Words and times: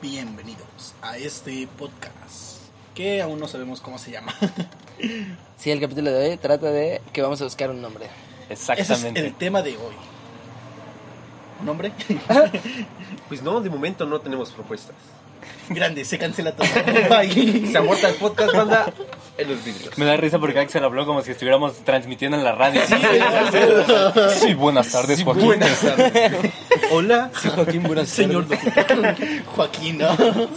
bienvenidos 0.00 0.94
a 1.02 1.16
este 1.18 1.68
podcast 1.78 2.58
que 2.94 3.20
aún 3.20 3.38
no 3.40 3.48
sabemos 3.48 3.80
cómo 3.80 3.98
se 3.98 4.10
llama. 4.12 4.34
Sí, 5.56 5.72
el 5.72 5.80
capítulo 5.80 6.10
de 6.12 6.30
hoy 6.30 6.36
trata 6.36 6.70
de 6.70 7.00
que 7.12 7.20
vamos 7.22 7.40
a 7.40 7.44
buscar 7.44 7.70
un 7.70 7.80
nombre. 7.82 8.06
Ese 8.48 8.72
es 8.74 8.78
Exactamente. 8.80 9.26
el 9.26 9.34
tema 9.34 9.60
de 9.62 9.70
hoy. 9.76 9.94
¿Nombre? 11.64 11.92
Pues 13.28 13.42
no, 13.42 13.60
de 13.60 13.68
momento 13.68 14.06
no 14.06 14.20
tenemos 14.20 14.50
propuestas. 14.52 14.94
Grande, 15.68 16.04
se 16.04 16.16
cancela 16.18 16.52
todo. 16.52 16.66
Bye. 17.10 17.66
Se 17.70 17.76
aborta 17.76 18.08
el 18.08 18.14
podcast, 18.14 18.54
banda, 18.54 18.92
en 19.36 19.48
los 19.50 19.64
vidrios. 19.64 19.98
Me 19.98 20.04
da 20.04 20.16
risa 20.16 20.38
porque 20.38 20.58
Axel 20.60 20.82
habló 20.82 21.04
como 21.04 21.22
si 21.22 21.32
estuviéramos 21.32 21.74
transmitiendo 21.84 22.38
en 22.38 22.44
la 22.44 22.52
radio. 22.52 22.80
Sí, 24.40 24.54
buenas 24.54 24.90
tardes, 24.90 25.22
Joaquín. 25.22 25.44
Buenas 25.44 25.80
tardes. 25.80 26.32
Hola. 26.90 27.30
Sí, 27.40 27.48
Joaquín, 27.54 27.82
buenas 27.82 28.08
Señor 28.08 28.46
Joaquín, 29.56 29.98
¿no? 29.98 30.08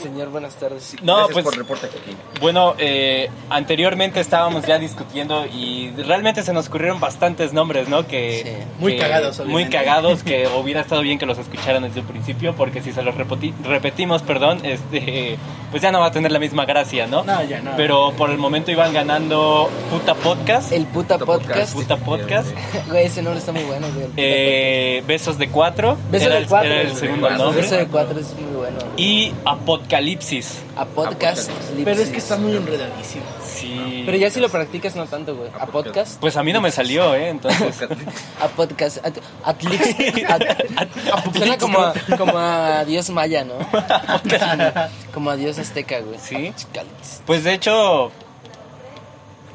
Señor, 0.02 0.30
buenas 0.30 0.56
tardes. 0.56 0.96
No, 1.04 1.16
Gracias 1.18 1.34
pues 1.34 1.44
por 1.46 1.58
reporte, 1.58 1.88
Joaquín. 1.88 2.16
bueno, 2.40 2.74
eh, 2.78 3.30
anteriormente 3.50 4.20
estábamos 4.20 4.66
ya 4.66 4.80
discutiendo 4.80 5.46
y 5.46 5.92
realmente 6.06 6.44
se 6.44 6.54
nos 6.54 6.68
ocurrieron 6.70 7.00
bastantes 7.00 7.52
nombres, 7.54 7.90
¿no? 7.90 8.08
Que, 8.08 8.42
Sí. 8.44 8.66
Muy 8.80 8.94
que- 8.94 9.00
cagados, 9.00 9.38
Muy 9.40 9.46
obviamente. 9.48 9.78
cagados, 9.78 10.24
que 10.24 10.48
hubiera 10.48 10.82
estado 10.82 11.02
bien 11.02 11.20
que 11.20 11.26
los 11.26 11.38
escucharan 11.38 11.84
desde 11.84 12.00
el 12.00 12.06
principio, 12.06 12.56
porque 12.56 12.82
si 12.82 12.92
se 12.94 13.02
los 13.04 13.14
repeti- 13.16 13.54
repetimos, 13.64 14.22
perdón, 14.22 14.60
este, 14.64 15.38
pues 15.70 15.82
ya 15.82 15.92
no 15.92 16.00
va 16.00 16.08
a 16.08 16.12
tener 16.12 16.32
la 16.32 16.40
misma 16.40 16.66
gracia, 16.66 17.08
¿no? 17.08 17.24
No, 17.24 17.44
ya 17.44 17.62
no. 17.62 17.72
Pero 17.76 18.14
por 18.18 18.30
el 18.30 18.38
momento 18.38 18.72
iban 18.72 18.94
ganando 18.94 19.70
Puta 19.90 20.14
Podcast, 20.16 20.72
El 20.72 20.86
puta 20.86 21.18
Puta 21.18 21.26
podcast. 21.26 21.74
Puta 21.74 21.98
Podcast, 21.98 22.48
Güey, 22.90 23.06
ese 23.08 23.22
nombre 23.22 23.40
está 23.40 23.52
muy 23.52 23.64
bueno, 23.64 23.88
güey. 23.94 24.08
eh, 24.18 25.04
Besos 25.06 25.38
de 25.38 25.50
Cuatro, 25.50 25.98
Beso 26.22 26.26
era, 26.28 26.36
de 26.36 26.42
el- 26.42 26.48
cuatro. 26.48 26.70
era 26.72 26.82
el 26.82 26.96
segundo 26.96 27.30
nombre, 27.32 27.62
Beso 27.62 27.76
de 27.76 27.88
cuatro 27.88 28.20
es 28.20 28.34
muy 28.36 28.56
bueno. 28.56 28.78
y 28.98 29.34
Apocalipsis. 29.46 30.60
A 30.76 30.86
podcast. 30.86 31.52
Pero 31.84 32.02
es 32.02 32.10
que 32.10 32.18
está 32.18 32.38
muy 32.38 32.56
enredadísimo. 32.56 33.24
Sí. 33.46 34.04
Pero 34.06 34.18
ya 34.18 34.30
si 34.32 34.40
lo 34.40 34.50
practicas 34.50 34.96
no 34.96 35.06
tanto, 35.06 35.36
güey. 35.36 35.50
A 35.60 35.68
podcast. 35.68 36.20
Pues 36.20 36.36
a 36.38 36.44
mí 36.44 36.52
no 36.54 36.62
me 36.62 36.72
salió, 36.72 37.14
¿eh? 37.14 37.30
Entonces... 37.30 37.78
A 38.42 38.48
podcast. 38.48 39.06
At, 39.06 39.14
at 39.44 39.62
least- 39.64 40.26
at- 40.30 41.34
Suena 41.38 41.58
como 41.58 41.80
a, 41.80 41.94
como 42.18 42.38
a 42.40 42.84
dios 42.86 43.10
maya, 43.12 43.44
¿no? 43.44 43.54
Como 45.14 45.30
a 45.30 45.36
dios 45.36 45.60
azteca, 45.60 46.00
güey. 46.00 46.18
Sí. 46.20 46.36
Apocalipsis. 46.58 47.22
Pues 47.26 47.44
de 47.44 47.54
hecho... 47.54 48.12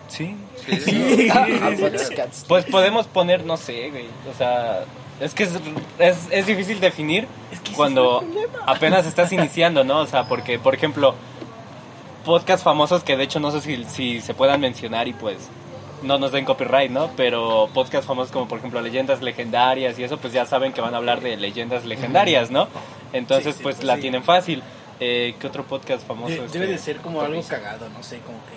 Sí. 0.09 0.37
A 1.31 1.71
podcast. 1.81 2.47
Pues 2.47 2.65
podemos 2.67 3.07
poner, 3.07 3.45
no 3.45 3.57
sé, 3.57 3.91
güey. 3.91 4.07
O 4.33 4.37
sea, 4.37 4.85
es 5.21 5.35
que 5.35 5.45
es, 5.45 5.53
es, 5.99 6.29
es 6.31 6.47
difícil 6.47 6.81
definir 6.81 7.27
cuando 7.75 8.23
apenas 8.67 9.07
estás 9.07 9.33
iniciando, 9.33 9.85
¿no? 9.85 10.01
O 10.01 10.07
sea, 10.07 10.25
porque, 10.29 10.59
por 10.59 10.75
ejemplo, 10.75 11.15
podcasts 12.25 12.63
famosos 12.65 13.03
que 13.03 13.17
de 13.17 13.25
hecho 13.25 13.41
no 13.41 13.51
sé 13.51 13.61
si, 13.61 13.85
si 13.85 14.21
se 14.21 14.35
puedan 14.35 14.61
mencionar 14.61 15.09
y 15.09 15.13
pues 15.13 15.37
no 16.03 16.19
nos 16.19 16.33
den 16.33 16.45
copyright, 16.45 16.91
¿no? 16.91 17.11
Pero 17.17 17.69
podcasts 17.73 18.07
famosos 18.07 18.31
como 18.33 18.47
por 18.49 18.59
ejemplo 18.59 18.81
leyendas 18.81 19.23
legendarias 19.23 19.99
y 19.99 20.05
eso, 20.05 20.19
pues 20.19 20.33
ya 20.33 20.45
saben 20.45 20.73
que 20.73 20.81
van 20.81 20.95
a 20.95 20.99
hablar 20.99 21.21
de 21.21 21.37
leyendas 21.37 21.85
legendarias, 21.85 22.51
¿no? 22.51 22.69
Entonces, 23.13 23.55
Sí, 23.55 23.59
sí, 23.59 23.63
pues 23.63 23.77
pues 23.77 23.87
la 23.87 23.95
sí. 23.97 24.03
tienen 24.03 24.23
fácil. 24.23 24.63
Eh, 24.99 25.35
¿Qué 25.39 25.47
otro 25.47 25.65
podcast 25.65 26.07
famoso? 26.07 26.35
De- 26.35 26.45
este? 26.47 26.59
debe 26.59 26.73
de 26.73 26.79
ser 26.79 26.97
como 26.99 27.21
algo 27.21 27.43
cagado, 27.43 27.89
no 27.91 28.03
sé, 28.03 28.19
como 28.21 28.39
que. 28.47 28.57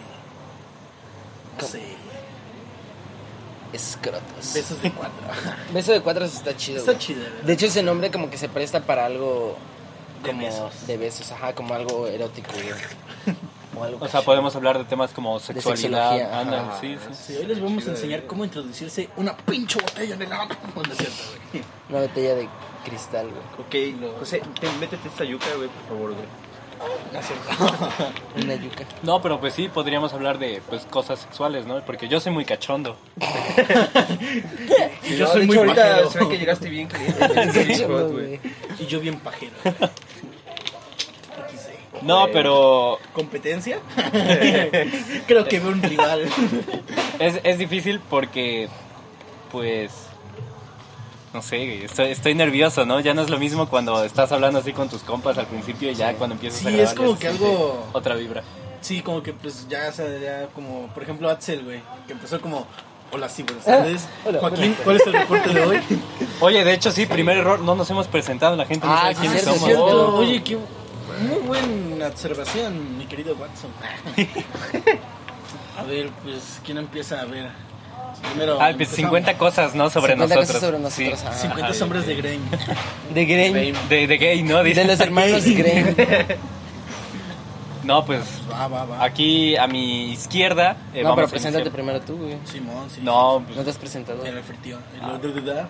No 1.62 1.68
sé. 1.68 1.82
Escrotos. 3.74 4.54
Besos 4.54 4.82
de 4.82 4.92
cuatro. 4.92 5.18
Beso 5.74 5.92
de 5.92 6.02
cuatro 6.02 6.26
está 6.26 6.56
chido. 6.58 6.80
Está 6.80 6.94
güey. 6.94 7.04
chido, 7.06 7.22
¿verdad? 7.24 7.42
De 7.44 7.54
hecho, 7.54 7.66
ese 7.68 7.84
nombre 7.84 8.10
como 8.12 8.30
que 8.30 8.38
se 8.38 8.50
presta 8.50 8.82
para 8.82 9.06
algo 9.06 9.56
De 10.24 10.30
como 10.32 10.42
besos. 10.46 10.88
de 10.88 10.98
besos, 10.98 11.32
ajá, 11.32 11.54
como 11.54 11.74
algo 11.74 12.08
erótico, 12.08 12.52
güey. 12.54 12.68
O, 13.78 13.84
algo 13.84 14.04
O 14.04 14.08
sea, 14.10 14.24
podemos 14.24 14.56
hablar 14.56 14.78
de 14.80 14.84
temas 14.84 15.12
como 15.12 15.40
sexualidad. 15.40 16.20
ajá. 16.20 16.78
sí, 16.82 16.98
sí. 16.98 17.14
Sí, 17.34 17.38
hoy 17.38 17.46
les 17.46 17.62
vamos 17.62 17.88
a 17.88 17.92
enseñar 17.92 18.26
cómo 18.26 18.44
introducirse 18.44 19.08
una 19.16 19.38
pinche 19.38 19.80
botella 19.80 20.16
en 20.16 20.22
el 20.24 20.34
agua. 20.34 20.48
No, 20.76 20.82
no 20.82 20.92
es 20.92 20.98
cierto, 20.98 21.16
güey. 21.54 21.64
Una 21.90 22.00
botella 22.02 22.36
de 22.36 22.50
cristal, 22.84 23.28
güey. 23.30 23.94
Ok, 23.94 24.18
José, 24.20 24.42
te- 24.60 24.72
métete 24.80 25.08
esta 25.08 25.24
yuca, 25.24 25.46
güey, 25.56 25.70
por 25.70 25.88
favor, 25.88 26.14
güey. 26.14 26.26
No 27.14 27.20
es 27.20 27.26
cierto. 27.28 27.76
Una 28.44 28.56
yuca. 28.56 28.86
No, 29.04 29.22
pero 29.22 29.40
pues 29.40 29.54
sí, 29.54 29.68
podríamos 29.68 30.14
hablar 30.14 30.38
de 30.40 30.62
pues 30.70 30.84
cosas 30.86 31.20
sexuales, 31.20 31.66
¿no? 31.66 31.82
Porque 31.86 32.08
yo 32.08 32.20
soy 32.20 32.32
muy 32.32 32.46
cachondo. 32.46 32.96
Y 35.04 35.16
yo 35.18 35.26
No, 35.26 35.32
soy 35.32 35.42
de 35.42 35.48
muy 35.48 35.56
hecho, 35.58 35.66
ahorita 35.66 35.82
pajero. 35.90 36.10
se 36.12 36.20
ve 36.20 36.30
que 36.30 36.38
llegaste 36.38 36.70
bien 36.70 36.88
caliente. 36.88 37.86
Güey. 37.86 38.40
Y 38.80 38.86
yo 38.86 39.00
bien 39.00 39.20
pajero. 39.20 39.52
No, 42.02 42.28
pero 42.32 42.98
¿Competencia? 43.14 43.80
Creo 45.28 45.46
que 45.46 45.60
veo 45.60 45.70
un 45.70 45.82
rival. 45.82 46.24
es, 47.20 47.40
es 47.44 47.58
difícil 47.58 48.00
porque, 48.10 48.70
pues, 49.52 49.92
no 51.34 51.42
sé, 51.42 51.58
güey, 51.58 51.84
estoy, 51.86 52.08
estoy 52.08 52.34
nervioso, 52.36 52.86
¿no? 52.86 53.00
Ya 53.00 53.14
no 53.14 53.22
es 53.22 53.30
lo 53.30 53.38
mismo 53.40 53.70
cuando 53.70 54.04
estás 54.04 54.32
hablando 54.32 54.60
así 54.60 54.74
con 54.74 54.90
tus 54.90 55.02
compas 55.04 55.38
al 55.38 55.46
principio 55.48 55.92
y 55.92 55.96
ya 55.96 56.14
cuando 56.16 56.36
empiezas 56.36 56.62
a 56.62 56.70
Sí, 56.70 56.76
grabar 56.76 56.94
es 56.94 56.94
como 57.00 57.20
que 57.20 57.28
algo- 57.28 57.88
Otra 57.94 58.16
vibra. 58.16 58.44
Sí, 58.82 59.02
como 59.02 59.22
que 59.22 59.34
pues 59.34 59.68
ya, 59.70 59.88
o 59.90 59.92
sea, 59.92 60.06
ya 60.20 60.48
como, 60.56 60.88
por 60.94 61.04
ejemplo, 61.04 61.30
Axel, 61.30 61.64
güey, 61.64 61.82
que 62.08 62.14
empezó 62.14 62.40
como, 62.42 62.66
hola, 63.12 63.28
sí, 63.30 63.44
buenas 63.44 63.66
tardes. 63.66 64.08
hola, 64.26 64.40
Joaquín, 64.40 64.76
¿cuál 64.84 64.96
es 64.96 65.06
el 65.08 65.14
reporte 65.14 65.50
de 65.54 65.62
hoy? 65.66 65.80
Oye, 66.42 66.64
de 66.64 66.74
hecho 66.74 66.90
sí, 66.92 67.06
primer 67.06 67.38
error, 67.38 67.60
no 67.60 67.76
nos 67.76 67.90
hemos 67.90 68.08
presentado, 68.08 68.56
la 68.56 68.66
gente 68.66 68.88
no 68.88 68.94
Ah, 68.94 69.00
sabe 69.02 69.16
sí, 69.16 69.22
quiénes 69.22 69.42
cierto, 69.42 69.60
somos. 69.60 69.66
cierto. 69.68 70.16
Oh, 70.16 70.20
oye, 70.20 70.42
qué 70.44 70.58
muy 70.58 71.40
buena 71.46 72.08
observación, 72.08 72.98
mi 72.98 73.06
querido 73.06 73.36
Watson. 73.36 73.70
A 75.78 75.84
ver, 75.84 76.10
pues, 76.24 76.60
¿quién 76.66 76.78
empieza 76.78 77.22
a 77.22 77.26
ver? 77.26 77.50
Primero, 78.22 78.54
Ah, 78.56 78.66
pues 78.66 78.72
empezamos. 78.74 78.98
50 78.98 79.38
cosas, 79.38 79.76
¿no? 79.76 79.90
Sobre 79.90 80.14
50 80.14 80.36
nosotros. 80.36 80.48
cosas 80.48 80.62
sobre 80.70 80.80
nosotros, 80.80 81.20
Sí. 81.20 81.26
ah. 81.28 81.34
50 81.34 81.74
sombras 81.74 82.06
de 82.06 82.16
Grey. 82.16 82.40
De 83.14 83.26
Grey. 83.26 83.74
De, 83.90 84.08
de 84.08 84.18
gay, 84.18 84.44
¿no? 84.44 84.64
De 84.64 84.86
los 84.86 85.00
hermanos 85.00 85.44
Grey. 85.46 85.96
No, 87.84 88.06
pues 88.06 88.22
Va, 88.52 88.68
va, 88.68 88.86
va. 88.86 89.04
aquí 89.04 89.56
a 89.56 89.66
mi 89.66 90.12
izquierda. 90.12 90.76
eh, 90.94 91.02
No, 91.02 91.10
vamos 91.10 91.16
pero 91.16 91.28
a 91.28 91.30
preséntate 91.32 91.62
iniciar. 91.64 91.74
primero 91.74 92.02
tú, 92.02 92.18
güey. 92.18 92.38
Simón, 92.46 92.88
sí. 92.94 93.00
No, 93.02 93.40
No 93.40 93.46
pues, 93.48 93.64
te 93.64 93.70
has 93.72 93.78
presentado. 93.78 94.24
El 94.26 94.36
refritío. 94.36 94.78
El 94.94 95.02
Ah. 95.02 95.18
de 95.20 95.28
verdad. 95.30 95.68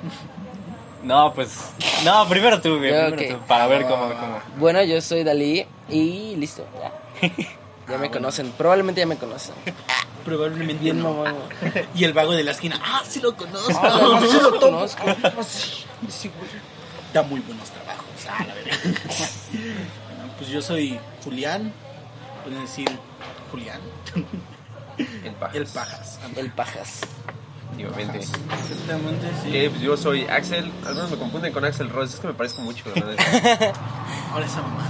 no, 1.04 1.34
pues. 1.34 1.56
No, 2.04 2.28
primero 2.28 2.60
tú, 2.60 2.78
güey. 2.78 2.90
Primero 2.92 3.16
tú, 3.40 3.46
para 3.48 3.68
ver 3.68 3.84
cómo. 3.84 4.10
cómo-. 4.10 4.40
Bueno, 4.58 4.84
yo 4.84 5.00
soy 5.02 5.24
Dalí 5.24 5.66
y 5.88 6.36
listo. 6.36 6.66
Ya, 7.90 7.94
Ya 7.94 7.96
Ah, 7.96 8.00
me 8.00 8.12
conocen. 8.12 8.52
Probablemente 8.52 9.02
ya 9.02 9.08
me 9.08 9.18
conocen. 9.18 9.54
Probablemente 10.26 10.84
Bien 10.84 11.02
no. 11.02 11.14
güey. 11.14 11.34
Y 11.96 12.04
el 12.04 12.14
vago 12.14 12.34
de 12.34 12.44
la 12.44 12.52
esquina, 12.52 12.80
ah, 12.84 13.02
sí 13.08 13.20
lo 13.20 13.36
conozco. 13.36 13.72
Ah, 13.82 14.00
no, 14.02 14.22
sí 14.22 14.38
lo 14.42 14.60
conozco. 14.60 15.04
Da 17.14 17.24
muy 17.24 17.40
buenos 17.42 17.70
trabajos. 17.70 18.06
Ah, 18.30 18.46
la 18.48 18.54
verdad. 18.54 18.78
Bueno, 19.52 20.34
pues 20.38 20.50
yo 20.50 20.62
soy 20.62 21.00
Julián. 21.24 21.74
Pueden 22.44 22.62
decir 22.62 22.88
Julián. 23.52 23.80
El 25.24 25.34
pajas. 25.34 25.56
El 25.56 25.66
Pajas. 25.66 26.20
El 26.36 26.52
pajas. 26.52 27.02
Efectivamente. 27.72 28.20
Exactamente, 28.20 29.28
sí. 29.44 29.50
Ok, 29.66 29.72
pues 29.72 29.82
yo 29.82 29.98
soy 29.98 30.26
Axel. 30.28 30.72
Algunos 30.86 31.12
me 31.12 31.18
confunden 31.18 31.54
con 31.54 31.64
Axel 31.66 31.90
Rose. 31.90 32.16
Es 32.16 32.20
que 32.20 32.28
me 32.28 32.34
parezco 32.34 32.62
mucho, 32.62 32.84
la 32.94 33.06
verdad. 33.06 33.74
Ahora 34.34 34.46
esa 34.46 34.62
mamá. 34.62 34.90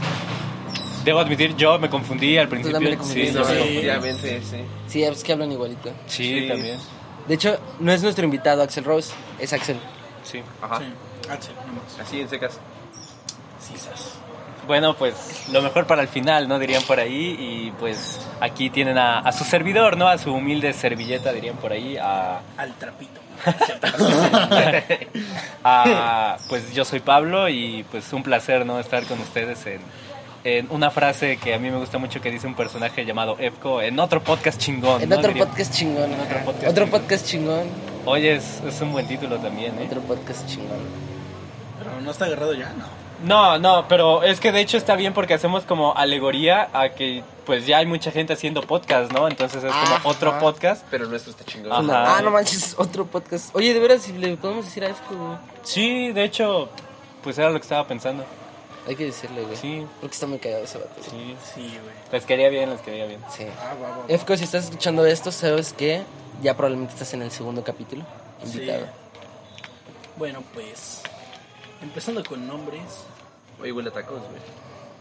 Debo 1.04 1.20
admitir, 1.20 1.56
yo 1.56 1.80
me 1.80 1.90
confundí 1.90 2.38
al 2.38 2.48
principio. 2.50 2.80
sí. 3.04 3.32
No, 3.34 3.44
sí, 3.46 3.54
Sí. 3.54 3.60
efectivamente, 3.62 4.42
sí. 4.44 4.58
Sí, 4.88 5.04
es 5.04 5.24
que 5.24 5.34
hablan 5.34 5.52
igualito. 5.52 5.92
sí, 6.08 6.42
Sí. 6.42 6.48
también. 6.48 6.78
De 7.28 7.36
hecho, 7.36 7.60
no 7.80 7.92
es 7.92 8.02
nuestro 8.04 8.26
invitado 8.26 8.64
Axel 8.64 8.84
Rose, 8.84 9.14
es 9.40 9.54
Axel. 9.54 9.78
Sí. 10.24 10.42
Ajá. 10.62 10.80
Sí. 10.80 10.86
Axel, 11.30 11.54
nomás. 11.68 12.00
Así 12.08 12.22
en 12.22 12.30
secas. 12.30 12.60
Cisas. 13.62 14.14
Bueno, 14.68 14.96
pues 14.96 15.46
lo 15.52 15.62
mejor 15.62 15.88
para 15.88 16.02
el 16.02 16.08
final, 16.08 16.48
¿no? 16.48 16.60
Dirían 16.60 16.84
por 16.84 17.00
ahí. 17.00 17.36
Y 17.40 17.72
pues 17.80 18.20
aquí 18.40 18.70
tienen 18.70 18.98
a, 18.98 19.20
a 19.20 19.32
su 19.32 19.44
servidor, 19.44 19.98
¿no? 19.98 20.08
A 20.08 20.18
su 20.18 20.34
humilde 20.34 20.74
servilleta, 20.74 21.32
dirían 21.34 21.56
por 21.58 21.72
ahí. 21.72 21.98
A, 21.98 22.42
Al 22.58 22.74
trapito. 22.76 23.20
a- 25.64 26.38
pues 26.50 26.74
yo 26.74 26.86
soy 26.86 27.00
Pablo 27.00 27.50
y 27.50 27.86
pues 27.92 28.12
un 28.14 28.24
placer, 28.24 28.66
¿no? 28.66 28.80
Estar 28.80 29.04
con 29.06 29.20
ustedes 29.20 29.66
en, 29.66 29.82
en 30.44 30.68
una 30.72 30.90
frase 30.92 31.38
que 31.38 31.54
a 31.54 31.60
mí 31.60 31.70
me 31.70 31.78
gusta 31.78 31.98
mucho 31.98 32.22
que 32.22 32.32
dice 32.32 32.48
un 32.48 32.56
personaje 32.56 33.06
llamado 33.06 33.36
Efko 33.40 33.82
en 33.82 34.00
otro 34.00 34.22
podcast 34.24 34.60
chingón. 34.60 35.02
En 35.02 35.10
¿no? 35.10 35.18
otro 35.18 35.30
Diría- 35.34 35.46
podcast 35.46 35.74
chingón. 35.74 36.12
En 36.14 36.20
otro 36.22 36.40
podcast 36.46 36.68
Otro 36.72 36.86
chingón. 36.86 37.02
podcast 37.02 37.26
chingón. 37.26 37.68
Oye, 38.06 38.36
es, 38.36 38.62
es 38.66 38.80
un 38.82 38.92
buen 38.92 39.08
título 39.08 39.38
también, 39.38 39.78
¿eh? 39.80 39.86
Otro 39.88 40.02
podcast 40.02 40.48
chingón. 40.48 40.80
Pero 41.78 42.02
no 42.02 42.12
está 42.12 42.26
agarrado 42.26 42.54
ya, 42.54 42.74
no. 42.78 42.86
No, 43.22 43.60
no, 43.60 43.86
pero 43.90 44.24
es 44.24 44.40
que 44.40 44.54
de 44.54 44.62
hecho 44.62 44.78
está 44.78 44.96
bien 44.96 45.14
porque 45.14 45.34
hacemos 45.34 45.64
como 45.66 45.94
alegoría 45.94 46.70
a 46.72 46.90
que 46.90 47.22
pues 47.46 47.68
ya 47.68 47.80
hay 47.80 47.86
mucha 47.86 48.12
gente 48.12 48.32
haciendo 48.32 48.62
podcast, 48.62 49.12
¿no? 49.12 49.28
Entonces 49.28 49.62
es 49.62 49.72
como 49.74 49.96
Ajá. 49.96 50.08
otro 50.08 50.40
podcast. 50.40 50.86
Pero 50.90 51.04
el 51.04 51.10
nuestro 51.10 51.32
está 51.32 51.44
chingón. 51.44 51.90
Ajá. 51.92 52.18
Ah, 52.18 52.22
no 52.22 52.32
manches, 52.32 52.76
otro 52.78 53.06
podcast. 53.06 53.54
Oye, 53.56 53.74
de 53.74 53.80
veras, 53.82 54.04
si 54.04 54.14
le 54.14 54.38
podemos 54.38 54.64
decir 54.66 54.86
a 54.86 54.88
Efco, 54.90 55.16
güey. 55.16 55.38
Sí, 55.64 56.14
de 56.14 56.24
hecho, 56.24 56.70
pues 57.22 57.38
era 57.38 57.50
lo 57.50 57.56
que 57.60 57.64
estaba 57.64 57.86
pensando. 57.86 58.24
Hay 58.90 58.96
que 58.96 59.06
decirle, 59.06 59.44
güey. 59.44 59.56
Sí. 59.56 59.86
Porque 60.02 60.16
está 60.16 60.26
muy 60.26 60.40
cagado 60.40 60.64
ese 60.64 60.80
vato. 60.80 60.96
güey. 60.96 61.12
Sí. 61.12 61.36
Sí, 61.54 61.62
güey. 61.62 61.96
Les 62.12 62.26
quería 62.26 62.50
bien, 62.50 62.72
les 62.72 62.82
quería 62.82 63.06
bien. 63.06 63.20
Sí. 63.30 63.46
Ah, 63.62 63.76
va, 63.80 63.90
va, 63.90 63.98
va. 63.98 64.06
Efco, 64.08 64.36
si 64.36 64.46
estás 64.46 64.64
escuchando 64.64 65.06
esto, 65.06 65.32
sabes 65.32 65.74
que 65.74 66.02
ya 66.42 66.58
probablemente 66.58 66.94
estás 66.94 67.14
en 67.14 67.22
el 67.22 67.30
segundo 67.30 67.64
capítulo. 67.64 68.04
Invitado. 68.44 68.86
Sí. 68.86 68.92
Bueno, 70.18 70.44
pues. 70.56 71.02
Empezando 71.84 72.24
con 72.24 72.48
nombres. 72.48 72.82
Oye, 73.62 73.72
huele 73.72 73.90
a 73.90 73.94
tacos, 73.94 74.22
güey. 74.22 74.42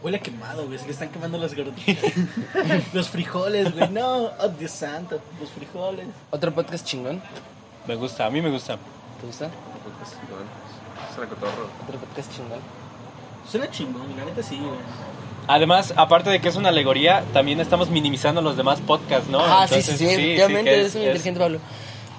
Huele 0.03 0.17
a 0.17 0.21
quemado, 0.21 0.67
güey. 0.67 0.77
Se 0.77 0.85
le 0.85 0.91
están 0.91 1.09
quemando 1.09 1.39
las 1.39 1.55
gorditas. 1.55 2.13
los 2.93 3.09
frijoles, 3.09 3.73
güey. 3.73 3.89
No, 3.89 4.25
oh 4.39 4.49
Dios 4.49 4.69
santo. 4.71 5.19
Los 5.41 5.49
frijoles. 5.49 6.05
Otro 6.29 6.53
podcast 6.53 6.85
chingón. 6.85 7.23
Me 7.87 7.95
gusta, 7.95 8.27
a 8.27 8.29
mí 8.29 8.39
me 8.39 8.51
gusta. 8.51 8.77
¿Te 9.19 9.25
gusta? 9.25 9.49
Pues, 9.49 10.13
no, 10.29 11.15
Suena 11.15 11.27
cotorro. 11.27 11.67
Otro 11.87 11.99
podcast 11.99 12.31
chingón. 12.35 12.78
Suena 13.49 13.69
chingón, 13.71 14.15
la 14.17 14.25
neta 14.25 14.43
sí, 14.43 14.57
güey. 14.57 14.79
Además, 15.47 15.93
aparte 15.97 16.29
de 16.29 16.39
que 16.41 16.49
es 16.49 16.55
una 16.55 16.69
alegoría, 16.69 17.23
también 17.33 17.59
estamos 17.59 17.89
minimizando 17.89 18.41
los 18.41 18.55
demás 18.55 18.79
podcasts, 18.81 19.29
¿no? 19.29 19.39
ah, 19.43 19.67
sí, 19.67 19.81
sí, 19.81 19.97
sí, 19.97 20.05
eres 20.07 20.49
muy 20.51 20.59
inteligente, 20.59 21.39
Pablo. 21.39 21.59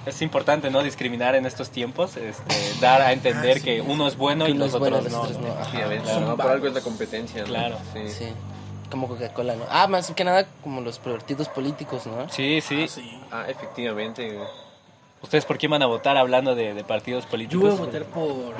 es 0.05 0.21
importante, 0.21 0.69
¿no? 0.69 0.83
Discriminar 0.83 1.35
en 1.35 1.45
estos 1.45 1.69
tiempos, 1.69 2.17
este, 2.17 2.55
dar 2.81 3.01
a 3.01 3.13
entender 3.13 3.51
Ah, 3.57 3.59
sí. 3.59 3.63
que 3.63 3.81
uno 3.81 4.07
es 4.07 4.17
bueno 4.17 4.47
y 4.47 4.51
es 4.51 4.57
los 4.57 4.77
bueno, 4.77 4.97
otros 4.97 5.13
los 5.13 5.13
no. 5.13 5.21
otros 5.21 5.39
no. 5.39 5.53
Ajá. 5.61 5.71
Sí, 5.71 5.77
a 5.81 5.87
ver, 5.87 6.05
Son 6.05 6.25
no, 6.27 6.35
por 6.35 6.47
algo 6.51 6.67
es 6.67 6.73
la 6.73 6.81
competencia, 6.81 7.41
¿no? 7.41 7.47
Claro. 7.47 7.77
Sí. 7.93 8.09
Sí. 8.09 8.25
Como 8.89 9.07
Coca-Cola, 9.07 9.55
¿no? 9.55 9.63
Ah, 9.69 9.87
más 9.87 10.11
que 10.11 10.25
nada 10.25 10.45
como 10.61 10.81
los 10.81 10.99
partidos 10.99 11.47
políticos, 11.47 12.05
¿no? 12.07 12.27
Sí, 12.29 12.59
sí. 12.59 12.83
Ah, 12.83 12.87
sí. 12.89 13.19
Ah, 13.31 13.45
efectivamente. 13.47 14.37
¿Ustedes 15.21 15.45
por 15.45 15.57
quién 15.57 15.69
van 15.71 15.83
a 15.83 15.85
votar 15.85 16.17
hablando 16.17 16.53
de, 16.55 16.73
de 16.73 16.83
partidos 16.83 17.23
Yo 17.23 17.29
políticos? 17.29 17.63
voy 17.63 17.71
a 17.71 17.85
votar 17.85 18.03
por. 18.05 18.55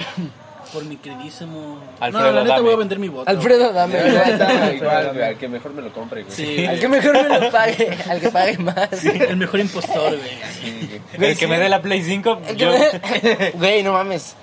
Por 0.73 0.85
mi 0.85 0.95
queridísimo. 0.97 1.79
Alfredo, 1.99 2.25
no, 2.27 2.31
la 2.31 2.41
neta 2.43 2.55
dame. 2.55 2.65
voy 2.65 2.73
a 2.73 2.77
vender 2.77 2.99
mi 2.99 3.07
voto. 3.09 3.29
Alfredo, 3.29 3.73
dame. 3.73 3.99
Igual, 4.07 4.75
igual, 4.75 5.09
güey, 5.13 5.23
al 5.23 5.37
que 5.37 5.47
mejor 5.47 5.73
me 5.73 5.81
lo 5.81 5.91
compre, 5.93 6.23
güey. 6.23 6.35
Sí, 6.35 6.65
Al 6.65 6.79
que 6.79 6.87
mejor 6.87 7.13
me 7.29 7.39
lo 7.39 7.51
pague, 7.51 7.97
al 8.09 8.19
que 8.19 8.29
pague 8.29 8.57
más. 8.57 9.03
El 9.05 9.37
mejor 9.37 9.59
impostor, 9.59 10.17
güey. 10.17 10.29
Sí, 10.61 11.01
güey. 11.17 11.31
El 11.31 11.37
que 11.37 11.47
me 11.47 11.59
dé 11.59 11.69
la 11.69 11.81
Play 11.81 12.01
5, 12.03 12.41
El 12.47 12.55
que 12.55 12.63
yo... 12.63 12.71
me- 12.71 13.51
Güey, 13.55 13.83
no 13.83 13.93
mames. 13.93 14.35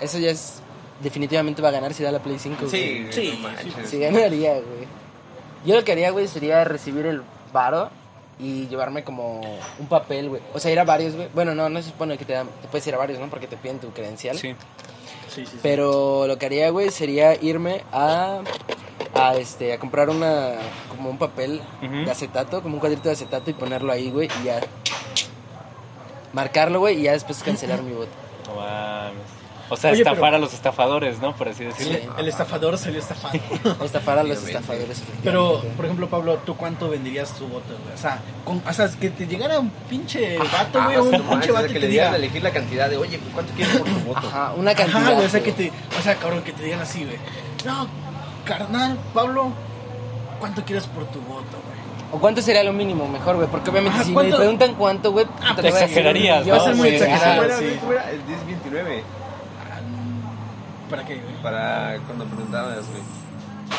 Eso 0.00 0.18
ya 0.18 0.30
es. 0.30 0.60
Definitivamente 1.02 1.60
va 1.60 1.68
a 1.68 1.72
ganar 1.72 1.92
si 1.92 2.02
da 2.02 2.10
la 2.12 2.20
Play 2.20 2.38
5. 2.38 2.56
güey. 2.66 2.70
Sí, 2.70 3.00
güey, 3.02 3.12
Sí, 3.12 3.32
no 3.42 3.48
manches. 3.48 3.90
Sí 3.90 3.98
ganaría, 3.98 4.52
güey. 4.54 4.86
Yo 5.66 5.74
lo 5.76 5.84
que 5.84 5.92
haría, 5.92 6.10
güey, 6.10 6.28
sería 6.28 6.62
recibir 6.64 7.06
el 7.06 7.22
varo 7.52 7.90
y 8.38 8.66
llevarme 8.68 9.02
como 9.04 9.40
un 9.78 9.86
papel, 9.88 10.28
güey. 10.28 10.42
O 10.52 10.58
sea, 10.58 10.70
ir 10.70 10.78
a 10.80 10.84
varios, 10.84 11.14
güey. 11.14 11.28
Bueno, 11.34 11.54
no, 11.54 11.68
no 11.68 11.80
se 11.82 11.88
supone 11.90 12.16
que 12.18 12.24
te 12.24 12.32
dan, 12.34 12.48
te 12.62 12.68
puedes 12.68 12.86
ir 12.86 12.94
a 12.94 12.98
varios, 12.98 13.18
¿no? 13.18 13.28
Porque 13.28 13.46
te 13.46 13.56
piden 13.56 13.78
tu 13.78 13.90
credencial. 13.92 14.36
Sí. 14.38 14.54
Sí, 15.34 15.44
sí, 15.46 15.52
sí. 15.52 15.58
Pero 15.62 16.26
lo 16.26 16.38
que 16.38 16.46
haría, 16.46 16.70
güey, 16.70 16.90
sería 16.90 17.34
irme 17.42 17.82
a, 17.92 18.40
a, 19.14 19.34
este, 19.36 19.72
a 19.72 19.78
comprar 19.78 20.08
una, 20.10 20.52
como 20.88 21.10
un 21.10 21.18
papel 21.18 21.60
de 21.80 22.10
acetato, 22.10 22.62
como 22.62 22.74
un 22.74 22.80
cuadrito 22.80 23.08
de 23.08 23.12
acetato 23.12 23.50
y 23.50 23.54
ponerlo 23.54 23.92
ahí, 23.92 24.10
güey, 24.10 24.28
y 24.40 24.44
ya. 24.44 24.60
Marcarlo, 26.32 26.80
güey, 26.80 27.00
y 27.00 27.02
ya 27.02 27.12
después 27.12 27.42
cancelar 27.42 27.82
mi 27.82 27.92
voto. 27.92 28.10
No 28.46 28.56
mames. 28.56 29.33
O 29.70 29.76
sea, 29.76 29.90
Oye, 29.92 30.00
estafar 30.00 30.20
pero- 30.20 30.36
a 30.36 30.38
los 30.38 30.52
estafadores, 30.52 31.20
¿no? 31.20 31.34
Por 31.34 31.48
así 31.48 31.64
decirlo. 31.64 31.98
Sí. 31.98 32.08
El 32.18 32.28
estafador 32.28 32.76
salió 32.78 32.98
estafado. 33.00 33.34
Estafar 33.84 34.18
a 34.18 34.22
los 34.22 34.38
Obviamente. 34.38 34.58
estafadores. 34.58 35.02
Pero, 35.22 35.62
por 35.76 35.84
ejemplo, 35.86 36.08
Pablo, 36.08 36.36
¿tú 36.44 36.56
cuánto 36.56 36.88
venderías 36.90 37.32
tu 37.32 37.46
voto, 37.46 37.74
güey? 37.82 37.94
O 37.94 37.98
sea, 37.98 38.18
con, 38.44 38.62
o 38.66 38.72
sea, 38.72 38.88
que 39.00 39.10
te 39.10 39.26
llegara 39.26 39.58
un 39.60 39.70
pinche 39.88 40.36
vato, 40.38 40.80
Ah, 40.80 40.84
güey, 40.86 40.96
no 40.96 41.02
un 41.04 41.10
pinche 41.10 41.50
o 41.50 41.52
sea, 41.52 41.52
vato 41.54 41.66
que 41.68 41.72
te 41.74 41.80
le 41.80 41.88
digan 41.88 42.14
elegir 42.14 42.42
la 42.42 42.50
cantidad 42.50 42.90
de, 42.90 42.96
oye, 42.98 43.18
¿cuánto 43.32 43.52
quieres 43.54 43.76
por 43.78 43.88
tu 43.88 44.00
voto? 44.00 44.26
Ajá, 44.28 44.52
una 44.56 44.74
cantidad. 44.74 45.02
Ajá, 45.02 45.12
güey, 45.14 45.26
o 45.26 45.30
sea, 45.30 45.42
que 45.42 45.52
te... 45.52 45.72
O 45.98 46.02
sea, 46.02 46.14
cabrón, 46.16 46.42
que 46.42 46.52
te 46.52 46.62
digan 46.64 46.80
así, 46.80 47.04
güey. 47.04 47.16
No, 47.64 47.86
carnal, 48.44 48.98
Pablo, 49.14 49.50
¿cuánto 50.40 50.62
quieres 50.64 50.86
por 50.86 51.04
tu 51.06 51.20
voto, 51.20 51.42
güey? 51.64 51.74
¿O 52.12 52.18
cuánto 52.20 52.42
sería 52.42 52.62
lo 52.62 52.72
mínimo 52.72 53.08
mejor, 53.08 53.36
güey? 53.36 53.48
Porque 53.48 53.70
obviamente 53.70 53.96
Ajá, 53.96 54.04
si 54.06 54.12
¿cuánto? 54.12 54.32
me 54.32 54.36
preguntan 54.36 54.74
cuánto, 54.74 55.10
güey, 55.12 55.26
Ah, 55.42 55.56
te 55.60 55.68
exagerarías, 55.68 56.44
yo 56.46 56.54
¿no? 56.54 56.58
Va 56.60 56.62
a 56.62 56.66
ser 56.68 56.76
muy 56.76 56.88
sí, 56.90 56.94
exagerado. 56.96 57.24
ajá. 57.24 57.36
¿Cómo 57.40 57.44
era, 57.44 57.58
sí. 57.58 57.64
güey? 57.64 57.76
¿Cómo 57.78 57.92
era? 57.92 58.10
El 58.10 58.22
1029. 58.24 59.02
¿Para 60.90 61.04
qué, 61.04 61.14
güey? 61.16 61.34
Para 61.42 61.98
cuando 62.06 62.24
preguntabas, 62.26 62.86
güey. 62.88 63.02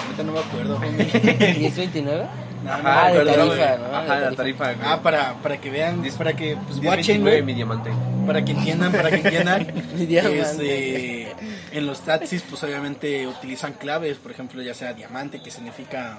Ahorita 0.03 0.23
no 0.23 0.31
me 0.33 0.39
acuerdo, 0.39 0.77
güey. 0.77 0.91
¿10.29? 0.97 2.25
No, 2.63 2.77
no, 2.81 2.89
Ah, 2.89 3.11
de 3.11 3.25
tarifa, 3.25 3.45
güey. 3.75 3.77
¿no? 3.91 3.97
Ajá, 3.97 4.19
la 4.19 4.31
tarifa. 4.31 4.73
güey. 4.73 4.87
Ah, 4.89 4.99
para, 5.03 5.33
para 5.35 5.57
que 5.57 5.69
vean, 5.69 6.03
para 6.17 6.33
que 6.33 6.55
pues, 6.65 6.79
1029, 6.79 6.87
watchen, 6.89 7.21
güey. 7.21 7.41
mi 7.43 7.53
diamante. 7.53 7.91
Para 8.25 8.43
que 8.43 8.51
entiendan, 8.53 8.91
para 8.91 9.09
que 9.11 9.15
entiendan. 9.17 9.67
Mi 9.95 10.05
diamante. 10.07 10.41
este, 10.41 11.35
en 11.73 11.85
los 11.85 12.01
taxis, 12.01 12.41
pues 12.41 12.63
obviamente 12.63 13.27
utilizan 13.27 13.73
claves, 13.73 14.17
por 14.17 14.31
ejemplo, 14.31 14.63
ya 14.63 14.73
sea 14.73 14.93
diamante, 14.93 15.41
que 15.43 15.51
significa, 15.51 16.17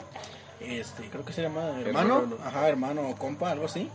este, 0.61 1.05
creo 1.11 1.25
que 1.25 1.33
se 1.33 1.43
llama 1.43 1.63
hermano, 1.81 2.17
Hermano. 2.19 2.37
ajá, 2.45 2.69
hermano 2.69 3.09
o 3.11 3.17
compa, 3.17 3.51
algo 3.51 3.67
así. 3.67 3.89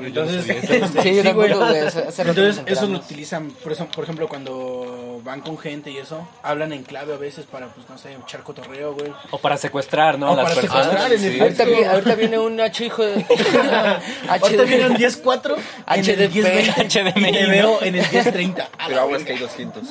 Entonces, 0.00 0.46
Entonces, 0.68 2.60
eso 2.66 2.86
lo 2.86 2.98
utilizan, 2.98 3.50
por, 3.50 3.72
eso, 3.72 3.86
por 3.86 4.04
ejemplo, 4.04 4.28
cuando 4.28 5.20
van 5.24 5.40
con 5.40 5.56
gente 5.58 5.90
y 5.90 5.98
eso, 5.98 6.26
hablan 6.42 6.72
en 6.72 6.82
clave 6.82 7.14
a 7.14 7.16
veces 7.16 7.46
para, 7.46 7.68
pues, 7.68 7.88
no 7.88 7.96
sé, 7.98 8.12
echar 8.14 8.42
cotorreo, 8.42 8.94
güey. 8.94 9.12
O 9.30 9.38
para 9.38 9.56
secuestrar, 9.56 10.18
¿no? 10.18 10.30
O 10.30 10.32
a 10.32 10.36
las 10.36 10.48
para 10.50 10.60
personas. 10.60 10.84
secuestrar, 10.86 11.12
en 11.12 11.20
sí. 11.20 11.26
efecto. 11.26 11.62
Ahorita, 11.62 11.64
vi- 11.64 11.84
ahorita 11.84 12.14
viene 12.16 12.38
un 12.38 12.60
H 12.60 12.84
hijo 12.84 13.04
de... 13.04 13.24
Ahorita 14.28 14.62
viene 14.64 14.86
un 14.86 14.96
10-4 14.96 15.56
en 15.86 16.04
el 16.08 16.30
HDP, 16.30 16.34
10-20 16.34 16.76
y 16.76 17.20
HDMI, 17.20 17.32
te 17.32 17.46
veo 17.46 17.82
en 17.82 17.94
el 17.96 18.04
10-30. 18.04 18.68
A 18.78 18.86
Pero 18.88 19.00
aguas 19.00 19.22
que 19.22 19.32
hay 19.32 19.38
200. 19.38 19.82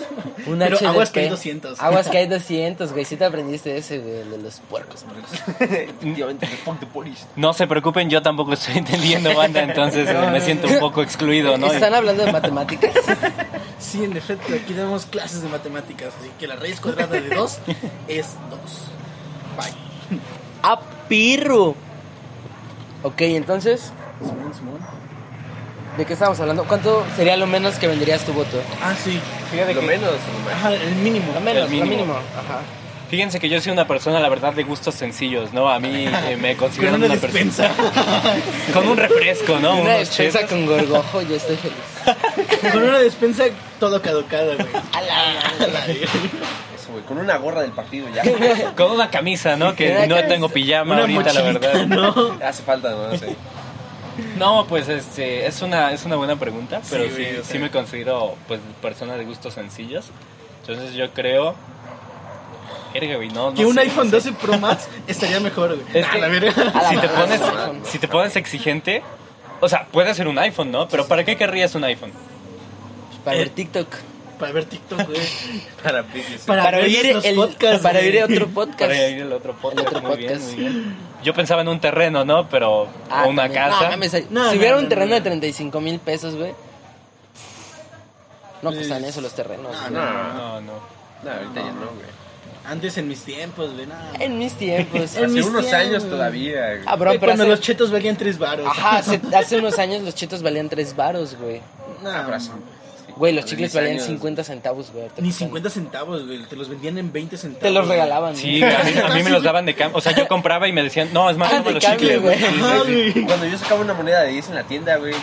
Un 0.48 0.60
Pero 0.60 0.78
HDP. 0.78 0.86
aguas 0.86 1.10
que 1.12 1.20
hay 1.22 1.30
200. 1.30 1.80
Aguas 1.80 2.08
que 2.08 2.18
hay 2.18 2.28
200, 2.28 2.92
güey. 2.94 3.06
Sí 3.06 3.16
te 3.18 3.26
aprendiste 3.26 3.76
ese, 3.78 4.00
güey, 4.00 4.30
de 4.30 4.38
los 4.38 4.60
puercos. 4.70 5.06
Efectivamente, 6.12 6.48
the 6.48 6.56
fuck 6.58 6.80
the 6.80 6.86
police. 6.86 7.26
No 7.36 7.54
se 7.54 7.68
preocupen, 7.68 8.10
yo 8.10 8.22
tampoco 8.22 8.54
estoy 8.54 8.78
entendiendo 8.80 9.36
banda, 9.36 9.62
entonces 9.62 10.08
me 10.32 10.42
siento 10.42 10.68
un 10.68 10.80
poco 10.80 11.02
excluido, 11.02 11.58
¿no? 11.58 11.68
¿Están 11.72 11.94
hablando 11.94 12.26
de 12.26 12.32
matemáticas? 12.32 12.92
Sí, 13.80 14.04
en 14.04 14.16
efecto, 14.18 14.54
aquí 14.54 14.74
tenemos 14.74 15.06
clases 15.06 15.42
de 15.42 15.48
matemáticas, 15.48 16.10
así 16.20 16.30
que 16.38 16.48
la 16.48 16.58
raíz 16.58 16.82
cuadrada 16.82 17.14
de 17.20 17.30
2 17.34 17.60
es 18.10 18.36
2. 18.50 18.60
Bye. 19.58 20.20
¡Ah, 20.62 20.82
pirro! 21.08 21.76
Ok, 23.04 23.22
entonces, 23.22 23.94
Simón, 24.20 24.54
Simón. 24.54 24.80
¿de 25.98 26.06
qué 26.06 26.12
estamos 26.12 26.38
hablando? 26.42 26.66
¿Cuánto 26.66 27.06
sería 27.16 27.38
lo 27.38 27.48
menos 27.48 27.76
que 27.76 27.88
venderías 27.88 28.26
tu 28.26 28.34
voto? 28.34 28.62
Ah, 28.84 28.94
sí. 29.02 29.18
Fíjate 29.50 29.74
Lo 29.74 29.80
que- 29.80 29.88
menos. 29.88 30.12
Ajá, 30.54 30.74
el 30.74 30.96
mínimo. 30.96 31.32
Lo 31.34 31.40
menos, 31.40 31.64
El 31.64 31.70
mínimo. 31.70 31.86
lo 31.86 31.90
mínimo. 31.98 32.14
Ajá. 32.14 32.60
Fíjense 33.10 33.40
que 33.40 33.50
yo 33.50 33.60
soy 33.60 33.72
una 33.72 33.88
persona, 33.88 34.20
la 34.20 34.30
verdad, 34.30 34.54
de 34.54 34.64
gustos 34.64 34.94
sencillos, 34.96 35.52
¿no? 35.52 35.70
A 35.70 35.80
mí 35.80 36.06
eh, 36.08 36.38
me 36.40 36.56
Con 36.58 36.68
considero 36.68 36.96
una 36.96 37.06
una 37.08 37.16
despensa. 37.16 37.70
persona... 37.70 38.36
Con 38.74 38.88
un 38.88 38.98
refresco, 38.98 39.60
¿no? 39.60 39.72
Una 39.74 39.82
Unos 39.82 40.00
despensa 40.00 40.40
chetos. 40.40 40.52
con 40.52 40.66
gorgojo, 40.68 41.22
yo 41.24 41.36
estoy 41.36 41.56
feliz. 41.58 41.76
Con 42.72 42.84
una 42.84 43.00
despensa 43.00 43.46
todo 43.80 44.02
caducada, 44.02 44.54
güey. 44.56 44.68
A 44.94 45.02
la, 45.02 45.40
a 45.42 45.68
la. 45.68 45.86
Eso, 45.88 46.92
güey. 46.92 47.04
Con 47.06 47.18
una 47.18 47.38
gorra 47.38 47.62
del 47.62 47.72
partido 47.72 48.08
ya. 48.14 48.22
Con 48.76 48.92
una 48.92 49.10
camisa, 49.10 49.56
¿no? 49.56 49.76
Que 49.76 49.92
no 50.08 50.16
camisa. 50.16 50.28
tengo 50.28 50.50
pijama 50.50 50.94
Una 50.94 51.02
ahorita, 51.02 51.34
la 51.34 51.42
verdad. 51.42 51.86
¿no? 51.88 52.38
Hace 52.46 52.62
falta, 52.64 52.92
no, 52.92 53.08
no 53.10 53.18
sé. 53.18 53.36
No, 54.38 54.66
pues 54.68 54.88
este, 54.90 55.48
es 55.48 55.62
una, 55.62 55.94
es 55.94 56.04
una 56.06 56.16
buena 56.18 56.36
pregunta, 56.36 56.82
pero 56.90 57.06
sí, 57.06 57.10
Sí, 57.10 57.16
güey, 57.24 57.44
sí 57.44 57.58
me 57.58 57.72
considero 57.72 58.36
pues 58.48 58.60
persona 58.82 59.16
de 59.16 59.24
gustos 59.26 59.54
sencillos. 59.56 60.06
Entonces 60.62 60.94
yo 60.94 61.12
creo... 61.14 61.56
Erga, 62.94 63.16
güey, 63.18 63.30
no, 63.30 63.52
no 63.52 63.54
Que 63.56 63.66
un 63.66 63.76
sé, 63.76 63.82
iPhone 63.82 64.10
no 64.12 64.20
sé. 64.20 64.32
12 64.32 64.46
Pro 64.46 64.58
Max 64.58 64.88
estaría 65.08 65.40
mejor, 65.40 65.76
güey. 65.76 65.86
Es 65.94 66.06
A 66.08 66.12
que- 66.12 66.20
la 66.20 66.28
verga. 66.28 66.52
Si 66.90 66.98
te 66.98 67.08
pones 67.10 67.42
iPhone. 67.42 67.82
si 67.84 68.00
te 68.00 68.08
pones 68.08 68.36
exigente 68.36 69.04
o 69.62 69.68
sea 69.70 69.86
puede 69.92 70.14
ser 70.16 70.28
un 70.28 70.40
iPhone 70.40 70.72
no 70.72 70.88
pero 70.88 71.06
para 71.08 71.24
qué 71.26 71.36
querrías 71.36 71.76
un 71.76 71.84
iPhone 71.84 72.12
Para 73.26 73.36
Eh, 73.38 73.40
ver 73.42 73.50
TikTok. 73.50 73.88
Para 74.40 74.54
ver 74.54 74.64
TikTok, 74.66 75.06
güey. 75.06 75.20
Para 75.84 76.04
Para, 76.48 76.64
Para 76.64 76.78
ver 76.78 76.86
oír 76.86 77.06
el, 77.24 77.36
podcasts. 77.36 77.84
para 77.84 78.00
güey. 78.00 78.12
oír 78.24 78.24
otro 78.24 78.48
podcast. 78.48 78.80
para 78.82 79.10
ir 79.10 79.22
al 79.22 79.34
otro 79.34 79.54
podcast, 79.54 79.88
otro 79.88 80.02
muy 80.02 80.16
bien, 80.18 80.30
podcast. 80.32 80.52
muy 80.54 80.60
bien. 80.64 80.96
yo 81.24 81.34
pensaba 81.34 81.62
en 81.62 81.68
un 81.68 81.80
terreno 81.82 82.24
no 82.24 82.48
pero 82.48 82.88
Ah, 83.10 83.26
o 83.26 83.30
una 83.30 83.44
también. 83.44 83.64
casa 83.66 83.84
No, 83.84 83.90
mames, 83.92 84.14
No, 84.14 84.20
si 84.22 84.32
no, 84.56 84.60
hubiera 84.60 84.76
no, 84.78 84.82
un 84.84 84.88
terreno 84.90 85.10
no. 85.10 85.16
de 85.16 85.22
35 85.22 85.82
mil 85.82 86.00
pesos, 86.00 86.36
güey. 86.36 86.52
No 88.62 88.70
Pues, 88.72 88.76
cuestan 88.78 89.04
eso 89.06 89.22
los 89.22 89.34
terrenos. 89.34 89.76
No, 89.92 90.00
no 90.00 90.62
no 90.62 90.62
no, 90.62 91.32
ahorita 91.32 91.56
ya 91.62 91.72
no, 91.74 91.88
güey. 91.92 92.20
Antes 92.70 92.98
en 92.98 93.08
mis 93.08 93.22
tiempos, 93.24 93.74
güey, 93.74 93.88
nada. 93.88 94.12
En 94.20 94.38
mis 94.38 94.54
tiempos. 94.54 95.02
En 95.18 95.26
Hace 95.26 95.28
mis 95.28 95.46
unos 95.46 95.66
tiempos. 95.68 95.74
años 95.88 96.10
todavía, 96.10 96.68
güey. 96.76 96.82
Ah, 96.86 96.96
bro, 96.96 97.12
pero 97.12 97.20
cuando 97.26 97.44
hace, 97.44 97.50
los 97.52 97.62
chetos 97.62 97.92
valían 97.92 98.16
3 98.16 98.38
baros. 98.38 98.68
Ajá, 98.68 98.98
hace, 98.98 99.20
hace 99.36 99.58
unos 99.58 99.80
años 99.80 100.04
los 100.04 100.14
chetos 100.16 100.42
valían 100.44 100.70
3 100.70 100.96
varos, 100.96 101.36
güey. 101.40 101.62
Nah, 102.04 102.24
Abrazo. 102.24 102.52
Güey, 103.16 103.34
los 103.34 103.44
chicles 103.44 103.74
10 103.74 103.76
valían 103.76 103.94
años. 103.96 104.06
50 104.08 104.44
centavos, 104.46 104.92
güey. 104.94 105.04
Ni 105.18 105.30
cuestan- 105.30 105.34
50 105.34 105.70
centavos, 105.70 106.26
güey. 106.26 106.46
Te 106.46 106.56
los 106.56 106.70
vendían 106.70 106.98
en 107.00 107.12
20 107.12 107.36
centavos. 107.36 107.64
Te 107.64 107.72
los 107.72 107.86
regalaban. 107.88 108.34
sí 108.36 108.60
güey. 108.62 108.74
a 108.74 108.84
mí, 108.84 108.92
a 109.04 109.14
mí 109.16 109.24
me 109.24 109.30
los 109.30 109.44
daban 109.44 109.66
de 109.66 109.76
cambio 109.76 109.98
o 109.98 110.02
sea 110.02 110.14
yo 110.14 110.26
compraba 110.30 110.70
y 110.70 110.72
me 110.72 110.84
decían 110.84 111.10
no 111.12 111.30
es 111.30 111.36
más 111.36 111.52
Ah, 111.52 111.62
los 111.70 111.84
chicles 111.84 112.22
güey. 112.22 112.42
Ajá, 112.42 112.78
güey. 112.86 113.12
Cuando 113.26 113.46
yo 113.46 113.58
sacaba 113.58 113.82
una 113.82 113.94
moneda 113.94 114.22
de 114.22 114.32
10 114.32 114.50
en 114.50 114.56
la 114.56 114.64
tienda, 114.64 114.96
güey, 114.98 115.14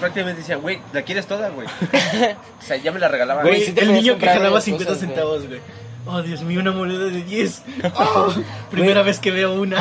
prácticamente 0.00 0.40
decían, 0.40 0.62
güey, 0.62 0.78
¿la 0.94 1.02
quieres 1.02 1.26
toda, 1.26 1.50
güey? 1.50 1.66
O 2.62 2.64
sea, 2.64 2.76
ya 2.76 2.90
me 2.92 3.00
la 3.00 3.08
regalaban. 3.08 3.44
Güey, 3.44 3.60
sí 3.66 3.74
el 3.76 3.92
niño 3.92 4.16
que 4.16 4.26
jalaba 4.26 4.44
varias 4.44 4.64
50 4.64 4.84
cosas, 4.92 5.02
güey. 5.04 5.14
centavos, 5.14 5.48
güey. 5.48 5.60
Oh, 6.04 6.20
Dios 6.20 6.42
mío, 6.42 6.60
una 6.60 6.72
moneda 6.72 7.04
de 7.06 7.22
10. 7.22 7.62
Oh, 7.94 8.32
primera 8.70 9.02
vez 9.02 9.18
que 9.20 9.30
veo 9.30 9.54
una. 9.60 9.80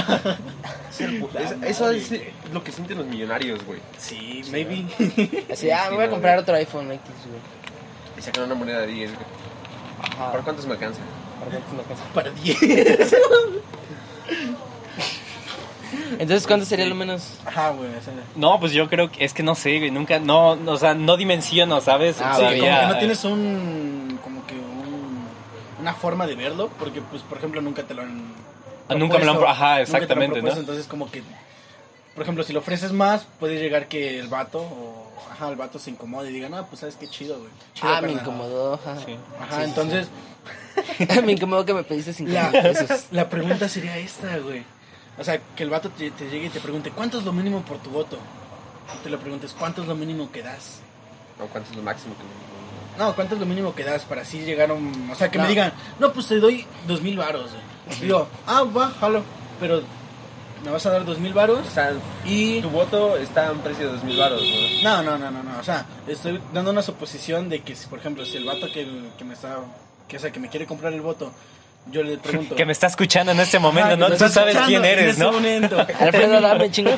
Es- 0.99 1.55
eso 1.63 1.89
es 1.89 2.11
lo 2.53 2.63
que 2.63 2.71
sienten 2.71 2.97
los 2.99 3.07
millonarios, 3.07 3.65
güey. 3.65 3.79
Sí, 3.97 4.43
maybe. 4.51 4.85
Así, 5.51 5.71
ah, 5.71 5.85
Sí, 5.85 5.89
me 5.91 5.95
voy 5.95 6.05
a 6.05 6.09
comprar 6.09 6.37
otro 6.37 6.53
iPhone 6.55 6.91
X, 6.91 7.01
güey. 7.27 7.39
Y 8.17 8.21
sacan 8.21 8.43
una 8.43 8.55
moneda 8.55 8.81
de 8.81 8.87
10, 8.87 9.11
güey. 9.13 9.25
Ajá. 10.03 10.31
¿Para 10.31 10.43
cuántos 10.43 10.65
me 10.67 10.73
alcanza? 10.73 10.99
Para. 12.13 12.29
Para 12.29 12.29
10. 12.43 12.57
Entonces, 16.19 16.45
¿cuánto 16.45 16.65
sería 16.65 16.85
lo 16.85 16.95
menos? 16.95 17.39
Ajá, 17.45 17.71
güey. 17.71 17.89
No, 18.35 18.59
pues 18.59 18.71
yo 18.73 18.87
creo 18.89 19.11
que 19.11 19.25
es 19.25 19.33
que 19.33 19.43
no 19.43 19.55
sé, 19.55 19.79
güey, 19.79 19.91
nunca, 19.91 20.19
no, 20.19 20.51
o 20.51 20.77
sea, 20.77 20.93
no 20.93 21.17
dimensiono, 21.17 21.81
¿sabes? 21.81 22.17
Ah, 22.21 22.35
Sí, 22.37 22.41
como 22.59 22.61
que 22.61 22.85
no 22.87 22.97
tienes 22.99 23.23
un. 23.23 24.19
Como 24.23 24.45
que 24.45 24.53
un. 24.55 24.60
Una 25.81 25.93
forma 25.93 26.27
de 26.27 26.35
verlo, 26.35 26.69
porque, 26.79 27.01
pues, 27.01 27.21
por 27.23 27.37
ejemplo, 27.39 27.61
nunca 27.61 27.83
te 27.83 27.93
lo 27.93 28.03
han. 28.03 28.33
Ah, 28.87 28.95
nunca 28.95 29.17
me 29.17 29.25
lo 29.25 29.31
han 29.31 29.43
ajá, 29.51 29.81
exactamente, 29.81 30.33
propuesto, 30.35 30.55
¿no? 30.57 30.61
Entonces, 30.61 30.85
como 30.87 31.09
que. 31.09 31.23
Por 32.13 32.23
ejemplo, 32.23 32.43
si 32.43 32.53
lo 32.53 32.59
ofreces 32.59 32.91
más, 32.91 33.25
puede 33.39 33.57
llegar 33.59 33.87
que 33.87 34.19
el 34.19 34.27
vato 34.27 34.59
o. 34.59 35.11
Ajá, 35.31 35.49
el 35.49 35.55
vato 35.55 35.79
se 35.79 35.89
incomode 35.89 36.29
y 36.29 36.33
diga, 36.33 36.49
no, 36.49 36.65
pues 36.67 36.81
sabes 36.81 36.95
qué 36.97 37.07
chido, 37.07 37.39
güey. 37.39 37.49
Chido, 37.73 37.87
Ah, 37.89 38.01
me 38.01 38.07
carnal". 38.07 38.21
incomodó. 38.23 38.73
Ajá, 38.75 38.95
Sí. 39.05 39.15
Ajá, 39.39 39.57
Sí, 39.57 39.63
entonces. 39.69 40.07
sí. 40.97 41.21
me 41.25 41.31
incomodó 41.31 41.65
que 41.65 41.73
me 41.73 41.83
pediste 41.83 42.13
50 42.13 42.51
La, 42.51 42.61
pesos. 42.61 43.05
la 43.11 43.29
pregunta 43.29 43.67
sería 43.69 43.97
esta, 43.97 44.37
güey. 44.37 44.63
O 45.17 45.23
sea, 45.23 45.39
que 45.55 45.63
el 45.63 45.69
vato 45.69 45.89
te, 45.89 46.11
te 46.11 46.29
llegue 46.29 46.47
y 46.47 46.49
te 46.49 46.59
pregunte, 46.59 46.91
¿cuánto 46.91 47.17
es 47.17 47.25
lo 47.25 47.31
mínimo 47.33 47.61
por 47.61 47.77
tu 47.79 47.89
voto? 47.89 48.17
Y 48.95 49.03
te 49.03 49.09
lo 49.09 49.19
preguntes, 49.19 49.55
¿cuánto 49.57 49.81
es 49.81 49.87
lo 49.87 49.95
mínimo 49.95 50.31
que 50.31 50.43
das? 50.43 50.79
¿O 51.39 51.47
cuánto 51.47 51.69
es 51.71 51.75
lo 51.77 51.81
máximo 51.83 52.13
que 52.15 52.23
me... 52.23 52.50
No, 53.01 53.15
¿cuánto 53.15 53.33
es 53.33 53.39
lo 53.41 53.47
mínimo 53.47 53.73
que 53.73 53.83
das 53.83 54.03
para 54.03 54.21
así 54.21 54.41
llegar 54.41 54.69
a 54.69 54.73
un... 54.75 55.09
O 55.11 55.15
sea, 55.15 55.31
que 55.31 55.39
No. 55.39 55.45
me 55.45 55.49
digan, 55.49 55.73
no, 55.97 56.13
pues 56.13 56.27
te 56.27 56.39
doy 56.39 56.67
dos 56.87 57.01
mil 57.01 57.17
varos. 57.17 57.49
güey. 57.49 57.99
Digo, 58.01 58.27
ah, 58.45 58.61
va, 58.63 58.91
jalo. 58.91 59.23
Pero 59.59 59.81
me 60.63 60.69
vas 60.69 60.85
a 60.85 60.91
dar 60.91 61.03
dos 61.03 61.17
mil 61.17 61.33
varos 61.33 61.67
O 61.67 61.71
sea, 61.71 61.93
y... 62.25 62.61
tu 62.61 62.69
voto 62.69 63.17
está 63.17 63.47
a 63.47 63.51
un 63.53 63.59
precio 63.61 63.91
de 63.91 63.97
2.000 63.97 64.17
baros, 64.19 64.43
¿no? 64.83 65.01
No, 65.01 65.17
no, 65.17 65.17
no, 65.17 65.31
no, 65.31 65.41
no. 65.41 65.59
O 65.59 65.63
sea, 65.63 65.87
estoy 66.07 66.39
dando 66.53 66.69
una 66.69 66.83
suposición 66.83 67.49
de 67.49 67.61
que, 67.61 67.75
si, 67.75 67.87
por 67.87 67.97
ejemplo, 67.97 68.23
si 68.23 68.37
el 68.37 68.45
vato 68.45 68.67
que, 68.71 68.87
que 69.17 69.23
me 69.23 69.33
está... 69.33 69.57
Que, 70.07 70.17
o 70.17 70.19
sea, 70.19 70.29
que 70.31 70.39
me 70.39 70.49
quiere 70.49 70.67
comprar 70.67 70.93
el 70.93 71.01
voto, 71.01 71.31
yo 71.89 72.03
le 72.03 72.19
pregunto... 72.19 72.55
Que 72.59 72.65
me 72.65 72.71
está 72.73 72.85
escuchando 72.85 73.31
en 73.31 73.39
este 73.39 73.57
momento, 73.57 73.97
¿no? 73.97 74.11
Tú 74.11 74.29
sabes 74.29 74.55
quién 74.67 74.85
en 74.85 74.99
eres, 74.99 75.17
¿no? 75.17 75.31
momento. 75.31 75.79
Alfredo, 75.99 76.39
dame 76.39 76.69
chingo. 76.69 76.91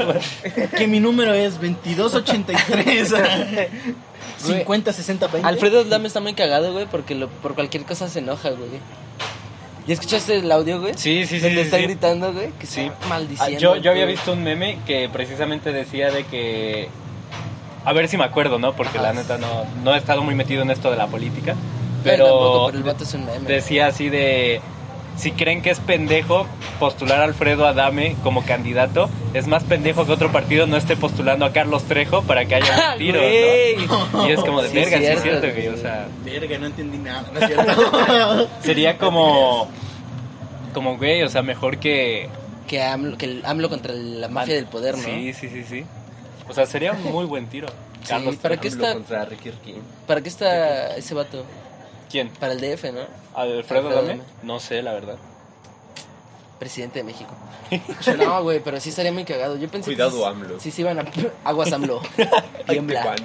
que 0.75 0.85
mi 0.85 0.99
número 0.99 1.33
es 1.33 1.53
2283 1.53 3.13
50 4.47 4.93
60 4.93 5.27
20 5.27 5.47
Alfredo 5.47 5.83
Dame 5.85 6.07
está 6.07 6.19
muy 6.19 6.33
cagado, 6.33 6.73
güey, 6.73 6.85
porque 6.85 7.15
lo, 7.15 7.27
por 7.29 7.55
cualquier 7.55 7.83
cosa 7.85 8.07
se 8.09 8.19
enoja, 8.19 8.49
güey. 8.51 8.69
¿Ya 9.85 9.93
escuchaste 9.95 10.37
el 10.37 10.51
audio, 10.51 10.79
güey? 10.79 10.93
Sí, 10.95 11.25
sí, 11.25 11.37
sí, 11.37 11.39
Donde 11.41 11.55
sí, 11.55 11.61
está 11.65 11.77
sí. 11.77 11.83
gritando, 11.83 12.31
güey, 12.31 12.51
que 12.59 12.65
Sí. 12.65 12.81
está 12.81 12.95
Ah, 13.03 13.07
maldiciendo. 13.09 13.59
yo, 13.59 13.75
yo 13.75 13.91
había 13.91 14.05
visto 14.05 14.31
un 14.31 14.41
meme 14.43 14.79
que 14.87 15.09
precisamente 15.11 15.73
decía 15.73 16.09
de 16.09 16.23
que... 16.25 16.87
A 17.85 17.91
ver 17.91 18.07
si 18.07 18.15
me 18.17 18.23
acuerdo, 18.23 18.59
¿no? 18.59 18.73
Porque 18.77 18.97
Ajá. 18.97 19.07
la 19.07 19.13
neta 19.13 19.37
no, 19.37 19.65
no 19.83 19.93
he 19.93 19.97
estado 19.97 20.23
muy 20.23 20.35
metido 20.35 20.61
en 20.61 20.71
esto 20.71 20.89
de 20.89 20.95
la 20.95 21.07
política. 21.07 21.51
Yo 21.53 21.57
Pero, 22.05 22.25
tampoco, 22.25 22.65
pero 22.67 22.77
el 22.77 22.83
vato 22.85 23.03
es 23.03 23.13
un 23.13 23.25
meme. 23.25 23.45
decía 23.47 23.87
así 23.87 24.07
de... 24.09 24.61
Si 25.15 25.31
creen 25.31 25.61
que 25.61 25.69
es 25.69 25.79
pendejo 25.79 26.47
postular 26.79 27.21
a 27.21 27.23
Alfredo 27.25 27.67
Adame 27.67 28.15
como 28.23 28.43
candidato, 28.43 29.09
es 29.33 29.47
más 29.47 29.63
pendejo 29.63 30.05
que 30.05 30.11
otro 30.11 30.31
partido 30.31 30.65
no 30.65 30.75
esté 30.75 30.95
postulando 30.97 31.45
a 31.45 31.53
Carlos 31.53 31.83
Trejo 31.83 32.23
para 32.23 32.45
que 32.45 32.55
haya 32.55 32.93
un 32.93 32.97
tiro. 32.97 33.21
¿no? 33.21 34.27
Y 34.27 34.31
es 34.31 34.39
como 34.39 34.61
de 34.61 34.69
Sí, 34.69 34.75
verga, 34.75 34.97
sí 34.97 35.05
es 35.05 35.21
cierto, 35.21 35.41
cierto, 35.41 35.55
güey. 35.61 35.67
O 35.67 35.77
sea, 35.77 36.07
verga 36.25 36.57
no 36.57 36.65
entendí 36.65 36.97
nada 36.97 37.25
no 37.31 37.39
es 37.39 37.47
cierto 37.47 38.49
sería 38.61 38.97
como... 38.97 39.69
Como, 40.73 40.97
güey, 40.97 41.21
o 41.21 41.29
sea, 41.29 41.43
mejor 41.43 41.77
que... 41.77 42.27
Que, 42.67 42.81
AMLO, 42.81 43.17
que 43.17 43.25
el 43.25 43.45
AMLO 43.45 43.69
contra 43.69 43.93
la 43.93 44.27
mafia 44.29 44.55
del 44.55 44.65
poder, 44.65 44.97
¿no? 44.97 45.03
Sí, 45.03 45.31
sí, 45.33 45.47
sí, 45.49 45.63
sí. 45.63 45.85
O 46.49 46.53
sea, 46.53 46.65
sería 46.65 46.93
un 46.93 47.03
muy 47.03 47.25
buen 47.25 47.45
tiro. 47.45 47.67
Sí, 48.01 48.09
Carlos 48.09 48.35
¿para 48.37 48.55
Trejo. 48.57 48.61
qué 48.63 48.67
está- 48.69 48.93
contra 48.93 49.25
Ricky 49.25 49.51
Ricky. 49.51 49.75
¿Para 50.07 50.21
qué 50.21 50.29
está 50.29 50.95
ese 50.95 51.13
vato? 51.13 51.45
¿Quién? 52.09 52.29
Para 52.29 52.53
el 52.53 52.61
DF, 52.61 52.83
¿no? 52.93 53.01
¿Alfredo 53.35 53.57
Alfredo 53.59 53.89
Adame? 53.89 54.07
Adame. 54.13 54.23
No 54.43 54.59
sé, 54.59 54.81
la 54.81 54.93
verdad. 54.93 55.15
Presidente 56.59 56.99
de 56.99 57.03
México. 57.03 57.33
No, 58.17 58.43
güey, 58.43 58.59
pero 58.59 58.79
sí 58.79 58.89
estaría 58.89 59.11
muy 59.11 59.25
cagado. 59.25 59.57
Yo 59.57 59.67
pensé 59.67 59.89
Cuidado, 59.91 60.11
que 60.11 60.17
sí- 60.17 60.23
AMLO. 60.23 60.59
Sí 60.59 60.71
se 60.71 60.81
iban 60.81 60.99
a... 60.99 61.05
Aguas 61.43 61.73
AMLO. 61.73 62.01
Tiembla. 62.67 63.15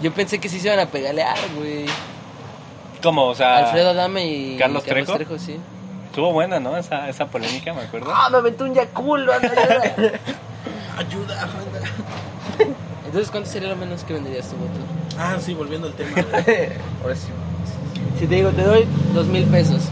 Yo 0.00 0.12
pensé 0.12 0.38
que 0.38 0.48
sí 0.48 0.58
se 0.58 0.68
iban 0.68 0.80
a 0.80 0.86
pegalear, 0.86 1.36
güey. 1.56 1.84
¿Cómo? 3.02 3.26
O 3.26 3.34
sea, 3.34 3.58
Alfredo 3.58 3.90
Adame 3.90 4.26
y 4.26 4.56
¿Carlos 4.58 4.84
Trejo? 4.84 5.18
sí. 5.38 5.58
estuvo 6.06 6.32
buena, 6.32 6.60
¿no? 6.60 6.76
Esa, 6.76 7.08
esa 7.08 7.26
polémica, 7.26 7.72
me 7.74 7.82
acuerdo. 7.82 8.10
¡Ah, 8.14 8.28
me 8.30 8.38
aventó 8.38 8.64
un 8.64 8.74
yaculo! 8.74 9.32
anda, 9.32 9.48
ayuda! 9.50 10.12
ayuda 10.98 11.42
anda. 11.42 11.80
Entonces, 13.06 13.30
¿cuánto 13.30 13.50
sería 13.50 13.68
lo 13.68 13.76
menos 13.76 14.04
que 14.04 14.12
venderías 14.14 14.48
tu 14.48 14.56
voto? 14.56 14.70
Ah 15.20 15.36
sí 15.40 15.54
volviendo 15.54 15.86
al 15.86 15.92
tema. 15.94 16.10
Ahora 17.02 17.14
sí. 17.14 17.28
Si 18.18 18.26
te 18.26 18.34
digo, 18.34 18.50
te 18.50 18.62
doy 18.62 18.84
dos 19.14 19.26
mil 19.26 19.44
pesos. 19.44 19.82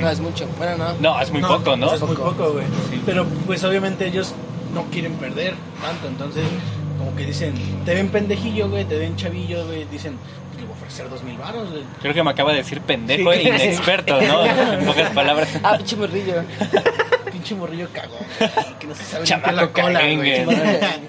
No, 0.00 0.08
es 0.10 0.20
mucho. 0.20 0.46
Bueno, 0.56 0.76
no. 0.78 0.94
No, 1.00 1.20
es 1.20 1.30
muy 1.30 1.42
poco, 1.42 1.76
¿no? 1.76 1.92
es 1.94 2.00
muy 2.00 2.16
Poco. 2.16 2.52
güey 2.52 2.64
Sí. 2.90 3.02
pero 3.04 3.26
pues 3.46 3.62
obviamente 3.64 4.06
ellos 4.06 4.32
no 4.74 4.84
quieren 4.84 5.12
perder 5.14 5.54
tanto 5.82 6.08
entonces 6.08 6.44
como 6.98 7.14
que 7.16 7.24
dicen 7.26 7.52
te 7.84 7.94
ven 7.94 8.08
pendejillo 8.08 8.68
güey 8.70 8.84
te 8.84 8.98
ven 8.98 9.16
chavillo 9.16 9.66
güey 9.66 9.84
dicen 9.90 10.16
pues 10.48 10.60
le 10.60 10.66
voy 10.66 10.72
a 10.74 10.76
ofrecer 10.78 11.08
dos 11.10 11.22
mil 11.22 11.36
varos 11.38 11.70
güey 11.70 11.82
Creo 12.00 12.14
que 12.14 12.22
me 12.22 12.30
acaba 12.30 12.52
de 12.52 12.58
decir 12.58 12.80
pendejo 12.80 13.32
Sí. 13.32 13.38
e 13.38 13.42
inexperto, 13.48 14.20
¿no? 14.20 14.44
En 14.72 14.84
pocas 14.86 15.10
palabras. 15.12 15.48
Ah, 15.62 15.76
pinche 15.76 15.96
morrillo. 15.96 16.34
pinche 17.32 17.54
morrillo 17.54 17.88
cagón 17.92 18.18
güey, 18.38 18.78
que 18.80 18.86
no 18.86 18.94
se 18.94 19.04
sabe 19.04 19.24
Chamaco 19.24 19.52
la 19.52 19.68
cola. 19.72 20.00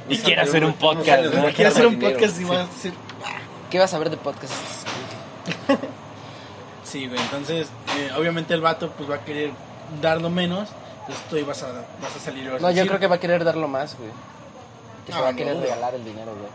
Y 0.09 0.17
quiere 0.17 0.41
hacer 0.41 0.63
un 0.65 0.73
podcast, 0.73 1.33
¿no? 1.33 1.45
quiere 1.45 1.67
hacer 1.67 1.87
un 1.87 1.99
podcast 1.99 2.39
y 2.41 2.43
va 2.43 2.61
a 2.61 2.63
hacer 2.63 2.91
¿Qué 3.69 3.79
vas 3.79 3.93
a 3.93 3.99
ver 3.99 4.09
de 4.09 4.17
podcast? 4.17 4.53
Sí, 6.83 7.07
güey, 7.07 7.19
entonces 7.19 7.67
eh, 7.97 8.11
obviamente 8.17 8.53
el 8.53 8.61
vato 8.61 8.91
pues 8.91 9.09
va 9.09 9.15
a 9.15 9.25
querer 9.25 9.51
dar 10.01 10.21
lo 10.21 10.29
menos, 10.29 10.69
entonces 11.01 11.25
tú 11.29 11.35
ahí 11.35 11.43
vas 11.43 11.61
a, 11.63 11.67
vas 12.01 12.15
a 12.15 12.19
salir. 12.19 12.45
y 12.45 12.47
vas 12.47 12.55
a 12.57 12.59
No, 12.61 12.69
yo 12.69 12.75
decir, 12.75 12.87
creo 12.87 12.99
que 13.01 13.07
va 13.07 13.15
a 13.15 13.19
querer 13.19 13.43
darlo 13.43 13.67
más, 13.67 13.97
güey. 13.97 14.09
Que 15.05 15.11
se 15.11 15.17
No, 15.17 15.23
va 15.23 15.29
a 15.29 15.31
no 15.33 15.37
querer 15.37 15.53
dudo. 15.55 15.63
regalar 15.63 15.95
el 15.95 16.05
dinero, 16.05 16.31
güey. 16.33 16.49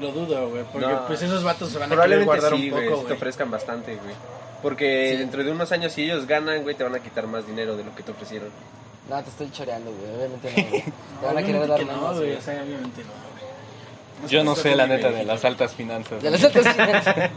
Lo 0.00 0.12
dudo, 0.20 0.48
güey, 0.50 0.64
porque 0.70 0.86
No. 0.86 1.06
pues 1.06 1.22
esos 1.22 1.42
vatos 1.42 1.70
se 1.70 1.78
van 1.78 1.90
a 1.92 1.96
querer 2.02 2.24
guardar 2.24 2.52
sí, 2.56 2.64
un 2.66 2.70
güey. 2.70 2.84
poco, 2.88 2.96
si 2.96 3.00
te 3.02 3.06
güey. 3.08 3.16
ofrezcan 3.16 3.50
bastante, 3.50 3.94
güey. 3.96 4.14
Porque 4.62 5.10
Sí. 5.12 5.16
dentro 5.18 5.42
de 5.44 5.50
unos 5.50 5.72
años, 5.72 5.92
si 5.92 6.02
ellos 6.04 6.26
ganan, 6.26 6.62
güey, 6.62 6.74
te 6.74 6.84
van 6.84 6.94
a 6.94 6.98
quitar 7.00 7.26
más 7.26 7.46
dinero 7.46 7.74
de 7.76 7.84
lo 7.84 7.94
que 7.94 8.02
te 8.02 8.12
ofrecieron. 8.12 8.48
No, 9.08 9.22
te 9.22 9.30
estoy 9.30 9.50
choreando, 9.50 9.90
güey. 9.92 10.14
Obviamente 10.14 10.52
no, 10.62 10.68
güey. 10.68 10.82
Te 10.82 10.92
No, 11.20 11.26
van 11.26 11.38
a 11.38 11.42
querer 11.42 11.66
dar 11.68 11.78
que 11.78 11.84
más, 11.86 11.96
no, 11.96 12.02
güey, 12.08 12.16
güey. 12.18 12.36
o 12.36 12.40
sea, 12.42 12.62
obviamente 12.62 13.02
no, 13.02 13.10
güey. 13.12 13.31
No 13.31 13.31
Yo 14.28 14.44
no 14.44 14.54
sé, 14.54 14.76
la 14.76 14.86
neta, 14.86 15.10
de 15.10 15.24
las 15.24 15.44
altas 15.44 15.74
finanzas. 15.74 16.22
De 16.22 16.30
las 16.30 16.44
otras 16.44 16.64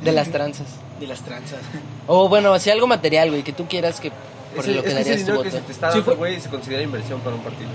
de 0.01 0.11
las 0.11 0.29
tranzas. 0.31 0.67
de 0.99 1.07
las 1.07 1.21
tranzas. 1.21 1.59
O 2.07 2.29
bueno, 2.29 2.57
si 2.59 2.69
algo 2.69 2.87
material, 2.87 3.29
güey, 3.29 3.43
que 3.43 3.53
tú 3.53 3.67
quieras 3.67 3.99
que 3.99 4.11
por 4.55 4.67
lo 4.67 4.83
que 4.83 4.89
es 4.89 4.95
que 4.95 5.01
ese 5.01 5.09
darías 5.09 5.25
tu 5.25 5.43
que 5.43 5.51
se 5.51 5.57
voto. 5.57 5.67
te 5.67 5.71
está 5.73 5.89
dando, 5.89 6.15
güey, 6.15 6.39
se 6.39 6.49
considera 6.49 6.81
inversión 6.81 7.19
para 7.19 7.35
un 7.35 7.41
partido. 7.41 7.69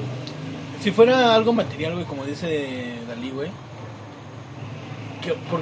Si 0.83 0.91
fuera 0.91 1.35
algo 1.35 1.53
material, 1.53 1.95
güey, 1.95 2.05
como 2.07 2.25
dice 2.25 2.95
Dalí, 3.07 3.31
güey, 3.31 3.51
¿qué, 5.23 5.35
por, 5.51 5.61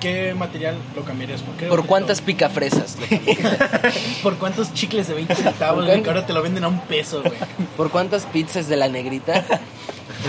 ¿qué 0.00 0.34
material 0.34 0.76
lo 0.96 1.02
cambiarías? 1.04 1.42
¿Por, 1.42 1.54
qué 1.56 1.66
¿Por 1.66 1.86
cuántas 1.86 2.20
picafresas? 2.20 2.96
¿Por 4.22 4.36
cuántos 4.38 4.72
chicles 4.74 5.08
de 5.08 5.14
20 5.14 5.34
¿Por 5.34 5.44
centavos, 5.44 5.84
güey, 5.86 6.02
que 6.02 6.08
ahora 6.08 6.26
te 6.26 6.32
lo 6.32 6.42
venden 6.42 6.64
a 6.64 6.68
un 6.68 6.80
peso, 6.80 7.22
güey? 7.22 7.34
¿Por 7.76 7.90
cuántas 7.90 8.26
pizzas 8.26 8.68
de 8.68 8.76
la 8.76 8.88
negrita 8.88 9.44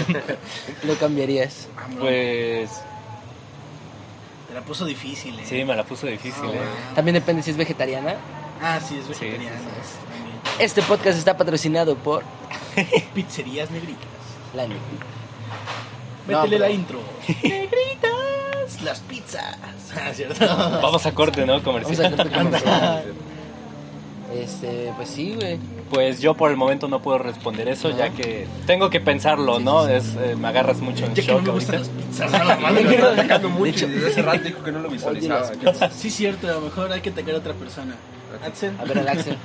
lo 0.83 0.95
cambiarías? 0.95 1.67
Pues 1.99 2.69
Te 4.47 4.53
la 4.53 4.61
puso 4.61 4.85
difícil, 4.85 5.39
eh. 5.39 5.43
sí, 5.45 5.63
me 5.63 5.75
la 5.75 5.83
puso 5.83 6.07
difícil, 6.07 6.43
Ah, 6.45 6.53
¿eh? 6.55 6.93
También 6.95 7.15
depende 7.15 7.41
si 7.43 7.51
es 7.51 7.57
vegetariana. 7.57 8.15
Ah, 8.61 8.79
sí, 8.79 8.97
es 8.99 9.05
Sí, 9.17 9.25
vegetariano. 9.25 9.57
sí, 9.57 9.97
también. 10.13 10.37
Este 10.59 10.81
podcast 10.83 11.17
está 11.17 11.35
patrocinado 11.37 11.95
por 11.95 12.23
Pizzerías 13.13 13.71
negritas. 13.71 14.05
la 14.55 14.63
negrita. 14.63 15.05
Métele 16.27 16.59
la 16.59 16.69
intro. 16.69 16.99
negritas, 18.73 18.83
las 18.83 18.99
pizzas. 19.01 19.57
Ah, 19.95 20.13
¿cierto? 20.13 20.45
Vamos 20.81 21.05
a 21.05 21.11
corte, 21.13 21.45
¿no? 21.45 21.59
Vamos 21.61 21.61
a 21.61 21.83
Comercial. 21.83 22.15
corte 22.15 22.31
comercial. 22.37 23.03
Este, 24.33 24.93
pues 24.95 25.09
sí, 25.09 25.33
güey. 25.35 25.59
Pues 25.89 26.21
yo 26.21 26.33
por 26.35 26.51
el 26.51 26.55
momento 26.57 26.87
no 26.87 27.01
puedo 27.01 27.17
responder 27.17 27.67
eso, 27.67 27.89
No. 27.89 27.97
ya 27.97 28.09
que 28.11 28.47
tengo 28.65 28.89
que 28.89 29.01
pensarlo, 29.01 29.57
Sí, 29.57 29.63
¿no? 29.65 29.81
sí, 29.85 29.89
sí. 29.89 29.95
Es, 29.97 30.15
eh, 30.31 30.35
me 30.37 30.47
agarras 30.47 30.77
mucho 30.79 31.05
en 31.05 31.13
Ya 31.13 31.21
que 31.21 31.27
no 31.27 31.37
shock 31.39 31.45
me 31.47 31.51
gustan 31.51 31.79
las 31.79 31.89
pizzas, 31.89 32.33
a 32.33 32.43
la 32.45 32.55
madre. 32.55 32.83
Me 32.85 32.93
está 32.95 33.11
atacando 33.11 33.49
mucho 33.49 33.63
De 33.65 33.69
hecho- 33.71 33.87
y 33.87 33.89
desde 33.89 34.07
hace 34.11 34.21
rato 34.21 34.39
dijo 34.45 34.63
que 34.63 34.71
no 34.71 34.79
lo 34.79 34.89
visualizaba. 34.89 35.51
Sí, 35.93 36.09
cierto, 36.09 36.47
a 36.47 36.53
lo 36.53 36.61
mejor 36.61 36.91
hay 36.93 37.01
que 37.01 37.09
atacar 37.09 37.35
a 37.35 37.37
otra 37.39 37.53
persona. 37.53 37.95
Axel, 38.45 38.73
A 38.79 38.85
ver, 38.85 38.97
el 38.99 39.07
Axel. 39.09 39.37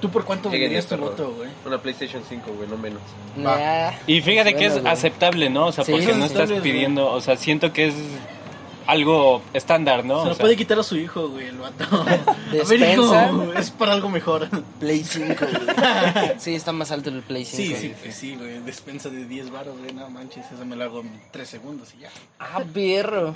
¿Tú 0.00 0.10
por 0.10 0.24
cuánto 0.24 0.50
venderías 0.50 0.86
tu 0.86 0.96
voto, 0.96 1.32
güey? 1.36 1.50
Una 1.64 1.78
PlayStation 1.80 2.22
5, 2.28 2.52
güey, 2.56 2.68
no 2.68 2.76
menos. 2.76 3.00
Nah. 3.36 3.90
Y 4.06 4.20
fíjate 4.20 4.54
que 4.54 4.66
es 4.66 4.80
aceptable, 4.84 5.50
¿no? 5.50 5.66
O 5.66 5.72
sea, 5.72 5.84
Sí, 5.84 5.92
porque 5.92 6.12
no 6.14 6.24
estás 6.24 6.50
pidiendo, 6.50 7.10
o 7.10 7.20
sea, 7.20 7.36
siento 7.36 7.72
que 7.72 7.88
es 7.88 7.94
algo 8.86 9.40
estándar, 9.52 10.04
¿no? 10.04 10.16
Se 10.22 10.26
O 10.26 10.28
lo 10.30 10.34
sea, 10.34 10.42
puede 10.42 10.56
quitar 10.56 10.78
a 10.78 10.82
su 10.82 10.96
hijo, 10.96 11.28
güey, 11.28 11.46
el 11.46 11.58
vato. 11.58 11.84
A 11.92 12.04
ver, 12.04 12.20
Despensa. 12.50 13.30
hijo, 13.30 13.52
es 13.56 13.70
para 13.70 13.92
algo 13.92 14.08
mejor. 14.08 14.48
Play 14.80 15.04
5, 15.04 15.34
güey. 15.38 16.32
Sí, 16.38 16.54
está 16.56 16.72
más 16.72 16.90
alto 16.90 17.08
el 17.10 17.22
Play 17.22 17.44
5. 17.44 17.76
Sí, 17.78 17.94
sí, 18.02 18.12
sí, 18.12 18.36
güey. 18.36 18.58
Despensa 18.60 19.08
de 19.08 19.26
10 19.26 19.50
baros, 19.52 19.78
güey. 19.78 19.92
No 19.92 20.10
manches, 20.10 20.44
eso 20.52 20.64
me 20.64 20.74
lo 20.74 20.84
hago 20.84 21.00
en 21.02 21.20
3 21.30 21.48
segundos 21.48 21.94
y 21.96 22.02
ya. 22.02 22.10
Ah, 22.40 22.62
perro. 22.72 23.32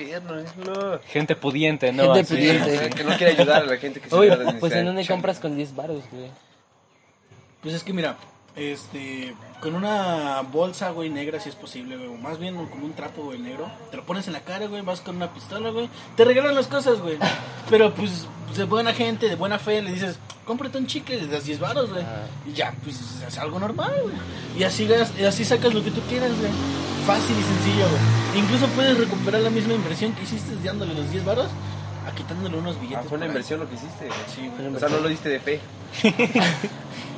Gente 1.07 1.37
pudiente, 1.37 1.93
¿no? 1.93 2.15
Gente 2.15 2.21
Así. 2.21 2.35
pudiente. 2.35 2.91
Que 2.91 3.05
no 3.05 3.17
quiere 3.17 3.33
ayudar 3.35 3.63
a 3.63 3.67
la 3.67 3.77
gente 3.77 4.01
que 4.01 4.09
se 4.09 4.33
a 4.33 4.59
pues 4.59 4.73
¿en 4.73 4.87
dónde 4.87 5.07
compras 5.07 5.39
con 5.39 5.57
10 5.57 5.77
baros, 5.77 6.01
güey? 6.11 6.31
Pues 7.65 7.75
es 7.75 7.83
que 7.83 7.93
mira, 7.93 8.17
este, 8.55 9.35
con 9.61 9.75
una 9.75 10.43
bolsa, 10.43 10.91
güey, 10.91 11.11
negra 11.11 11.41
si 11.41 11.49
es 11.49 11.57
posible, 11.57 11.97
güey, 11.97 12.09
o 12.09 12.15
más 12.17 12.39
bien 12.39 12.55
como 12.67 12.85
un 12.87 12.93
trapo, 12.93 13.25
güey, 13.25 13.39
negro, 13.41 13.69
te 13.91 13.97
lo 13.97 14.05
pones 14.05 14.27
en 14.29 14.35
la 14.35 14.41
cara, 14.41 14.67
güey, 14.69 14.83
vas 14.83 15.01
con 15.01 15.17
una 15.17 15.33
pistola, 15.35 15.71
güey, 15.71 15.89
te 16.17 16.25
regalan 16.25 16.55
las 16.55 16.69
cosas, 16.69 17.01
güey, 17.01 17.19
pero 17.71 17.93
pues 17.95 18.27
de 18.55 18.65
buena 18.65 18.93
gente, 18.93 19.29
de 19.29 19.35
buena 19.35 19.59
fe, 19.59 19.83
le 19.83 19.91
dices, 19.93 20.17
cómprate 20.45 20.79
un 20.79 20.87
chicle, 20.87 21.17
le 21.23 21.27
das 21.27 21.45
10 21.47 21.59
baros, 21.59 21.91
güey, 21.91 22.05
Ah. 22.05 22.27
y 22.47 22.53
ya, 22.53 22.73
pues 22.85 23.01
es 23.27 23.39
algo 23.39 23.59
normal, 23.59 23.93
güey, 24.03 24.15
y 24.57 24.63
así, 24.63 24.87
y 25.19 25.25
así 25.25 25.45
sacas 25.45 25.75
lo 25.75 25.83
que 25.83 25.91
tú 25.91 26.01
quieras, 26.03 26.31
güey, 26.39 26.53
fácil 27.07 27.35
y 27.37 27.43
sencillo, 27.43 27.89
güey, 27.89 28.45
incluso 28.45 28.67
puedes 28.69 28.97
recuperar 28.99 29.41
la 29.41 29.51
misma 29.51 29.73
inversión 29.75 30.13
que 30.13 30.23
hiciste 30.23 30.55
dándole 30.63 30.95
los 30.95 31.11
10 31.11 31.25
baros, 31.25 31.47
a 31.47 31.74
quitándole 32.15 32.57
unos 32.57 32.77
Ah, 32.77 32.81
billetes. 32.81 33.07
fue 33.09 33.17
una 33.17 33.25
ahí. 33.27 33.31
inversión 33.31 33.61
lo 33.61 33.69
que 33.69 33.75
hiciste. 33.77 34.09
Sí, 34.35 34.51
güey. 34.57 34.75
O 34.75 34.79
sea, 34.79 34.89
no 34.89 34.99
lo 34.99 35.09
diste 35.09 35.29
de 35.29 35.41
fe. 35.41 35.61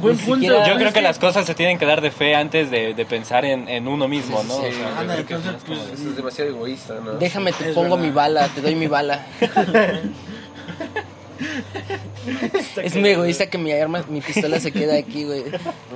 Buen 0.01 0.17
punto. 0.19 0.35
siquiera- 0.35 0.67
Yo 0.69 0.77
creo 0.77 0.93
que 0.93 1.01
las 1.01 1.19
cosas 1.19 1.47
se 1.47 1.55
tienen 1.55 1.79
que 1.79 1.87
dar 1.87 2.01
de 2.03 2.11
fe 2.11 2.35
antes 2.35 2.71
de, 2.71 2.93
de 2.93 3.07
pensar 3.07 3.45
en, 3.47 3.67
en 3.69 3.89
uno 3.89 4.09
mismo, 4.09 4.43
¿no? 4.45 4.55
Sí, 4.55 4.67
O 4.69 4.73
sea, 4.73 4.99
Anda, 4.99 5.17
yo 5.17 5.25
creo 5.25 5.41
que 5.43 5.49
entonces, 5.49 5.55
es 5.57 5.65
como- 5.65 5.79
pues, 5.89 6.01
Eso 6.01 6.11
es 6.11 6.17
demasiado 6.17 6.51
egoísta, 6.51 6.95
¿no? 7.03 7.13
Déjame, 7.13 7.53
te 7.53 7.69
Es 7.71 7.75
pongo 7.75 7.97
verdad. 7.97 8.05
mi 8.05 8.11
bala, 8.15 8.49
te 8.49 8.61
doy 8.61 8.75
mi 8.75 8.87
bala. 8.89 9.25
es 12.83 12.97
muy 12.97 13.11
egoísta 13.11 13.49
que 13.49 13.59
mi 13.59 13.73
arma, 13.73 14.05
mi 14.09 14.21
pistola 14.21 14.61
se 14.61 14.73
queda 14.73 14.97
aquí, 14.97 15.25
güey. 15.25 15.45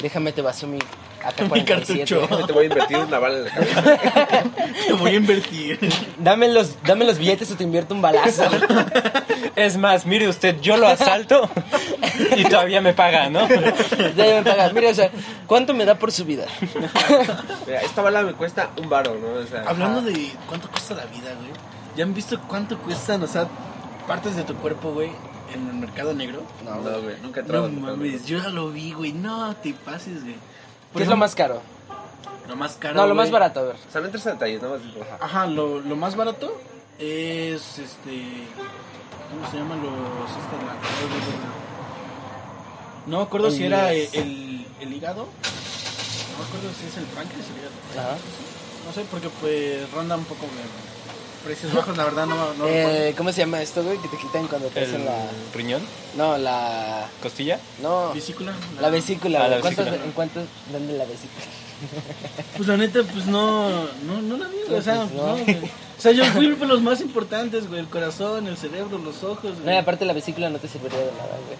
Déjame, 0.00 0.32
te 0.32 0.42
vacío 0.42 0.68
mi 0.68 0.78
Mi 0.78 0.82
AK-47. 1.22 1.64
cartucho. 1.64 2.46
Te 2.46 2.52
voy 2.52 2.64
a 2.64 2.68
invertir 2.68 2.96
una 2.98 3.18
bala 3.18 3.38
en 3.38 3.44
la 3.44 3.50
cabeza. 3.50 3.82
Te 4.86 4.92
voy 4.94 5.10
a 5.10 5.14
invertir. 5.14 5.78
Dame 6.18 6.48
los, 6.48 6.82
dame 6.82 7.04
los 7.04 7.18
billetes 7.18 7.50
o 7.50 7.56
te 7.56 7.64
invierto 7.64 7.94
un 7.94 8.02
balazo. 8.02 8.44
Es 9.56 9.76
más, 9.76 10.06
mire 10.06 10.28
usted, 10.28 10.60
yo 10.60 10.76
lo 10.76 10.86
asalto 10.86 11.50
y 12.36 12.44
todavía 12.44 12.80
me 12.80 12.94
paga, 12.94 13.28
¿no? 13.28 13.46
Ya 14.16 14.24
me 14.24 14.42
pagas. 14.42 14.72
Mira, 14.72 14.90
o 14.90 14.94
sea, 14.94 15.10
¿cuánto 15.46 15.74
me 15.74 15.84
da 15.84 15.96
por 15.96 16.12
su 16.12 16.24
vida? 16.24 16.46
Mira, 17.66 17.82
esta 17.82 18.00
bala 18.02 18.22
me 18.22 18.32
cuesta 18.32 18.70
un 18.80 18.88
baro, 18.88 19.16
¿no? 19.16 19.40
O 19.40 19.46
sea, 19.46 19.64
Hablando 19.66 20.00
de 20.02 20.30
cuánto 20.48 20.70
cuesta 20.70 20.94
la 20.94 21.04
vida, 21.04 21.34
güey. 21.38 21.50
¿Ya 21.96 22.04
han 22.04 22.14
visto 22.14 22.40
cuánto 22.48 22.78
cuestan, 22.78 23.22
o 23.22 23.26
sea, 23.26 23.46
partes 24.06 24.36
de 24.36 24.44
tu 24.44 24.54
cuerpo, 24.54 24.92
güey, 24.92 25.10
en 25.54 25.68
el 25.68 25.74
mercado 25.74 26.14
negro? 26.14 26.42
no, 26.64 26.76
no, 26.76 27.02
güey, 27.02 27.16
nunca 27.22 27.40
he 27.40 27.42
entrado. 27.42 27.68
No 27.68 27.80
mames, 27.80 28.12
negro. 28.12 28.26
yo 28.26 28.38
ya 28.38 28.48
lo 28.48 28.70
vi, 28.70 28.92
güey. 28.92 29.12
No 29.12 29.54
te 29.56 29.72
pases, 29.74 30.22
güey. 30.22 30.34
Por 30.92 30.98
¿Qué 30.98 31.02
es 31.04 31.08
lo 31.08 31.16
más 31.16 31.34
caro? 31.34 31.60
Lo 32.48 32.56
más 32.56 32.72
caro. 32.76 32.94
No, 32.96 33.06
lo 33.06 33.14
más 33.14 33.30
güey. 33.30 33.40
barato, 33.40 33.60
a 33.60 33.62
ver. 33.64 33.76
O 33.88 33.92
sea, 33.92 34.00
no 34.00 34.06
entres 34.08 34.26
en 34.26 34.32
detalles, 34.32 34.60
nada 34.62 34.76
más. 34.78 35.20
Ajá, 35.20 35.46
lo, 35.46 35.80
lo 35.80 35.96
más 35.96 36.16
barato 36.16 36.60
es 36.98 37.78
este. 37.78 38.46
¿Cómo 39.30 39.48
se 39.50 39.56
llaman 39.58 39.80
los. 39.80 40.30
esta, 40.30 40.56
la- 40.66 40.74
No 43.06 43.18
me 43.18 43.22
acuerdo 43.24 43.50
si 43.50 43.64
era 43.64 43.92
el, 43.92 44.08
el, 44.12 44.66
el 44.80 44.92
hígado. 44.92 45.26
No 45.26 46.38
me 46.38 46.44
acuerdo 46.48 46.70
si 46.78 46.86
es 46.86 46.96
el 46.96 47.04
páncreas 47.04 47.46
o 47.46 47.52
el 47.52 47.58
hígado. 47.58 48.08
Ajá. 48.10 48.18
No 48.86 48.92
sé, 48.92 49.04
porque 49.10 49.28
pues 49.40 49.90
ronda 49.92 50.16
un 50.16 50.24
poco 50.24 50.42
de 50.46 50.48
precios 51.44 51.72
bajos, 51.72 51.96
la 51.96 52.04
verdad 52.04 52.26
no, 52.26 52.54
no 52.54 52.66
Eh, 52.68 53.14
¿Cómo 53.16 53.32
se 53.32 53.38
llama 53.40 53.60
esto, 53.62 53.82
güey? 53.82 53.98
Que 53.98 54.08
te 54.08 54.16
quitan 54.16 54.46
cuando 54.48 54.68
te 54.68 54.80
hacen 54.84 55.04
la... 55.04 55.26
riñón, 55.54 55.82
No, 56.16 56.36
la... 56.38 57.06
costilla. 57.22 57.58
No. 57.82 58.12
Vesícula. 58.14 58.52
la 58.80 58.90
vesícula. 58.90 59.38
Ah, 59.44 59.48
la 59.48 59.48
güey. 59.48 59.60
¿Cuántos- 59.62 59.84
vesícula. 59.86 60.04
¿En 60.06 60.12
cuántos 60.12 60.44
venden 60.72 60.98
la 60.98 61.04
vesícula? 61.04 61.44
Pues 62.56 62.68
la 62.68 62.76
neta, 62.76 63.00
pues 63.10 63.24
no, 63.26 63.70
no, 64.04 64.20
no 64.20 64.36
la 64.36 64.48
vi, 64.48 64.58
güey, 64.68 64.78
o 64.78 64.82
sea, 64.82 64.96
Pues, 65.04 65.12
no. 65.14 65.26
no, 65.28 65.44
güey. 65.44 65.56
O 65.98 66.02
sea, 66.02 66.12
yo 66.12 66.24
fui 66.26 66.52
por 66.54 66.68
los 66.68 66.82
más 66.82 67.00
importantes, 67.00 67.68
güey, 67.68 67.80
el 67.80 67.88
corazón, 67.88 68.46
el 68.48 68.56
cerebro, 68.58 68.98
los 68.98 69.22
ojos, 69.24 69.52
No, 69.64 69.72
y 69.72 69.76
aparte 69.76 70.04
la 70.04 70.12
vesícula 70.12 70.50
no 70.50 70.58
te 70.58 70.68
serviría 70.68 70.98
de 70.98 71.06
nada, 71.12 71.38
güey. 71.46 71.58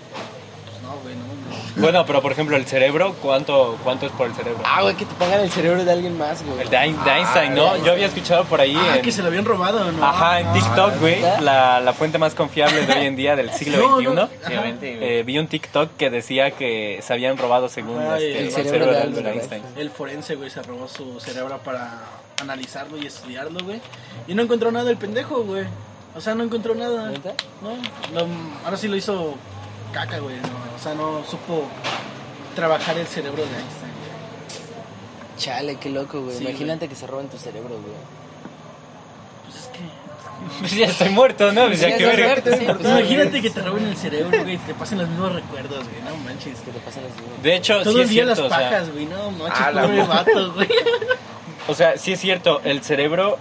Pues 0.70 0.82
no, 0.82 1.00
güey, 1.02 1.14
no. 1.16 1.29
Bueno, 1.76 2.04
pero 2.06 2.20
por 2.22 2.32
ejemplo, 2.32 2.56
el 2.56 2.66
cerebro, 2.66 3.14
¿cuánto, 3.22 3.78
cuánto 3.84 4.06
es 4.06 4.12
por 4.12 4.26
el 4.26 4.34
cerebro? 4.34 4.60
Ah, 4.64 4.82
güey, 4.82 4.94
que 4.96 5.04
te 5.06 5.14
pongan 5.14 5.40
el 5.40 5.50
cerebro 5.50 5.84
de 5.84 5.92
alguien 5.92 6.16
más, 6.18 6.42
güey. 6.44 6.60
El 6.62 6.68
de 6.70 6.76
Ein- 6.76 7.04
de 7.04 7.10
Einstein, 7.10 7.54
¿no? 7.54 7.76
Yo 7.84 7.92
había 7.92 8.06
escuchado 8.06 8.44
por 8.44 8.60
ahí 8.60 8.76
Ah, 8.76 8.96
en... 8.96 9.02
que 9.02 9.12
se 9.12 9.22
lo 9.22 9.28
habían 9.28 9.44
robado, 9.44 9.90
¿no? 9.92 10.04
Ajá, 10.04 10.40
en 10.40 10.52
TikTok, 10.52 10.98
güey, 11.00 11.20
la, 11.40 11.80
la 11.80 11.92
fuente 11.92 12.18
más 12.18 12.34
confiable 12.34 12.84
de 12.86 12.92
hoy 12.92 13.06
en 13.06 13.16
día 13.16 13.36
del 13.36 13.50
siglo 13.54 13.78
No, 13.78 13.96
XXI. 13.96 14.04
no, 14.14 14.22
ajá. 14.22 14.30
Obviamente, 14.46 14.96
güey. 14.96 15.08
Eh, 15.18 15.22
vi 15.22 15.38
un 15.38 15.46
TikTok 15.48 15.96
que 15.96 16.10
decía 16.10 16.50
que 16.52 17.00
se 17.02 17.12
habían 17.12 17.36
robado 17.38 17.68
según 17.68 18.00
Ay, 18.00 18.24
este, 18.24 18.38
el 18.38 18.44
el, 18.46 18.50
cerebro 18.52 18.70
cerebro 18.70 18.86
de 18.92 18.92
de 18.96 19.02
Albert 19.02 19.26
Einstein. 19.36 19.62
El 19.76 19.90
forense, 19.90 20.34
güey, 20.36 20.50
se 20.50 20.62
robó 20.62 20.88
su 20.88 21.20
cerebro 21.20 21.58
para 21.58 22.00
analizarlo 22.40 22.96
y 22.98 23.06
estudiarlo, 23.06 23.60
güey. 23.64 23.80
Y 24.26 24.34
no 24.34 24.42
encontró 24.42 24.72
nada 24.72 24.90
el 24.90 24.96
pendejo, 24.96 25.42
güey. 25.42 25.64
O 26.14 26.20
sea, 26.20 26.34
no 26.34 26.42
encontró 26.42 26.74
nada. 26.74 27.10
¿Neta? 27.10 27.34
No, 27.62 27.70
lo- 28.18 28.26
ahora 28.64 28.76
sí 28.76 28.88
lo 28.88 28.96
hizo 28.96 29.34
caca, 29.92 30.18
güey. 30.18 30.36
no, 30.36 30.76
o 30.76 30.78
sea, 30.82 30.94
no 30.94 31.22
supo 31.28 31.64
trabajar 32.54 32.96
el 32.98 33.06
cerebro 33.06 33.42
de 33.42 33.48
Einstein. 33.48 33.92
güey. 33.92 35.36
Chale, 35.38 35.76
qué 35.76 35.90
loco, 35.90 36.20
güey. 36.22 36.36
Sí, 36.36 36.44
Imagínate 36.44 36.88
que 36.88 36.94
se 36.94 37.06
roben 37.06 37.28
tu 37.28 37.38
cerebro, 37.38 37.70
güey. 37.70 37.94
Pues 39.46 39.56
es 39.56 39.66
que... 39.68 39.80
Pues 40.60 40.70
ya 40.76 40.86
estoy 40.86 41.08
muerto, 41.10 41.52
¿no? 41.52 41.66
Pues 41.66 41.80
ya 41.80 41.96
Ya 41.96 42.06
verga. 42.08 42.26
muerto, 42.26 42.50
sí, 42.56 42.64
pues, 42.66 42.80
Imagínate 42.80 43.42
que 43.42 43.50
te 43.50 43.62
roben 43.62 43.86
el 43.86 43.96
cerebro, 43.96 44.42
güey, 44.42 44.54
y 44.54 44.58
te 44.58 44.74
pasen 44.74 44.98
los 44.98 45.08
mismos 45.08 45.32
recuerdos, 45.34 45.78
güey. 45.88 46.02
No 46.04 46.16
manches. 46.24 46.58
Que 46.60 46.70
te 46.70 46.78
pasen 46.80 47.04
así. 47.04 47.42
De 47.42 47.56
hecho, 47.56 47.82
Todo 47.82 47.92
sí 47.92 47.98
el 47.98 48.04
es 48.04 48.10
día 48.10 48.24
cierto, 48.24 48.42
las 48.44 48.52
o 48.52 48.54
sea, 48.58 48.70
pajas, 48.70 48.92
güey. 48.92 49.04
No 49.06 49.30
manches, 49.32 49.60
Ah, 49.60 49.70
la 49.72 49.82
pobre 49.82 50.04
madre. 50.04 50.34
vato, 50.34 50.52
güey. 50.54 50.68
o 51.68 51.74
sea, 51.74 51.96
sí 51.98 52.12
es 52.12 52.20
cierto, 52.20 52.60
el 52.64 52.82
cerebro... 52.82 53.38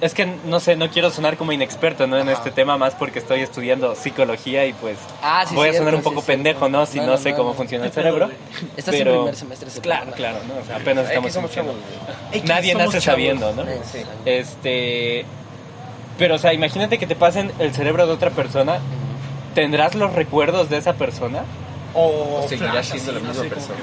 Es 0.00 0.14
que, 0.14 0.26
no 0.44 0.60
sé, 0.60 0.76
no 0.76 0.88
quiero 0.90 1.10
sonar 1.10 1.36
como 1.36 1.50
inexperto, 1.50 2.06
¿no? 2.06 2.16
En 2.18 2.28
Ajá. 2.28 2.38
este 2.38 2.50
tema, 2.52 2.78
más 2.78 2.94
porque 2.94 3.18
estoy 3.18 3.40
estudiando 3.40 3.96
psicología 3.96 4.64
y 4.64 4.72
pues 4.72 4.96
Ah, 5.22 5.44
sí, 5.48 5.56
voy 5.56 5.68
a 5.68 5.72
cierto, 5.72 5.78
sonar 5.86 5.94
un 5.96 6.02
poco 6.02 6.20
sí. 6.20 6.26
pendejo, 6.28 6.68
¿no? 6.68 6.86
Si 6.86 6.98
No, 6.98 7.06
no, 7.06 7.12
no, 7.12 7.18
sé 7.18 7.30
no, 7.32 7.36
cómo 7.38 7.48
no. 7.50 7.54
funciona 7.56 7.84
el 7.86 7.92
cerebro. 7.92 8.30
Estás 8.76 8.94
en 8.94 9.00
Pero- 9.00 9.14
primer 9.22 9.34
semestre. 9.36 9.68
Claro, 9.80 10.12
claro, 10.12 10.38
¿no? 10.46 10.62
O 10.62 10.64
sea, 10.64 10.76
apenas 10.76 11.06
estamos 11.08 11.32
somos 11.32 11.50
chavos, 11.50 11.74
Nadie 12.44 12.72
somos 12.74 12.86
nace 12.86 13.00
chavos. 13.00 13.04
sabiendo, 13.04 13.52
¿no? 13.54 13.64
Sí. 13.90 13.98
Este. 14.24 15.24
Pero, 16.16 16.36
o 16.36 16.38
sea, 16.38 16.52
imagínate 16.52 16.98
que 16.98 17.06
te 17.06 17.16
pasen 17.16 17.50
el 17.58 17.74
cerebro 17.74 18.06
de 18.06 18.12
otra 18.12 18.30
persona. 18.30 18.78
¿Tendrás 19.54 19.94
los 19.96 20.12
recuerdos 20.12 20.70
de 20.70 20.76
esa 20.76 20.92
persona? 20.94 21.42
O, 21.94 22.42
O 22.44 22.48
seguirá 22.48 22.70
flash, 22.70 22.86
siendo 22.92 23.12
la 23.12 23.18
no 23.20 23.28
misma 23.28 23.44
persona. 23.44 23.74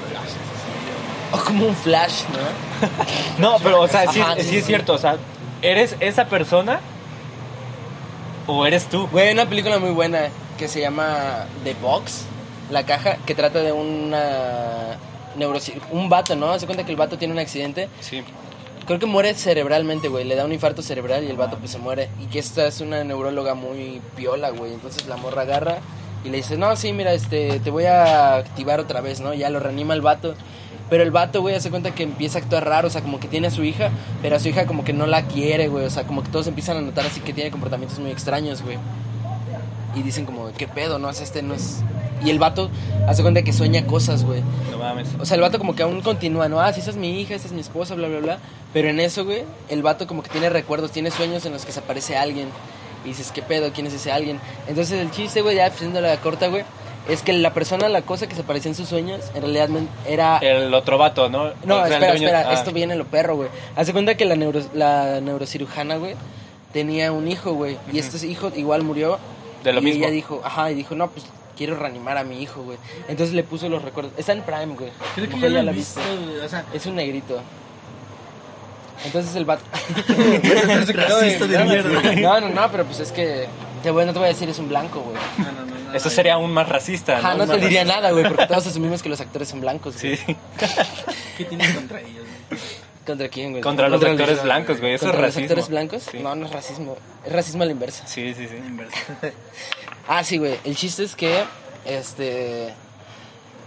O 1.32 1.38
como 1.38 1.66
un 1.66 1.74
flash, 1.76 2.22
¿no? 2.32 3.48
No, 3.50 3.58
pero, 3.62 3.80
o 3.82 3.88
sea, 3.88 4.10
sí, 4.10 4.20
Ajá, 4.20 4.36
sí 4.36 4.42
sí, 4.44 4.56
es 4.58 4.66
cierto. 4.66 4.94
O 4.94 4.98
sea, 4.98 5.16
¿eres 5.70 5.96
esa 6.00 6.26
persona? 6.26 6.80
¿O 8.46 8.66
eres 8.66 8.88
tú? 8.88 9.08
Güey, 9.08 9.28
hay 9.28 9.34
una 9.34 9.46
película 9.46 9.78
muy 9.78 9.90
buena 9.90 10.28
que 10.56 10.68
se 10.68 10.80
llama 10.80 11.46
The 11.64 11.74
Box, 11.82 12.24
La 12.70 12.86
Caja, 12.86 13.16
que 13.26 13.34
trata 13.34 13.60
de 13.60 13.72
una 13.72 14.98
un 15.90 16.08
vato, 16.08 16.34
¿no? 16.34 16.50
Hace 16.50 16.66
cuenta 16.66 16.84
que 16.84 16.90
el 16.90 16.96
vato 16.96 17.18
tiene 17.18 17.34
un 17.34 17.40
accidente. 17.40 17.88
Sí. 18.00 18.22
Creo 18.86 18.98
que 18.98 19.06
muere 19.06 19.34
cerebralmente, 19.34 20.08
güey. 20.08 20.24
Le 20.24 20.36
da 20.36 20.44
un 20.44 20.52
infarto 20.52 20.80
cerebral 20.80 21.24
y 21.24 21.28
el 21.28 21.36
vato 21.36 21.58
pues 21.58 21.72
se 21.72 21.78
muere. 21.78 22.08
Y 22.22 22.26
que 22.26 22.38
esta 22.38 22.66
es 22.66 22.80
una 22.80 23.04
neuróloga 23.04 23.54
muy 23.54 24.00
piola, 24.14 24.50
güey. 24.50 24.72
Entonces 24.72 25.06
la 25.06 25.16
morra 25.16 25.42
agarra 25.42 25.78
y 26.24 26.30
le 26.30 26.38
dice, 26.38 26.56
no, 26.56 26.74
sí, 26.76 26.92
mira, 26.92 27.12
este, 27.12 27.60
te 27.60 27.70
voy 27.70 27.84
a 27.84 28.36
activar 28.36 28.80
otra 28.80 29.00
vez, 29.00 29.20
¿no? 29.20 29.34
Ya 29.34 29.50
lo 29.50 29.60
reanima 29.60 29.92
el 29.92 30.00
vato. 30.00 30.34
Pero 30.88 31.02
el 31.02 31.10
vato, 31.10 31.40
güey, 31.40 31.54
hace 31.54 31.70
cuenta 31.70 31.94
que 31.94 32.04
empieza 32.04 32.38
a 32.38 32.42
actuar 32.42 32.64
raro, 32.64 32.88
o 32.88 32.90
sea, 32.90 33.02
como 33.02 33.18
que 33.18 33.28
tiene 33.28 33.48
a 33.48 33.50
su 33.50 33.64
hija, 33.64 33.90
pero 34.22 34.36
a 34.36 34.38
su 34.38 34.48
hija 34.48 34.66
como 34.66 34.84
que 34.84 34.92
no 34.92 35.06
la 35.06 35.22
quiere, 35.22 35.68
güey. 35.68 35.84
O 35.84 35.90
sea, 35.90 36.04
como 36.04 36.22
que 36.22 36.30
todos 36.30 36.46
empiezan 36.46 36.76
a 36.76 36.80
notar 36.80 37.06
así 37.06 37.20
que 37.20 37.32
tiene 37.32 37.50
comportamientos 37.50 37.98
muy 37.98 38.10
extraños, 38.10 38.62
güey. 38.62 38.78
Y 39.96 40.02
dicen 40.02 40.26
como, 40.26 40.52
¿qué 40.56 40.68
pedo? 40.68 40.98
No, 40.98 41.12
sea, 41.12 41.24
este 41.24 41.42
no 41.42 41.54
es... 41.54 41.80
Y 42.24 42.30
el 42.30 42.38
vato 42.38 42.70
hace 43.08 43.22
cuenta 43.22 43.42
que 43.42 43.52
sueña 43.52 43.86
cosas, 43.86 44.24
güey. 44.24 44.42
No 44.70 44.78
mames. 44.78 45.08
O 45.18 45.24
sea, 45.24 45.34
el 45.34 45.40
vato 45.40 45.58
como 45.58 45.74
que 45.74 45.82
aún 45.82 46.00
continúa, 46.02 46.48
¿no? 46.48 46.60
Ah, 46.60 46.72
sí, 46.72 46.80
esa 46.80 46.90
es 46.90 46.96
mi 46.96 47.20
hija, 47.20 47.34
esa 47.34 47.46
es 47.46 47.52
mi 47.52 47.60
esposa, 47.60 47.94
bla, 47.94 48.08
bla, 48.08 48.20
bla. 48.20 48.38
Pero 48.72 48.88
en 48.88 49.00
eso, 49.00 49.24
güey, 49.24 49.44
el 49.68 49.82
vato 49.82 50.06
como 50.06 50.22
que 50.22 50.30
tiene 50.30 50.50
recuerdos, 50.50 50.92
tiene 50.92 51.10
sueños 51.10 51.44
en 51.46 51.52
los 51.52 51.64
que 51.64 51.72
se 51.72 51.80
aparece 51.80 52.16
alguien. 52.16 52.48
Y 53.04 53.08
dices, 53.08 53.32
¿qué 53.32 53.42
pedo? 53.42 53.72
¿Quién 53.72 53.86
es 53.86 53.94
ese 53.94 54.12
alguien? 54.12 54.40
Entonces 54.66 55.00
el 55.00 55.10
chiste, 55.10 55.40
güey, 55.40 55.56
ya 55.56 55.66
haciendo 55.66 56.00
la 56.00 56.16
corta, 56.18 56.48
güey, 56.48 56.64
es 57.08 57.22
que 57.22 57.32
la 57.32 57.52
persona, 57.54 57.88
la 57.88 58.02
cosa 58.02 58.26
que 58.28 58.34
se 58.34 58.40
aparecía 58.42 58.70
en 58.70 58.74
sus 58.74 58.88
sueños, 58.88 59.20
en 59.34 59.42
realidad 59.42 59.68
era... 60.06 60.38
El 60.38 60.72
otro 60.74 60.98
vato, 60.98 61.28
¿no? 61.28 61.52
No, 61.64 61.76
O 61.82 61.86
sea, 61.86 61.86
el 61.86 61.92
espera, 61.92 62.12
dueño- 62.12 62.26
espera, 62.28 62.50
ah, 62.50 62.54
esto 62.54 62.72
viene 62.72 62.94
en 62.94 62.98
lo 62.98 63.04
perro, 63.06 63.36
güey. 63.36 63.48
Hace 63.76 63.92
cuenta 63.92 64.16
que 64.16 64.24
la, 64.24 64.34
neuro, 64.36 64.60
la 64.74 65.20
neurocirujana, 65.20 65.96
güey, 65.96 66.14
tenía 66.72 67.12
un 67.12 67.28
hijo, 67.28 67.52
güey. 67.52 67.78
Y 67.92 67.98
este 67.98 68.24
hijo 68.26 68.50
igual 68.56 68.82
murió. 68.82 69.18
De 69.62 69.72
lo 69.72 69.80
y 69.80 69.84
mismo. 69.84 70.04
ella 70.04 70.12
dijo, 70.12 70.40
ajá, 70.44 70.70
y 70.70 70.74
dijo, 70.74 70.94
no, 70.94 71.08
pues 71.10 71.26
quiero 71.56 71.76
reanimar 71.76 72.18
a 72.18 72.24
mi 72.24 72.42
hijo, 72.42 72.62
güey. 72.62 72.78
Entonces 73.08 73.34
le 73.34 73.42
puso 73.42 73.68
los 73.68 73.82
recuerdos. 73.82 74.12
Está 74.16 74.32
en 74.32 74.42
Prime, 74.42 74.74
güey. 74.74 74.90
Creo 75.14 75.28
que 75.28 75.40
ya 75.40 75.62
la 75.62 75.72
visto, 75.72 76.00
güey, 76.00 76.38
o 76.40 76.48
sea, 76.48 76.64
Es 76.72 76.86
un 76.86 76.96
negrito. 76.96 77.40
Entonces 79.04 79.34
el 79.36 79.44
vato... 79.44 79.62
Racista 80.92 81.46
de 81.46 81.64
mierda. 81.64 82.12
No, 82.16 82.40
no, 82.40 82.48
no, 82.48 82.70
pero 82.72 82.84
pues 82.84 83.00
es 83.00 83.12
que... 83.12 83.46
Te 83.86 83.92
voy, 83.92 84.04
no 84.04 84.12
te 84.12 84.18
voy 84.18 84.26
a 84.26 84.32
decir 84.32 84.48
es 84.48 84.58
un 84.58 84.68
blanco, 84.68 84.98
güey. 85.00 85.16
No, 85.38 85.52
no, 85.52 85.64
no, 85.64 85.78
no, 85.90 85.94
Eso 85.94 86.10
sería 86.10 86.34
aún 86.34 86.50
más 86.52 86.68
racista, 86.68 87.18
Ajá, 87.18 87.34
¿no? 87.34 87.46
no 87.46 87.52
te 87.54 87.60
diría 87.60 87.84
nada, 87.84 88.10
güey, 88.10 88.24
porque 88.26 88.44
todos 88.48 88.66
asumimos 88.66 89.00
que 89.00 89.08
los 89.08 89.20
actores 89.20 89.46
son 89.46 89.60
blancos, 89.60 89.94
güey. 90.02 90.16
Sí, 90.16 90.36
¿Qué 91.38 91.44
tienes 91.44 91.72
contra 91.72 92.00
ellos? 92.00 92.24
güey? 92.50 92.60
¿Contra 93.06 93.28
quién, 93.28 93.50
güey? 93.52 93.62
Contra 93.62 93.88
los 93.88 94.02
actores 94.02 94.42
blancos, 94.42 94.80
güey. 94.80 94.94
Eso 94.94 95.04
es 95.04 95.10
¿Contra 95.12 95.26
racismo. 95.28 95.42
los 95.42 95.50
actores 95.50 95.68
blancos? 95.68 96.02
Sí. 96.10 96.18
No, 96.18 96.34
no 96.34 96.46
es 96.46 96.52
racismo. 96.52 96.96
Es 97.24 97.32
racismo 97.32 97.62
a 97.62 97.66
la 97.66 97.70
inversa. 97.70 98.04
Sí, 98.08 98.34
sí, 98.34 98.48
sí. 98.48 98.56
En 98.56 98.66
inverso. 98.66 98.96
Ah, 100.08 100.24
sí, 100.24 100.38
güey. 100.38 100.56
El 100.64 100.74
chiste 100.74 101.04
es 101.04 101.14
que, 101.14 101.44
este... 101.84 102.74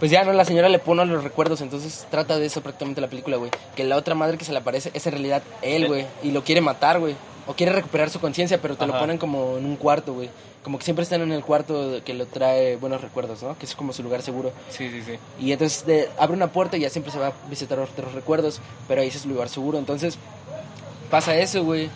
Pues 0.00 0.10
ya, 0.10 0.22
¿no? 0.24 0.34
La 0.34 0.44
señora 0.44 0.68
le 0.68 0.78
pone 0.80 1.06
los 1.06 1.24
recuerdos, 1.24 1.62
entonces 1.62 2.06
trata 2.10 2.38
de 2.38 2.44
eso 2.44 2.60
prácticamente 2.60 3.00
la 3.00 3.08
película, 3.08 3.38
güey. 3.38 3.50
Que 3.74 3.84
la 3.84 3.96
otra 3.96 4.14
madre 4.14 4.36
que 4.36 4.44
se 4.44 4.52
le 4.52 4.58
aparece 4.58 4.90
es 4.92 5.06
en 5.06 5.12
realidad 5.12 5.42
él, 5.62 5.84
Eh. 5.84 5.86
güey. 5.88 6.06
Y 6.22 6.32
lo 6.32 6.44
quiere 6.44 6.60
matar, 6.60 6.98
güey. 6.98 7.14
O 7.50 7.54
quiere 7.54 7.72
recuperar 7.72 8.10
su 8.10 8.20
conciencia, 8.20 8.60
pero 8.62 8.76
te 8.76 8.86
lo 8.86 8.96
ponen 8.98 9.18
como 9.18 9.56
en 9.58 9.64
un 9.66 9.74
cuarto, 9.76 10.14
güey. 10.14 10.30
Como 10.62 10.78
que 10.78 10.84
siempre 10.84 11.02
están 11.02 11.20
en 11.22 11.32
el 11.32 11.42
cuarto 11.42 12.00
que 12.04 12.14
lo 12.14 12.26
trae 12.26 12.76
buenos 12.76 13.00
recuerdos, 13.00 13.42
¿no? 13.42 13.58
Que 13.58 13.66
es 13.66 13.74
como 13.74 13.92
su 13.92 14.02
lugar 14.02 14.22
seguro. 14.22 14.52
Sí, 14.68 14.88
sí, 14.90 15.02
sí. 15.02 15.18
Y 15.40 15.50
entonces 15.52 15.84
de- 15.86 16.08
abre 16.18 16.36
una 16.36 16.48
puerta 16.52 16.76
y 16.76 16.80
ya 16.80 16.90
siempre 16.90 17.10
se 17.12 17.18
va 17.18 17.28
a 17.28 17.32
visitar 17.48 17.78
otros 17.78 18.12
recuerdos, 18.14 18.60
pero 18.86 19.00
ahí 19.00 19.08
es 19.08 19.14
su 19.20 19.28
lugar 19.28 19.48
seguro. 19.48 19.78
Entonces 19.78 20.16
pasa 21.10 21.34
eso, 21.36 21.64
güey. 21.64 21.88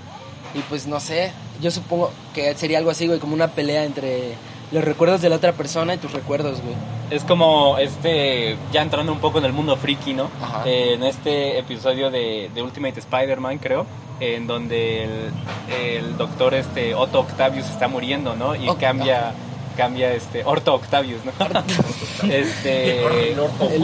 Y 0.55 0.59
pues 0.69 0.87
no 0.87 0.99
sé, 1.01 1.33
yo 1.61 1.71
supongo 1.71 2.11
que 2.35 2.55
sería 2.55 2.79
algo 2.79 2.91
así, 2.91 3.07
güey, 3.07 3.19
como 3.19 3.35
una 3.35 3.49
pelea 3.49 3.85
entre 3.85 4.35
los 4.73 4.83
recuerdos 4.85 5.21
de 5.21 5.29
la 5.29 5.37
otra 5.37 5.53
persona 5.53 5.95
y 5.95 5.99
tus 5.99 6.13
recuerdos, 6.13 6.61
güey. 6.63 6.75
Es 7.11 7.23
como 7.25 7.77
este, 7.79 8.57
ya 8.73 8.83
entrando 8.83 9.13
un 9.13 9.19
poco 9.21 9.39
en 9.39 9.45
el 9.45 9.53
mundo 9.53 9.77
friki, 9.77 10.15
¿no? 10.15 10.31
Ajá. 10.43 10.63
Eh, 10.67 10.95
en 10.95 11.03
este 11.03 11.59
episodio 11.59 12.11
de, 12.11 12.51
de 12.55 12.63
Ultimate 12.63 12.99
Spider-Man, 12.99 13.59
creo, 13.59 13.85
en 14.21 14.47
donde 14.47 15.05
el, 15.05 15.31
el 15.77 16.17
doctor 16.17 16.55
este, 16.55 16.95
Otto 16.95 17.21
Octavius 17.21 17.67
está 17.69 17.89
muriendo, 17.89 18.37
¿no? 18.37 18.55
Y 18.55 18.67
Oct- 18.69 18.79
cambia, 18.79 19.33
cambia 19.77 20.13
este, 20.13 20.45
Orto 20.45 20.75
Octavius, 20.75 21.21
¿no? 21.25 21.33
este, 22.31 23.03
El 23.33 23.39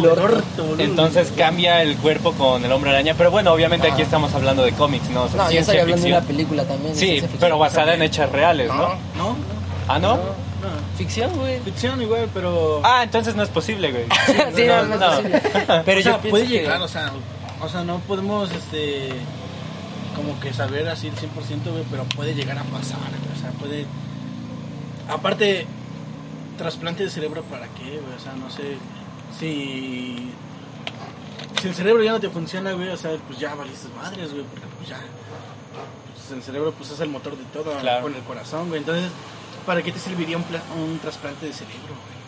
orto. 0.06 0.42
Entonces 0.78 1.32
cambia 1.36 1.82
el 1.82 1.96
cuerpo 1.96 2.32
con 2.32 2.64
el 2.64 2.72
hombre 2.72 2.90
araña, 2.90 3.14
pero 3.16 3.30
bueno, 3.30 3.52
obviamente 3.52 3.86
aquí 3.86 3.94
Ajá. 4.02 4.02
estamos 4.04 4.34
hablando 4.34 4.62
de 4.62 4.72
cómics, 4.72 5.10
¿no? 5.10 5.24
O 5.24 5.28
sea, 5.28 5.36
No, 5.38 5.44
yo 5.44 5.50
ciencia 5.50 5.72
estoy 5.74 5.78
hablando 5.78 5.96
de 5.96 6.02
ficción. 6.02 6.18
una 6.18 6.26
película 6.26 6.64
también. 6.64 6.94
de 6.94 6.98
Sí, 7.00 7.22
pero 7.40 7.58
basada 7.58 7.94
en 7.94 8.02
hechos 8.02 8.30
reales, 8.30 8.68
¿no? 8.68 8.74
No, 8.76 8.88
¿No? 9.16 9.36
Ah, 9.88 9.98
¿no? 9.98 10.14
No. 10.16 10.20
ficción, 10.96 11.30
güey. 11.36 11.58
Ficción 11.60 12.00
igual, 12.02 12.28
pero... 12.32 12.80
Ah, 12.84 13.02
entonces 13.02 13.34
no 13.34 13.42
es 13.42 13.48
posible, 13.48 13.90
güey. 13.90 14.04
sí, 14.54 14.64
no, 14.66 14.82
no, 14.84 14.96
no. 14.96 15.12
es 15.12 15.16
posible. 15.18 15.42
Pero 15.84 16.00
o 16.00 16.02
sea, 16.02 16.22
yo 16.22 16.30
puede 16.30 16.44
que- 16.44 16.50
llegar, 16.50 16.80
o 16.82 16.86
sea, 16.88 17.10
o 17.60 17.68
sea, 17.68 17.82
no 17.82 17.98
podemos, 18.00 18.50
este, 18.52 19.08
como 20.22 20.38
que 20.40 20.52
saber 20.52 20.88
así 20.88 21.08
el 21.08 21.14
100%, 21.14 21.70
güey, 21.70 21.84
pero 21.90 22.04
puede 22.04 22.34
llegar 22.34 22.58
a 22.58 22.62
pasar, 22.64 22.98
güey, 22.98 23.36
o 23.36 23.40
sea, 23.40 23.50
puede... 23.52 23.86
Aparte, 25.08 25.66
trasplante 26.58 27.04
de 27.04 27.10
cerebro, 27.10 27.42
¿para 27.44 27.66
qué, 27.68 28.00
güey? 28.00 28.14
O 28.16 28.20
sea, 28.20 28.32
no 28.34 28.50
sé, 28.50 28.76
si... 29.38 30.30
Si 31.60 31.68
el 31.68 31.74
cerebro 31.74 32.02
ya 32.02 32.12
no 32.12 32.20
te 32.20 32.30
funciona, 32.30 32.72
güey, 32.72 32.88
o 32.88 32.96
sea, 32.96 33.10
pues 33.26 33.38
ya 33.38 33.54
valiste 33.54 33.88
madres, 33.96 34.32
güey, 34.32 34.44
porque 34.44 34.66
pues 34.78 34.88
ya... 34.88 34.98
Pues 36.14 36.30
el 36.32 36.42
cerebro, 36.42 36.72
pues 36.72 36.90
es 36.90 37.00
el 37.00 37.08
motor 37.08 37.36
de 37.36 37.44
todo, 37.52 37.76
Claro. 37.80 38.02
con 38.02 38.14
el 38.14 38.22
corazón, 38.22 38.68
güey, 38.68 38.80
entonces, 38.80 39.10
¿para 39.66 39.82
qué 39.82 39.92
te 39.92 39.98
serviría 39.98 40.36
un, 40.36 40.44
un 40.80 40.98
trasplante 41.00 41.46
de 41.46 41.52
cerebro, 41.52 41.78
güey? 41.88 42.20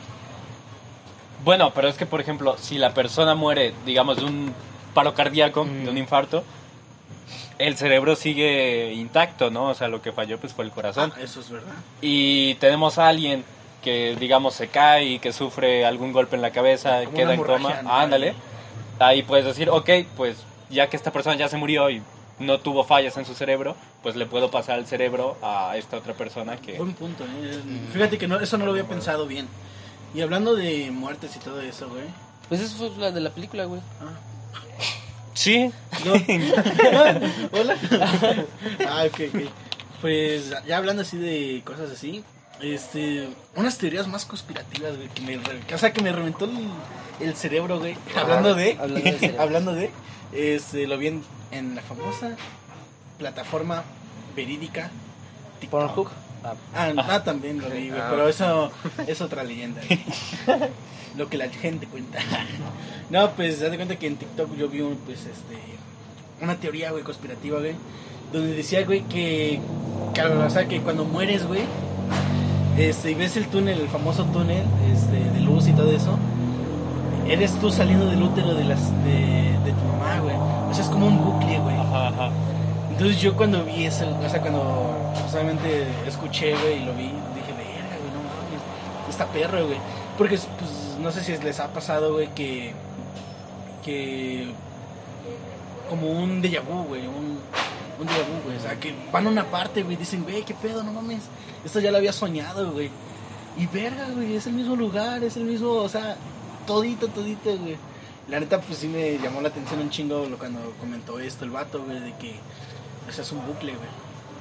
Bueno, 1.44 1.72
pero 1.74 1.88
es 1.88 1.96
que, 1.96 2.06
por 2.06 2.20
ejemplo, 2.20 2.56
si 2.58 2.78
la 2.78 2.94
persona 2.94 3.34
muere, 3.34 3.74
digamos, 3.86 4.16
de 4.16 4.24
un 4.24 4.52
paro 4.94 5.14
cardíaco, 5.14 5.64
Mm. 5.64 5.84
de 5.84 5.90
un 5.90 5.98
infarto, 5.98 6.44
el 7.58 7.76
cerebro 7.76 8.16
sigue 8.16 8.92
intacto, 8.94 9.50
¿no? 9.50 9.68
O 9.68 9.74
sea, 9.74 9.88
lo 9.88 10.02
que 10.02 10.12
falló 10.12 10.38
pues 10.38 10.52
fue 10.52 10.64
el 10.64 10.70
corazón. 10.70 11.12
Ah, 11.16 11.20
eso 11.20 11.40
es 11.40 11.50
verdad. 11.50 11.74
Y 12.00 12.54
tenemos 12.56 12.98
a 12.98 13.08
alguien 13.08 13.44
que, 13.82 14.16
digamos, 14.18 14.54
se 14.54 14.68
cae 14.68 15.04
y 15.04 15.18
que 15.18 15.32
sufre 15.32 15.84
algún 15.84 16.12
golpe 16.12 16.36
en 16.36 16.42
la 16.42 16.50
cabeza, 16.50 17.04
Como 17.04 17.16
queda 17.16 17.34
en 17.34 17.42
coma. 17.42 17.82
¿no? 17.82 17.92
Ándale. 17.92 18.34
Ahí 18.98 19.22
puedes 19.22 19.44
decir, 19.44 19.68
ok, 19.68 19.90
pues 20.16 20.36
ya 20.70 20.88
que 20.88 20.96
esta 20.96 21.10
persona 21.12 21.36
ya 21.36 21.48
se 21.48 21.56
murió 21.56 21.90
y 21.90 22.02
no 22.38 22.60
tuvo 22.60 22.84
fallas 22.84 23.16
en 23.16 23.24
su 23.24 23.34
cerebro, 23.34 23.76
pues 24.02 24.16
le 24.16 24.26
puedo 24.26 24.50
pasar 24.50 24.78
el 24.78 24.86
cerebro 24.86 25.36
a 25.42 25.76
esta 25.76 25.96
otra 25.96 26.14
persona 26.14 26.56
que... 26.56 26.78
Buen 26.78 26.94
punto, 26.94 27.24
¿eh? 27.24 27.60
Fíjate 27.92 28.18
que 28.18 28.28
no, 28.28 28.38
eso 28.40 28.56
no 28.58 28.64
lo 28.64 28.72
había 28.72 28.84
pensado 28.84 29.26
bien. 29.26 29.48
Y 30.14 30.20
hablando 30.20 30.54
de 30.54 30.90
muertes 30.90 31.34
y 31.36 31.38
todo 31.38 31.60
eso, 31.60 31.88
güey. 31.88 32.04
Pues 32.48 32.60
eso 32.60 32.76
fue 32.76 32.90
la 32.98 33.10
de 33.10 33.20
la 33.20 33.30
película, 33.30 33.64
güey. 33.64 33.80
Ah. 34.00 34.12
Sí. 35.34 35.72
No. 36.04 36.12
Hola. 37.52 37.76
ah, 38.88 39.04
ok, 39.06 39.20
ok. 39.34 39.40
Pues 40.00 40.52
ya 40.66 40.76
hablando 40.78 41.02
así 41.02 41.16
de 41.16 41.62
cosas 41.64 41.90
así, 41.90 42.24
este, 42.60 43.28
unas 43.56 43.78
teorías 43.78 44.08
más 44.08 44.24
conspirativas, 44.24 44.96
güey, 44.96 45.08
que 45.08 45.22
me, 45.22 45.36
re- 45.36 45.74
o 45.74 45.78
sea, 45.78 45.92
que 45.92 46.02
me 46.02 46.12
reventó 46.12 46.44
el, 46.46 46.58
el 47.20 47.36
cerebro, 47.36 47.78
güey. 47.78 47.96
Hablando 48.16 48.54
de, 48.54 48.76
hablando 48.80 49.10
de 49.10 49.36
hablando 49.38 49.72
de, 49.74 49.90
este, 50.32 50.86
lo 50.86 50.98
vi 50.98 51.08
en, 51.08 51.22
en 51.52 51.74
la 51.76 51.82
famosa 51.82 52.36
plataforma 53.18 53.84
verídica 54.34 54.90
TikTok. 55.60 56.10
Ah, 56.44 56.54
Ah, 56.74 56.92
ah, 57.08 57.22
también 57.22 57.60
lo 57.60 57.70
vi, 57.70 57.88
güey, 57.90 58.00
Ah. 58.00 58.08
pero 58.10 58.28
eso 58.28 58.72
es 59.06 59.20
otra 59.20 59.44
leyenda. 59.44 59.80
güey. 59.86 60.00
lo 61.16 61.28
que 61.28 61.36
la 61.38 61.48
gente 61.48 61.86
cuenta. 61.86 62.18
no, 63.10 63.30
pues, 63.36 63.62
haz 63.62 63.70
de 63.70 63.76
cuenta 63.76 63.96
que 63.96 64.08
en 64.08 64.16
TikTok 64.16 64.56
yo 64.56 64.68
vi 64.68 64.80
un, 64.80 64.96
pues, 64.96 65.20
este, 65.20 65.56
una 66.42 66.56
teoría, 66.56 66.90
güey, 66.90 67.02
conspirativa, 67.02 67.58
güey, 67.58 67.74
donde 68.32 68.54
decía, 68.54 68.84
güey, 68.84 69.02
que, 69.02 69.60
que, 70.14 70.22
o 70.22 70.50
sea, 70.50 70.66
que 70.66 70.80
cuando 70.80 71.04
mueres, 71.04 71.46
güey, 71.46 71.62
este, 72.76 73.10
y 73.10 73.14
ves 73.14 73.36
el 73.36 73.46
túnel, 73.48 73.80
el 73.80 73.88
famoso 73.88 74.24
túnel, 74.24 74.64
este, 74.92 75.30
de 75.30 75.40
luz 75.40 75.68
y 75.68 75.72
todo 75.72 75.90
eso, 75.92 76.18
eres 77.28 77.52
tú 77.60 77.70
saliendo 77.70 78.06
del 78.06 78.22
útero 78.22 78.54
de 78.54 78.64
las, 78.64 78.90
de, 79.04 79.56
de 79.64 79.72
tu 79.72 79.84
mamá, 79.84 80.20
güey. 80.20 80.36
O 80.36 80.74
sea, 80.74 80.84
es 80.84 80.90
como 80.90 81.06
un 81.06 81.18
bucle, 81.18 81.58
güey. 81.58 81.76
Ajá, 81.76 82.08
ajá. 82.08 82.30
Entonces 82.90 83.20
yo 83.20 83.36
cuando 83.36 83.64
vi 83.64 83.84
eso, 83.84 84.06
o 84.08 84.28
sea, 84.28 84.40
cuando 84.40 84.94
solamente 85.30 85.86
escuché, 86.06 86.54
güey, 86.56 86.82
y 86.82 86.84
lo 86.84 86.94
vi, 86.94 87.04
dije, 87.04 87.52
verga, 87.52 87.96
güey, 87.98 88.12
no 88.12 88.22
mames, 88.22 89.10
está 89.10 89.26
perro, 89.26 89.66
güey. 89.66 89.78
Porque, 90.16 90.38
pues, 90.58 90.96
no 91.00 91.10
sé 91.10 91.22
si 91.22 91.36
les 91.42 91.60
ha 91.60 91.68
pasado, 91.68 92.14
güey, 92.14 92.28
que, 92.34 92.72
que, 93.84 94.50
como 95.92 96.10
un 96.10 96.40
déjà 96.40 96.62
vu, 96.62 96.84
güey, 96.84 97.06
un, 97.06 97.38
un 98.00 98.06
déjà 98.06 98.24
vu, 98.24 98.40
güey. 98.46 98.56
O 98.56 98.60
sea, 98.60 98.80
que 98.80 98.94
van 99.12 99.26
a 99.26 99.28
una 99.28 99.44
parte, 99.44 99.82
güey, 99.82 99.96
dicen, 99.96 100.22
güey, 100.22 100.42
qué 100.42 100.54
pedo, 100.54 100.82
no 100.82 100.90
mames, 100.90 101.24
esto 101.66 101.80
ya 101.80 101.90
lo 101.90 101.98
había 101.98 102.14
soñado, 102.14 102.72
güey. 102.72 102.88
Y 103.58 103.66
verga, 103.66 104.08
güey, 104.08 104.36
es 104.36 104.46
el 104.46 104.54
mismo 104.54 104.74
lugar, 104.74 105.22
es 105.22 105.36
el 105.36 105.44
mismo, 105.44 105.72
o 105.72 105.88
sea, 105.90 106.16
todito, 106.66 107.08
todito, 107.08 107.54
güey. 107.58 107.76
La 108.28 108.40
neta, 108.40 108.58
pues 108.58 108.78
sí 108.78 108.88
me 108.88 109.18
llamó 109.18 109.42
la 109.42 109.48
atención 109.48 109.80
un 109.80 109.90
chingo 109.90 110.26
cuando 110.38 110.60
comentó 110.80 111.20
esto 111.20 111.44
el 111.44 111.50
vato, 111.50 111.82
güey, 111.84 112.00
de 112.00 112.14
que 112.16 112.36
o 113.06 113.12
sea, 113.12 113.22
es 113.22 113.32
un 113.32 113.46
bucle, 113.46 113.74
güey. 113.74 113.88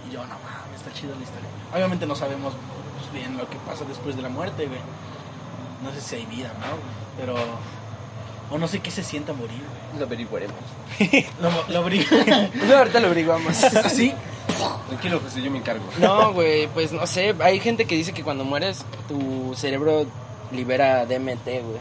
Y 0.08 0.14
yo, 0.14 0.22
no 0.22 0.36
mames, 0.40 0.78
está 0.78 0.94
chido 0.94 1.14
la 1.16 1.24
historia. 1.24 1.50
Obviamente 1.74 2.06
no 2.06 2.16
sabemos 2.16 2.54
pues, 2.98 3.12
bien 3.12 3.38
lo 3.38 3.50
que 3.50 3.58
pasa 3.68 3.84
después 3.84 4.16
de 4.16 4.22
la 4.22 4.30
muerte, 4.30 4.68
güey. 4.68 4.80
No 5.84 5.92
sé 5.92 6.00
si 6.00 6.16
hay 6.16 6.26
vida, 6.28 6.54
¿no? 6.62 6.78
Pero. 7.20 7.36
O 8.52 8.58
no 8.58 8.68
sé 8.68 8.80
qué 8.80 8.92
se 8.92 9.04
sienta 9.04 9.34
morir, 9.34 9.58
güey. 9.58 10.00
Lo 10.00 10.06
averiguaremos. 10.06 10.56
Lo, 11.42 11.74
lo 11.74 11.80
abrí. 11.80 12.06
Pues 12.10 12.72
ahorita 12.72 13.00
lo 13.00 13.08
averiguamos. 13.08 13.64
Así. 13.84 14.14
Tranquilo, 14.90 15.20
José, 15.24 15.42
yo 15.42 15.50
me 15.50 15.60
encargo. 15.60 15.84
No, 16.00 16.34
güey, 16.34 16.68
pues 16.68 16.92
no 16.92 17.08
sé. 17.08 17.34
Hay 17.40 17.60
gente 17.60 17.86
que 17.86 17.96
dice 17.96 18.12
que 18.14 18.24
cuando 18.24 18.44
mueres, 18.44 18.86
tu 19.08 19.54
cerebro 19.56 20.06
libera 20.52 21.06
DMT, 21.06 21.46
güey. 21.46 21.80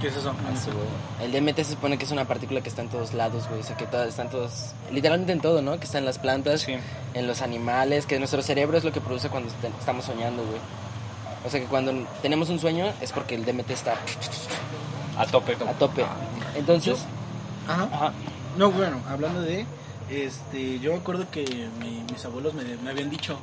¿Qué 0.00 0.08
es 0.08 0.16
eso? 0.16 0.32
El 1.20 1.32
DMT 1.32 1.56
se 1.58 1.72
supone 1.72 1.98
que 1.98 2.04
es 2.04 2.10
una 2.12 2.24
partícula 2.24 2.60
que 2.60 2.68
está 2.68 2.82
en 2.82 2.88
todos 2.88 3.14
lados, 3.14 3.48
güey. 3.48 3.60
O 3.60 3.64
sea, 3.64 3.76
que 3.76 3.86
todas, 3.86 4.08
están 4.08 4.30
todos. 4.30 4.72
Literalmente 4.92 5.32
en 5.32 5.40
todo, 5.40 5.60
¿no? 5.62 5.78
Que 5.78 5.86
está 5.86 5.98
en 5.98 6.04
las 6.04 6.18
plantas, 6.18 6.60
Sí. 6.62 6.76
en 7.14 7.26
los 7.26 7.42
animales, 7.42 8.06
que 8.06 8.18
nuestro 8.18 8.40
cerebro 8.42 8.78
es 8.78 8.84
lo 8.84 8.92
que 8.92 9.00
produce 9.00 9.28
cuando 9.28 9.48
est- 9.48 9.64
estamos 9.78 10.04
soñando, 10.04 10.42
güey. 10.44 10.58
O 11.44 11.50
sea, 11.50 11.58
que 11.60 11.66
cuando 11.66 11.92
tenemos 12.22 12.48
un 12.48 12.58
sueño 12.60 12.92
es 13.00 13.10
porque 13.12 13.34
el 13.34 13.44
DMT 13.44 13.70
está 13.72 13.94
A 15.18 15.26
tope. 15.26 15.52
a 15.54 15.72
tope. 15.74 16.04
Entonces, 16.54 17.04
Ajá. 17.66 17.88
Ajá. 17.92 18.12
No, 18.56 18.70
bueno, 18.70 19.00
hablando 19.08 19.42
de. 19.42 19.66
Este, 20.10 20.78
yo 20.80 20.92
me 20.92 20.98
acuerdo 20.98 21.26
que 21.30 21.44
mi- 21.80 22.02
mis 22.10 22.24
abuelos 22.24 22.54
me, 22.54 22.62
me 22.78 22.90
habían 22.90 23.10
dicho: 23.10 23.38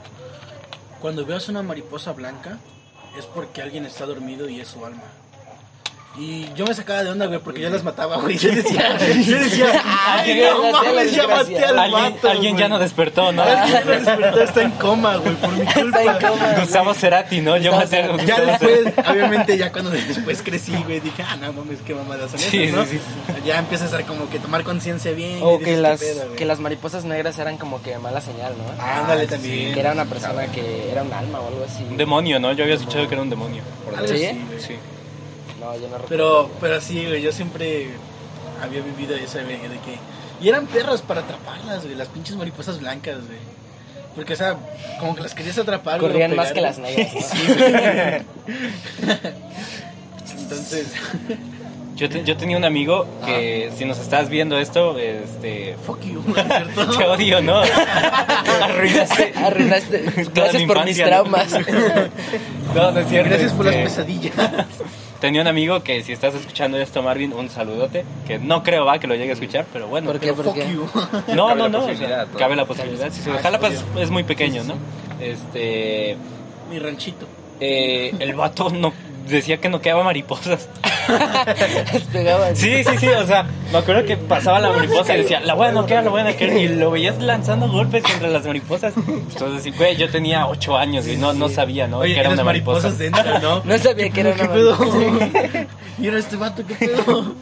Cuando 0.99 1.25
veas 1.25 1.47
una 1.49 1.61
mariposa 1.61 2.11
blanca, 2.13 2.57
es 3.17 3.25
porque 3.25 3.61
alguien 3.61 3.85
está 3.85 4.05
dormido 4.05 4.49
y 4.49 4.59
es 4.61 4.67
su 4.69 4.83
alma. 4.85 5.03
Y 6.17 6.47
yo 6.53 6.65
me 6.65 6.73
sacaba 6.73 7.03
de 7.03 7.09
onda, 7.09 7.25
güey, 7.25 7.39
porque 7.39 7.61
yo 7.61 7.69
las 7.69 7.83
mataba, 7.83 8.17
güey. 8.17 8.37
Yo 8.37 8.49
decía, 8.53 8.97
yo 8.99 9.39
decía, 9.39 9.83
ay, 9.83 10.41
no 10.41 10.71
mames, 10.71 11.11
ya 11.13 11.27
maté 11.27 11.65
al 11.65 11.77
Alguien, 11.77 12.01
vato, 12.13 12.29
alguien 12.29 12.57
ya 12.57 12.69
no 12.69 12.79
despertó, 12.79 13.31
¿no? 13.31 13.41
Alguien 13.43 13.71
ya 13.73 13.83
no 13.83 13.91
despertó, 13.91 14.41
está 14.41 14.61
en 14.61 14.71
coma, 14.71 15.17
güey, 15.17 15.35
por 15.35 15.51
mi 15.51 15.65
culpa. 15.65 16.01
Está 16.01 16.27
en 16.27 16.27
coma. 16.31 16.53
Gustavo 16.59 16.93
Cerati, 16.93 17.41
¿no? 17.41 17.57
Yo 17.57 17.71
maté 17.73 17.97
a 17.97 18.01
Ya 18.01 18.39
Gustavo 18.39 18.45
después, 18.45 18.93
obviamente, 19.09 19.57
ya 19.57 19.71
cuando 19.71 19.91
después 19.91 20.41
crecí, 20.41 20.73
güey, 20.83 20.99
dije, 21.01 21.23
ah, 21.23 21.35
no 21.35 21.51
mames, 21.51 21.79
qué 21.85 21.93
mamadas 21.93 22.31
son 22.31 22.39
Sí, 22.39 22.63
esas, 22.63 22.75
¿no? 22.75 22.85
sí, 22.85 22.99
Ya 23.45 23.59
empiezas 23.59 23.93
a 23.93 24.03
como 24.03 24.29
que 24.29 24.39
tomar 24.39 24.63
conciencia 24.63 25.11
bien. 25.11 25.39
O 25.41 25.59
que 25.59 25.75
dices, 25.75 25.79
las, 25.81 26.01
que 26.37 26.45
las 26.45 26.59
mariposas 26.59 27.03
negras 27.03 27.37
eran 27.39 27.57
como 27.57 27.81
que 27.81 27.97
mala 27.97 28.21
señal, 28.21 28.53
¿no? 28.57 28.83
Ándale 28.83 29.27
también. 29.27 29.73
Que 29.73 29.79
era 29.81 29.91
una 29.91 30.05
persona 30.05 30.47
que 30.47 30.91
era 30.91 31.03
un 31.03 31.11
alma 31.11 31.39
o 31.41 31.47
algo 31.47 31.65
así. 31.65 31.83
Un 31.83 31.97
demonio, 31.97 32.39
¿no? 32.39 32.53
Yo 32.53 32.63
había 32.63 32.75
escuchado 32.75 33.07
que 33.07 33.13
era 33.15 33.21
un 33.21 33.29
demonio. 33.29 33.63
¿Sí? 34.07 34.29
Sí. 34.59 34.75
No, 35.65 35.73
yo 35.73 35.87
no 35.89 35.97
recuerdo. 35.97 36.07
Pero, 36.09 36.49
pero 36.61 36.81
sí, 36.81 37.05
güey, 37.05 37.21
yo 37.21 37.31
siempre 37.31 37.87
había 38.61 38.81
vivido 38.81 39.15
eso, 39.15 39.39
güey, 39.43 39.57
de 39.57 39.79
que... 39.79 39.97
Y 40.41 40.49
eran 40.49 40.67
perros 40.67 41.01
para 41.01 41.21
atraparlas, 41.21 41.83
güey, 41.83 41.95
las 41.95 42.07
pinches 42.09 42.35
mariposas 42.35 42.79
blancas, 42.79 43.15
güey. 43.25 43.39
Porque, 44.15 44.33
o 44.33 44.35
sea, 44.37 44.55
como 44.99 45.15
que 45.15 45.21
las 45.23 45.33
querías 45.33 45.57
atrapar, 45.57 45.99
güey, 45.99 46.11
Corrían 46.11 46.35
más 46.35 46.51
que 46.51 46.59
güey. 46.59 46.63
las 46.63 46.77
negras, 46.77 47.13
¿no? 47.13 47.21
Sí, 47.21 47.53
güey. 47.53 48.21
Entonces, 50.37 50.93
Yo, 51.95 52.09
te- 52.09 52.23
yo 52.23 52.37
tenía 52.37 52.57
un 52.57 52.65
amigo 52.65 53.07
que, 53.25 53.71
si 53.77 53.85
nos 53.85 53.97
estás 53.99 54.29
viendo 54.29 54.57
esto, 54.59 54.97
este. 54.99 55.75
fuck 55.85 56.01
you, 56.01 56.21
¿no? 56.27 56.33
Te 56.97 57.03
odio, 57.05 57.41
¿no? 57.41 57.61
Arruinaste. 58.61 59.33
Arruinaste. 59.35 60.03
Gracias 60.33 60.61
mi 60.61 60.67
por 60.67 60.83
mis 60.85 60.97
traumas. 60.97 61.47
No, 62.75 62.91
no 62.91 62.99
es 62.99 63.07
cierto. 63.09 63.29
Gracias 63.29 63.53
por 63.53 63.65
las 63.65 63.75
este, 63.75 63.85
pesadillas. 63.85 64.33
Tenía 65.25 65.41
un 65.41 65.47
amigo 65.47 65.81
que, 65.83 66.03
si 66.03 66.11
estás 66.13 66.35
escuchando 66.35 66.77
esto, 66.77 67.01
Marvin, 67.01 67.33
un 67.33 67.49
saludote. 67.49 68.05
Que 68.27 68.37
no 68.37 68.61
creo, 68.63 68.85
va, 68.85 68.99
que 68.99 69.07
lo 69.07 69.15
llegue 69.15 69.31
a 69.31 69.33
escuchar, 69.33 69.65
pero 69.73 69.87
bueno. 69.87 70.07
¿Por 70.11 70.19
qué? 70.19 70.33
Pero 70.33 70.35
¿Por 70.35 70.45
fuck 70.45 70.55
qué? 70.55 70.71
you. 70.71 70.87
No, 71.35 71.47
Cabe 71.47 71.59
no, 71.61 71.69
no. 71.69 71.79
o 71.79 71.81
sea, 71.81 71.89
posibilidad, 71.89 72.27
¿no? 72.27 72.37
Cabe 72.39 72.55
la 72.55 72.65
posibilidad. 72.65 73.11
Sí, 73.11 73.21
sí, 73.23 73.29
Jalapa 73.41 73.67
es, 73.69 73.83
es 73.97 74.09
muy 74.11 74.23
pequeño, 74.23 74.63
¿no? 74.63 74.75
Este. 75.19 76.15
Mi 76.69 76.79
ranchito. 76.79 77.25
eh, 77.59 78.13
el 78.19 78.33
vato 78.35 78.69
no, 78.69 78.91
decía 79.27 79.57
que 79.57 79.69
no 79.69 79.81
quedaba 79.81 80.03
mariposas. 80.03 80.67
Pegaban. 82.11 82.55
Sí, 82.55 82.83
sí, 82.83 82.97
sí, 82.99 83.07
o 83.07 83.25
sea, 83.25 83.43
me 83.71 83.77
acuerdo 83.77 84.05
que 84.05 84.17
pasaba 84.17 84.59
la 84.59 84.69
mariposa 84.71 85.15
y 85.15 85.21
decía, 85.21 85.39
la 85.41 85.53
voy 85.53 85.67
a 85.67 85.71
noquear, 85.71 86.03
la 86.03 86.09
voy 86.09 86.21
a 86.21 86.23
noquear, 86.25 86.53
y 86.57 86.67
lo 86.69 86.91
veías 86.91 87.19
lanzando 87.21 87.67
golpes 87.69 88.03
contra 88.03 88.27
las 88.29 88.45
mariposas. 88.45 88.93
Entonces, 88.97 89.77
güey, 89.77 89.95
yo 89.95 90.09
tenía 90.09 90.47
ocho 90.47 90.77
años 90.77 91.07
y 91.07 91.15
no, 91.17 91.33
no 91.33 91.49
sabía, 91.49 91.87
¿no? 91.87 91.99
Oye, 91.99 92.13
que 92.13 92.19
era 92.21 92.29
una 92.29 92.43
mariposa. 92.43 92.91
dentro, 92.91 93.39
¿no? 93.39 93.61
No 93.65 93.77
sabía 93.77 94.09
que 94.09 94.21
era 94.21 94.33
¿Qué 94.33 94.41
una 94.43 94.53
pedo? 94.53 94.77
mariposa. 94.77 95.67
Mira 95.97 96.17
este 96.19 96.35
vato, 96.35 96.63
¿qué 96.65 96.75
pedo? 96.75 97.35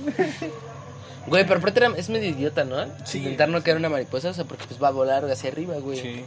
Güey, 1.28 1.46
pero 1.48 1.60
aparte 1.60 1.80
era- 1.80 1.92
es 1.98 2.10
medio 2.10 2.30
idiota, 2.30 2.64
¿no? 2.66 2.76
Sí. 3.06 3.20
Intentar 3.20 3.50
no 3.50 3.64
caer 3.64 3.78
una 3.78 3.90
mariposa, 3.90 4.30
o 4.30 4.34
sea, 4.34 4.44
porque 4.46 4.66
pues 4.68 4.82
va 4.82 4.90
a 4.90 4.92
volar 4.92 5.24
hacia 5.26 5.50
arriba, 5.50 5.76
güey. 5.80 5.98
Sí. 5.98 6.26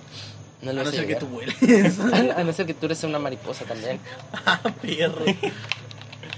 No 0.63 0.71
A 0.71 0.75
lo 0.75 0.85
no 0.85 0.91
sé. 0.91 0.97
ser 0.99 1.07
que 1.07 1.17
tú 1.17 1.27
vueles. 1.27 1.55
A 2.37 2.43
no 2.45 2.53
ser 2.53 2.67
que 2.67 2.75
tú 2.75 2.87
eres 2.87 3.03
una 3.05 3.19
mariposa 3.19 3.65
también. 3.65 3.99
Ah, 4.47 4.61
perro. 4.83 5.25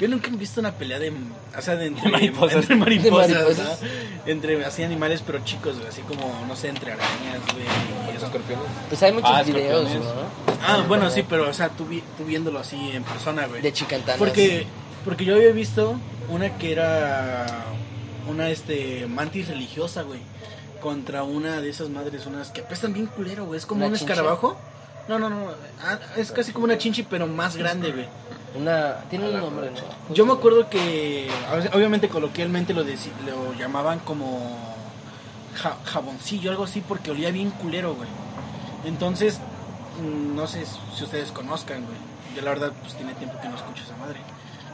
Yo 0.01 0.07
nunca 0.07 0.29
he 0.29 0.37
visto 0.37 0.61
una 0.61 0.73
pelea 0.73 0.99
de, 1.01 1.11
o 1.11 1.61
sea, 1.63 1.75
de 1.75 1.87
entre 1.87 2.05
De 2.05 2.11
mariposas. 2.11 2.55
entre 2.57 2.77
mariposas, 2.77 3.29
De 3.29 3.35
mariposas. 3.35 3.83
¿no? 3.83 3.89
Entre 4.27 4.65
así 4.65 4.83
animales 4.85 5.23
pero 5.27 5.41
chicos, 5.45 5.77
güey, 5.77 5.89
así 5.89 6.03
como 6.03 6.45
no 6.47 6.55
sé, 6.55 6.69
entre 6.69 6.93
arañas, 6.93 7.41
güey, 7.53 7.65
y 8.13 8.17
escorpiones. 8.17 8.65
Pues 8.89 9.03
hay 9.03 9.13
muchos 9.13 9.31
Ah, 9.33 9.43
videos. 9.43 9.93
¿no? 9.95 10.01
Ah, 10.67 10.85
bueno, 10.87 11.11
sí, 11.11 11.25
pero 11.29 11.49
o 11.49 11.53
sea, 11.53 11.69
tú, 11.71 11.85
vi- 11.87 12.05
tú 12.17 12.25
viéndolo 12.25 12.61
así 12.61 12.91
en 12.93 13.03
persona, 13.03 13.47
güey. 13.47 13.61
De 13.63 13.73
chicantanas. 13.73 14.19
Porque 14.19 14.67
porque 15.05 15.25
yo 15.25 15.35
había 15.37 15.51
visto 15.53 15.99
una 16.29 16.57
que 16.59 16.71
era 16.73 17.47
una 18.29 18.51
este 18.51 19.07
mantis 19.09 19.49
religiosa, 19.49 20.03
güey, 20.03 20.21
contra 20.81 21.23
una 21.23 21.61
de 21.61 21.71
esas 21.71 21.89
madres, 21.89 22.27
unas 22.27 22.51
que 22.51 22.61
apestan 22.63 22.93
bien 22.93 23.07
culero, 23.07 23.47
güey, 23.47 23.59
es 23.59 23.67
como 23.67 23.81
¿Una 23.81 23.89
un 23.89 23.95
chinche? 23.99 24.13
escarabajo. 24.13 24.57
No, 25.09 25.19
no, 25.19 25.31
no, 25.31 25.47
ah, 25.83 25.99
es 26.17 26.31
casi 26.33 26.53
como 26.53 26.65
una 26.67 26.77
chinchi 26.79 27.03
pero 27.03 27.27
más 27.27 27.57
grande, 27.57 27.93
güey. 27.93 28.07
Una... 28.55 28.97
Tiene 29.11 29.29
un 29.29 29.37
nombre, 29.39 29.71
¿no? 29.71 30.15
Yo 30.15 30.27
me 30.27 30.33
acuerdo 30.33 30.69
que 30.69 31.29
ob- 31.53 31.75
obviamente 31.75 32.09
coloquialmente 32.09 32.75
lo, 32.75 32.85
deci- 32.85 33.11
lo 33.27 33.53
llamaban 33.55 34.01
como 34.01 34.77
ja- 35.55 35.77
jaboncillo, 35.85 36.51
algo 36.51 36.65
así, 36.65 36.81
porque 36.81 37.11
olía 37.11 37.31
bien 37.31 37.51
culero, 37.51 37.95
güey. 37.95 38.09
Entonces, 38.85 39.39
mm, 40.03 40.35
no 40.37 40.47
sé 40.47 40.65
si 40.97 41.05
ustedes 41.05 41.31
conozcan, 41.33 41.85
güey. 41.85 41.97
Yo 42.37 42.43
la 42.43 42.51
verdad, 42.51 42.73
pues 42.83 42.95
tiene 42.95 43.15
tiempo 43.15 43.41
que 43.41 43.49
no 43.49 43.57
escucho 43.57 43.83
esa 43.85 43.97
madre. 43.97 44.21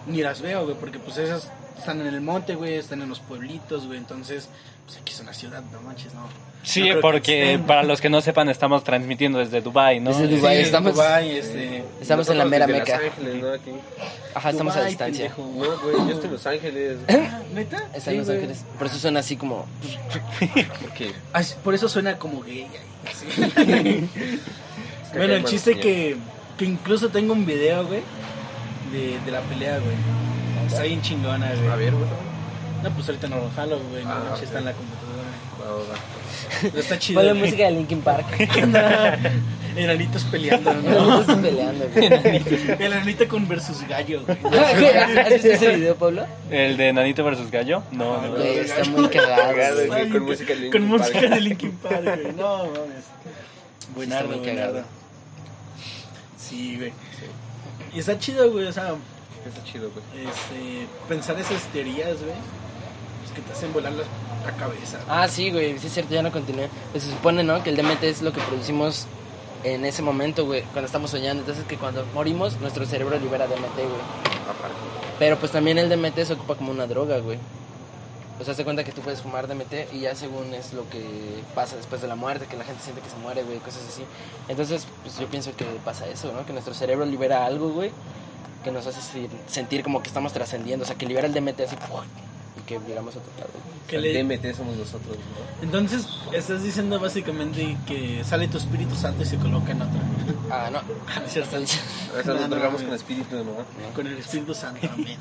Ni 0.07 0.23
las 0.23 0.41
veo, 0.41 0.65
güey, 0.65 0.77
porque 0.79 0.99
pues 0.99 1.17
esas 1.19 1.51
están 1.79 2.01
en 2.01 2.09
el 2.09 2.21
monte, 2.21 2.55
güey, 2.57 2.75
están 2.75 3.03
en 3.03 3.09
los 3.09 3.21
pueblitos, 3.21 3.87
güey. 3.87 3.99
Entonces, 3.99 4.49
pues 4.87 4.99
aquí 4.99 5.13
es 5.13 5.21
una 5.21 5.33
ciudad, 5.33 5.63
no 5.73 5.81
manches, 5.83 6.13
no. 6.15 6.23
Sí, 6.63 6.89
No 6.89 7.01
porque 7.03 7.61
para 7.67 7.83
los 7.83 8.01
que 8.01 8.09
no 8.09 8.23
sepan, 8.23 8.49
estamos 8.49 8.83
transmitiendo 8.85 9.39
desde 9.39 9.61
Dubai, 9.61 10.01
¿no? 10.01 10.11
Desde 10.11 10.29
Sí, 10.29 10.37
Dubái, 10.37 10.61
estamos- 10.63 10.95
Dubái, 10.95 11.37
este... 11.37 11.85
Estamos 12.01 12.27
en 12.31 12.39
la 12.39 12.47
mera 12.47 12.67
Desde 12.67 12.81
meca. 12.81 12.97
Los 13.01 13.07
Ángeles, 13.13 13.43
¿no? 13.43 13.53
Aquí. 13.53 13.71
Ajá, 14.35 14.51
estamos 14.51 14.77
a 14.77 14.85
distancia. 14.85 15.29
pendejo. 15.35 15.43
No, 15.59 15.79
güey, 15.83 16.09
yo 16.09 16.15
estoy 16.15 16.25
en 16.27 16.33
Los 16.33 16.47
Ángeles. 16.47 16.99
Ah, 17.11 17.41
¿Neta? 17.55 17.77
Está 17.95 18.01
Sí, 18.01 18.11
en 18.13 18.17
Los 18.17 18.27
güey. 18.29 18.39
Ángeles. 18.39 18.65
Por 18.79 18.87
eso 18.87 18.97
suena 18.99 19.21
así 19.21 19.37
como... 19.37 19.67
¿Por 20.81 20.91
qué? 20.95 21.13
Ay, 21.35 21.45
por 21.63 21.75
eso 21.75 21.87
suena 21.89 22.17
como 22.19 22.41
gay. 22.43 22.67
ay, 23.07 23.13
sí. 23.15 24.09
Es 25.05 25.11
que 25.13 25.19
bueno, 25.19 25.35
el 25.35 25.45
chiste 25.45 25.79
que, 25.79 26.17
que 26.57 26.65
incluso 26.65 27.11
tengo 27.11 27.35
un 27.35 27.45
video, 27.47 27.87
güey, 27.87 28.01
de, 28.91 29.19
de 29.25 29.31
la 29.31 29.41
pelea, 29.43 29.79
güey. 29.81 29.95
Está 30.67 30.83
bien 30.85 31.03
chingona, 31.03 31.53
güey. 31.55 31.69
A 31.69 31.77
ver, 31.77 31.93
güey. 31.93 32.09
No, 32.85 32.91
pues 32.91 33.09
ahorita 33.09 33.29
no 33.29 33.37
lo 33.39 33.51
jalo, 33.51 33.79
güey. 33.91 34.05
No, 34.05 34.11
Ah, 34.13 34.23
manches, 34.29 34.45
está 34.45 34.59
en 34.61 34.65
la 34.67 34.73
computadora. 34.73 35.99
Pero 36.61 36.79
está 36.79 36.99
chido. 36.99 37.19
Ponle 37.21 37.33
güey. 37.33 37.45
música 37.45 37.65
de 37.65 37.71
Linkin 37.73 38.01
Park. 38.03 38.27
Enanitos 39.77 40.23
peleando, 40.25 40.73
No 40.73 40.83
¿no? 40.83 41.21
estás 41.23 41.39
peleando, 41.39 41.89
güey. 41.93 42.07
El 42.07 42.93
enanito 42.93 43.27
con 43.27 43.49
versus 43.49 43.81
gallo, 43.89 44.23
güey. 44.25 44.39
¿Has 45.19 45.29
visto 45.33 45.49
ese 45.49 45.69
video, 45.77 45.97
Pablo? 45.97 46.25
¿El 46.51 46.77
de 46.77 46.93
Nanito 46.93 47.25
versus 47.25 47.51
Gallo? 47.51 47.83
No, 47.91 48.23
no. 48.23 48.37
Güey, 48.37 48.59
está 48.59 48.85
muy 48.85 49.09
cagado. 49.09 49.53
Cagado, 49.55 49.87
güey. 49.87 50.11
con 50.11 50.23
música 50.25 50.55
de 50.55 50.61
Linkin 50.61 50.71
Con 50.89 50.99
Park. 50.99 51.13
música 51.13 51.35
de 51.35 51.41
Linkin 51.41 51.73
Park, 51.73 52.03
güey. 52.05 52.33
No, 52.37 52.59
mames. 52.67 53.05
Buenardo, 53.97 54.39
buenardo. 54.39 54.83
Sí, 56.39 56.77
güey. 56.77 56.93
Y 57.95 57.99
está 58.01 58.17
chido, 58.19 58.51
güey, 58.53 58.67
o 58.67 58.73
sea, 58.73 58.95
Está 59.47 59.65
chido, 59.65 59.91
güey. 59.91 60.27
este, 60.27 60.87
pensar 61.09 61.39
esas 61.39 61.63
teorías, 61.73 62.17
güey, 62.21 62.35
que 63.35 63.43
te 63.43 63.53
hacen 63.53 63.73
volar 63.73 63.93
la, 63.93 64.05
la 64.45 64.57
cabeza. 64.57 65.01
Ah, 65.09 65.29
sí, 65.29 65.51
güey, 65.51 65.79
sí 65.79 65.89
es 65.89 65.93
cierto, 65.93 66.15
ya 66.15 66.23
no 66.23 66.33
continué. 66.33 66.69
Pues 66.93 67.05
se 67.05 67.11
supone, 67.11 67.43
¿no? 67.43 67.63
Que 67.63 67.71
el 67.71 67.77
DMT 67.77 68.03
es 68.05 68.23
lo 68.23 68.33
que 68.33 68.41
producimos 68.41 69.07
en 69.65 69.85
ese 69.85 70.03
momento, 70.03 70.45
güey, 70.45 70.63
cuando 70.63 70.87
estamos 70.87 71.11
soñando. 71.11 71.41
Entonces 71.41 71.65
que 71.67 71.77
cuando 71.77 72.05
morimos, 72.15 72.61
nuestro 72.61 72.87
cerebro 72.87 73.19
libera 73.19 73.47
DMT, 73.47 73.77
güey. 73.77 74.03
Aparte. 74.49 74.77
Pero 75.19 75.39
pues 75.39 75.53
también 75.53 75.79
el 75.79 75.89
DMT 75.89 76.25
se 76.25 76.35
ocupa 76.35 76.55
como 76.55 76.71
una 76.71 76.87
droga, 76.87 77.19
güey. 77.19 77.39
Pues 78.37 78.49
hace 78.49 78.65
cuenta 78.65 78.83
que 78.83 78.91
tú 78.91 79.01
puedes 79.01 79.23
fumar 79.23 79.47
DMT 79.47 79.93
y 79.93 80.01
ya 80.01 80.15
según 80.17 80.53
es 80.55 80.73
lo 80.73 80.89
que 80.91 81.05
pasa 81.55 81.77
después 81.77 82.03
de 82.03 82.09
la 82.09 82.17
muerte, 82.17 82.47
que 82.47 82.57
la 82.57 82.65
gente 82.65 82.83
siente 82.83 83.01
que 83.01 83.09
se 83.09 83.17
muere, 83.17 83.45
güey, 83.45 83.59
cosas 83.59 83.83
así. 83.89 84.03
Entonces, 84.49 84.87
pues 85.03 85.19
yo 85.19 85.29
pienso 85.29 85.55
que 85.57 85.65
pasa 85.85 86.07
eso, 86.09 86.33
¿no? 86.33 86.45
Que 86.45 86.53
nuestro 86.53 86.75
cerebro 86.75 87.07
libera 87.07 87.47
algo, 87.47 87.71
güey, 87.71 87.93
que 88.65 88.73
nos 88.73 88.87
hace 88.89 89.01
sentir, 89.01 89.31
sentir 89.47 89.83
como 89.85 90.03
que 90.03 90.09
estamos 90.09 90.33
trascendiendo. 90.33 90.83
O 90.83 90.87
sea, 90.87 90.97
que 90.97 91.07
libera 91.07 91.29
el 91.29 91.33
DMT 91.33 91.61
así, 91.61 91.77
¡pum! 91.77 92.05
Que 92.67 92.79
llegamos 92.87 93.15
a 93.17 93.19
otro 93.19 93.31
lado. 93.39 93.51
güey. 93.53 93.75
Que 93.87 93.97
el 93.97 94.03
le- 94.03 94.37
DMT 94.37 94.57
somos 94.57 94.77
nosotros, 94.77 95.17
¿no? 95.17 95.63
Entonces, 95.63 96.07
estás 96.33 96.63
diciendo 96.63 96.99
básicamente 96.99 97.77
que 97.87 98.23
sale 98.25 98.49
tu 98.49 98.57
Espíritu 98.59 98.95
Santo 98.95 99.23
y 99.23 99.27
se 99.27 99.37
coloca 99.37 99.73
en 99.73 99.83
otra. 99.83 100.01
Ah, 100.51 100.71
no. 100.73 100.79
Ah, 101.09 101.23
es 101.25 101.33
cierto. 101.33 101.57
Drogamos 102.49 102.81
no, 102.81 102.87
con 102.87 102.95
espíritu, 102.97 103.37
¿no? 103.37 103.93
Con 103.95 104.07
el 104.07 104.19
Espíritu 104.19 104.55
Santo, 104.55 104.89
amén. 104.93 105.19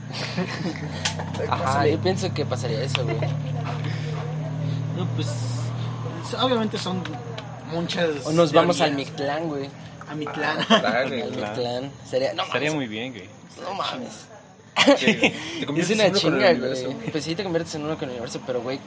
Ajá, 1.49 1.87
yo 1.87 1.99
pienso 1.99 2.33
que 2.33 2.45
pasaría 2.45 2.81
eso, 2.83 3.03
güey. 3.03 3.17
No, 4.97 5.07
pues, 5.15 5.27
obviamente 6.41 6.77
son 6.77 7.03
muchas. 7.71 8.09
O 8.25 8.31
nos 8.31 8.51
vamos 8.53 8.79
al. 8.81 8.93
Mictlán, 8.95 9.47
güey. 9.49 9.69
A 10.09 10.15
mi 10.15 10.25
clan. 10.25 10.57
Ah, 10.69 11.03
güey. 11.07 11.21
Al 11.23 11.29
Mictlán. 11.31 11.49
Mictlán. 11.53 11.91
Sería, 12.09 12.33
no 12.33 12.45
mames. 12.47 12.73
muy 12.73 12.87
bien, 12.87 13.11
güey. 13.13 13.29
No 13.61 13.73
mames. 13.73 14.27
Que 14.75 15.13
te 15.15 15.27
Es 15.59 15.65
conviertes 15.65 15.95
una 15.95 16.05
en 16.05 16.11
uno 16.11 16.21
con 16.21 16.33
el 16.33 16.39
chinga, 16.39 16.49
universo, 16.51 16.85
güey. 16.91 17.11
Pues 17.11 17.23
sí 17.23 17.35
te 17.35 17.43
conviertes 17.43 17.75
en 17.75 17.83
uno 17.85 17.93
con 17.95 18.03
el 18.05 18.11
universo, 18.11 18.41
pero, 18.45 18.61
güey. 18.61 18.79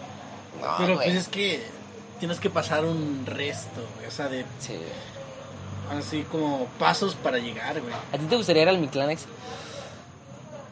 No, 0.60 0.74
Pero 0.78 0.94
güey. 0.96 1.08
pues 1.10 1.22
es 1.22 1.28
que 1.28 1.60
tienes 2.18 2.40
que 2.40 2.50
pasar 2.50 2.84
un 2.84 3.24
resto, 3.26 3.80
güey. 3.96 4.08
O 4.08 4.10
sea, 4.10 4.28
de 4.28 4.44
Sí. 4.58 4.74
así 5.96 6.22
como 6.30 6.66
pasos 6.78 7.14
para 7.14 7.38
llegar, 7.38 7.80
güey. 7.80 7.94
¿A 8.12 8.18
ti 8.18 8.24
te 8.28 8.36
gustaría 8.36 8.62
ir 8.62 8.68
al 8.68 8.78
Mictlanex? 8.78 9.24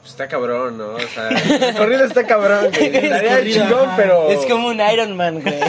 Pues 0.01 0.11
Está 0.13 0.29
cabrón, 0.29 0.77
¿no? 0.79 0.95
O 0.95 0.99
sea, 1.01 1.29
el 1.69 1.75
corrido 1.77 2.05
está 2.05 2.27
cabrón, 2.27 2.71
güey. 2.75 2.97
Estaría 2.97 3.45
chingón, 3.45 3.91
pero. 3.97 4.29
Es 4.31 4.45
como 4.47 4.69
un 4.69 4.81
Iron 4.81 5.17
Man, 5.17 5.41
güey. 5.41 5.61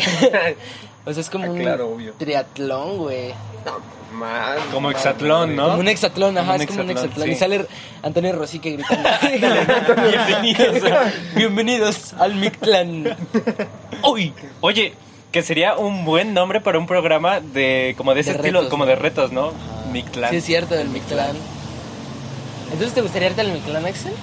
O 1.05 1.13
sea, 1.13 1.21
es 1.21 1.29
como 1.29 1.45
Ah, 1.45 1.49
un 1.51 1.59
claro, 1.59 1.89
obvio. 1.89 2.13
triatlón, 2.17 2.97
güey. 2.97 3.33
Más. 4.13 4.59
Como 4.71 4.89
hexatlón, 4.91 5.55
¿no? 5.55 5.65
Como 5.69 5.79
un 5.79 5.87
hexatlón, 5.89 6.37
ajá, 6.37 6.55
Un 6.55 6.61
es 6.61 6.67
como 6.67 6.81
un 6.81 6.89
hexatlón, 6.89 7.25
sí. 7.27 7.31
Y 7.33 7.35
sale 7.35 7.65
Antonio 8.01 8.31
Rosique 8.33 8.71
gritando. 8.71 9.09
Bienvenidos. 10.09 10.91
Bienvenidos 11.35 12.13
al 12.13 12.35
Mictlán. 12.35 13.15
Uy, 14.03 14.33
oye, 14.61 14.93
que 15.31 15.43
sería 15.43 15.75
un 15.75 16.05
buen 16.05 16.33
nombre 16.33 16.61
para 16.61 16.77
un 16.79 16.87
programa 16.87 17.39
de 17.41 17.93
como 17.97 18.13
de 18.13 18.21
ese 18.21 18.31
De 18.31 18.37
estilo, 18.37 18.59
retos, 18.59 18.71
como 18.71 18.85
¿no? 18.85 18.89
de 18.89 18.95
retos, 18.95 19.31
¿no? 19.31 19.51
Mictlán. 19.91 20.31
Sí, 20.31 20.37
es 20.37 20.45
cierto, 20.45 20.75
el 20.75 20.87
Mictlán. 20.89 21.35
Entonces, 22.71 22.93
¿te 22.93 23.01
gustaría 23.01 23.29
irte 23.29 23.41
al 23.41 23.51
Mictlán, 23.51 23.85
Axel? 23.85 24.13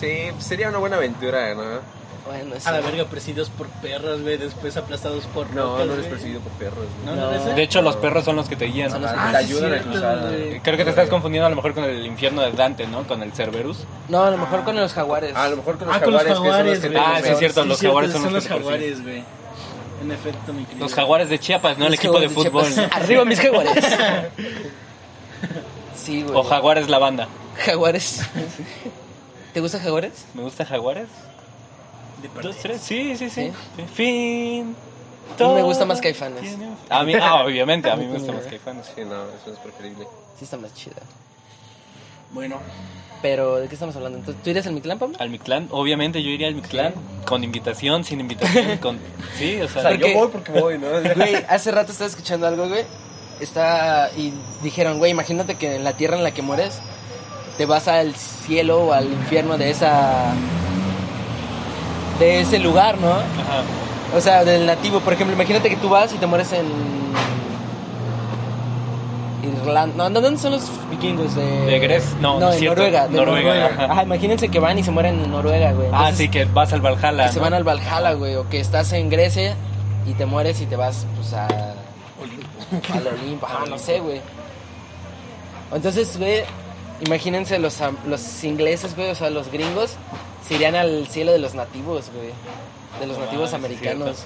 Sí, 0.00 0.28
sería 0.38 0.68
una 0.70 0.78
buena 0.78 0.96
aventura, 0.96 1.54
¿no? 1.54 1.80
Bueno, 2.26 2.54
sí. 2.56 2.62
A 2.68 2.72
la 2.72 2.80
verga, 2.80 3.04
perseguidos 3.06 3.50
por 3.50 3.66
perras, 3.68 4.20
güey, 4.22 4.36
después 4.38 4.76
aplastados 4.76 5.24
por 5.26 5.50
No, 5.52 5.72
rocas, 5.72 5.86
no 5.88 5.92
eres 5.94 6.06
perseguido 6.06 6.40
por 6.40 6.52
perros. 6.52 6.86
güey. 7.04 7.16
No, 7.16 7.30
no, 7.30 7.54
De 7.54 7.62
hecho, 7.62 7.82
los 7.82 7.96
perros 7.96 8.24
son 8.24 8.36
los 8.36 8.48
que 8.48 8.54
te 8.56 8.66
guían. 8.66 8.90
Son 8.90 9.02
los 9.02 9.10
Ah, 9.10 9.30
te 9.32 9.38
sí, 9.44 9.44
ayudan 9.52 9.74
a 9.74 9.78
cruzar. 9.82 10.18
Creo 10.62 10.76
que 10.76 10.84
te 10.84 10.90
estás 10.90 11.08
confundiendo 11.08 11.46
a 11.46 11.50
lo 11.50 11.56
mejor 11.56 11.74
con 11.74 11.84
el 11.84 12.06
infierno 12.06 12.42
de 12.42 12.52
Dante, 12.52 12.86
¿no? 12.86 13.02
Con 13.08 13.22
el 13.22 13.32
Cerberus. 13.32 13.78
No, 14.08 14.22
a 14.22 14.30
lo 14.30 14.38
mejor 14.38 14.62
con 14.62 14.76
los 14.76 14.92
jaguares. 14.92 15.34
A 15.34 15.48
lo 15.48 15.56
mejor 15.56 15.78
con 15.78 15.88
los 15.88 15.96
Ah, 15.96 16.00
con 16.00 16.12
los 16.12 16.22
jaguares, 16.22 16.32
que 16.32 16.34
son 16.36 16.44
jaguares, 16.44 16.72
los 16.72 16.82
que 16.82 16.90
te. 16.90 16.98
Ah, 16.98 17.20
sí, 17.24 17.28
es 17.32 17.38
cierto, 17.38 17.64
los 17.64 17.80
jaguares 17.80 18.12
son 18.12 18.22
son 18.22 18.32
los 18.34 18.42
que 18.44 18.48
te 18.48 18.54
jaguares, 18.54 19.02
güey. 19.02 19.24
En 20.02 20.10
efecto, 20.12 20.52
mi 20.52 20.64
querido. 20.64 20.84
Los 20.84 20.94
jaguares 20.94 21.28
de 21.28 21.38
Chiapas, 21.38 21.78
¿no? 21.78 21.86
El 21.86 21.94
equipo 21.94 22.18
de 22.20 22.28
jaguares 22.28 22.52
fútbol. 22.74 22.88
Arriba 22.92 23.24
mis 23.24 23.40
jaguares. 23.40 23.72
Sí, 25.96 26.22
güey. 26.22 26.34
O 26.36 26.42
jaguares 26.42 26.88
la 26.88 26.98
banda. 26.98 27.28
Jaguares. 27.64 28.20
¿Te 29.52 29.60
gusta 29.60 29.78
jaguares? 29.78 30.24
¿Me 30.34 30.42
gusta 30.42 30.64
jaguares? 30.64 31.06
Dos, 32.42 32.56
tres, 32.56 32.80
sí, 32.80 33.16
sí, 33.16 33.28
sí. 33.30 33.52
Sí. 33.76 33.82
Fin. 33.94 34.76
Mí 35.38 35.46
me 35.54 35.62
gusta 35.62 35.80
todo 35.84 35.86
más 35.88 36.00
Caifanes. 36.00 36.56
A 36.90 37.04
mí, 37.04 37.14
ah, 37.20 37.44
obviamente, 37.44 37.90
a 37.90 37.96
mí 37.96 38.06
me 38.06 38.14
gusta 38.18 38.32
más. 38.32 38.44
Caifanes. 38.44 38.86
Sí, 38.94 39.02
no, 39.04 39.14
eso 39.24 39.52
es 39.52 39.58
preferible. 39.60 40.04
Sí, 40.38 40.44
está 40.44 40.56
más 40.56 40.74
chida. 40.74 40.96
Bueno, 42.32 42.56
Pero, 43.22 43.56
¿de 43.56 43.68
qué 43.68 43.74
estamos 43.74 43.94
hablando? 43.94 44.18
Entonces, 44.18 44.42
¿Tú 44.42 44.50
irías 44.50 44.66
al 44.66 44.72
Mictlán, 44.72 44.98
Pablo? 44.98 45.16
Al 45.20 45.30
Mictlán, 45.30 45.68
obviamente 45.70 46.22
yo 46.22 46.30
iría 46.30 46.48
al 46.48 46.54
Mictlán. 46.54 46.94
Con 47.24 47.44
invitación, 47.44 48.04
sin 48.04 48.20
invitación, 48.20 48.78
con... 48.80 48.98
Sí, 49.38 49.60
o 49.60 49.66
O 49.66 49.68
sea, 49.68 49.82
sea... 49.82 49.90
Porque- 49.92 50.12
yo 50.12 50.18
voy 50.18 50.28
porque 50.32 50.52
voy, 50.52 50.78
¿no? 50.78 50.88
Güey, 51.14 51.36
hace 51.48 51.70
rato 51.70 51.92
estaba 51.92 52.08
escuchando 52.10 52.46
algo, 52.46 52.68
güey. 52.68 52.84
Está. 53.40 54.10
Y 54.16 54.32
dijeron, 54.62 54.98
güey, 54.98 55.10
imagínate 55.12 55.54
que 55.56 55.76
en 55.76 55.84
la 55.84 55.96
tierra 55.96 56.16
en 56.16 56.22
la 56.24 56.32
que 56.32 56.42
mueres, 56.42 56.78
te 57.58 57.66
vas 57.66 57.86
al 57.88 58.14
cielo 58.14 58.86
o 58.86 58.92
al 58.92 59.04
infierno 59.12 59.56
de 59.58 59.70
esa. 59.70 60.32
De 62.22 62.40
ese 62.40 62.58
lugar, 62.58 62.98
¿no? 62.98 63.10
Ajá. 63.10 63.62
O 64.16 64.20
sea, 64.20 64.44
del 64.44 64.66
nativo. 64.66 65.00
Por 65.00 65.12
ejemplo, 65.14 65.34
imagínate 65.34 65.68
que 65.68 65.76
tú 65.76 65.88
vas 65.88 66.12
y 66.12 66.18
te 66.18 66.26
mueres 66.26 66.52
en. 66.52 66.66
Irlanda. 69.42 70.08
No, 70.08 70.20
¿dónde 70.20 70.38
son 70.38 70.52
los 70.52 70.70
vikingos? 70.90 71.34
De, 71.34 71.42
De 71.66 71.78
Grecia. 71.80 72.16
No, 72.20 72.38
no 72.38 72.52
en 72.52 72.58
cierto. 72.58 72.76
Noruega. 72.82 73.08
de 73.08 73.16
Noruega, 73.16 73.54
Noruega. 73.54 73.66
ajá. 73.66 73.92
Ajá, 73.92 74.02
imagínense 74.04 74.48
que 74.48 74.58
van 74.60 74.78
y 74.78 74.84
se 74.84 74.90
mueren 74.90 75.20
en 75.20 75.30
Noruega, 75.30 75.72
güey. 75.72 75.88
Ah, 75.92 76.12
sí, 76.14 76.28
que 76.28 76.44
vas 76.44 76.72
al 76.72 76.80
Valhalla, 76.80 77.26
que 77.26 77.32
se 77.32 77.40
van 77.40 77.54
al 77.54 77.64
Valhalla, 77.64 78.12
güey. 78.12 78.36
O 78.36 78.48
que 78.48 78.60
estás 78.60 78.92
en 78.92 79.10
Grecia 79.10 79.56
y 80.06 80.12
te 80.14 80.26
mueres 80.26 80.60
y 80.60 80.66
te 80.66 80.76
vas, 80.76 81.06
pues, 81.16 81.32
a. 81.32 81.46
Al 81.46 83.06
Olimpo, 83.06 83.46
ajá, 83.46 83.64
no 83.68 83.78
sé, 83.78 84.00
güey. 84.00 84.20
Entonces, 85.74 86.16
güey, 86.18 86.42
imagínense 87.04 87.58
los, 87.58 87.78
los 88.06 88.44
ingleses, 88.44 88.94
güey, 88.94 89.10
o 89.10 89.14
sea, 89.14 89.30
los 89.30 89.50
gringos, 89.50 89.96
se 90.46 90.54
irían 90.54 90.74
al 90.74 91.06
cielo 91.08 91.32
de 91.32 91.38
los 91.38 91.54
nativos, 91.54 92.10
güey. 92.14 92.30
De 93.00 93.06
los 93.06 93.18
No 93.18 93.24
nativos 93.24 93.52
americanos. 93.54 94.24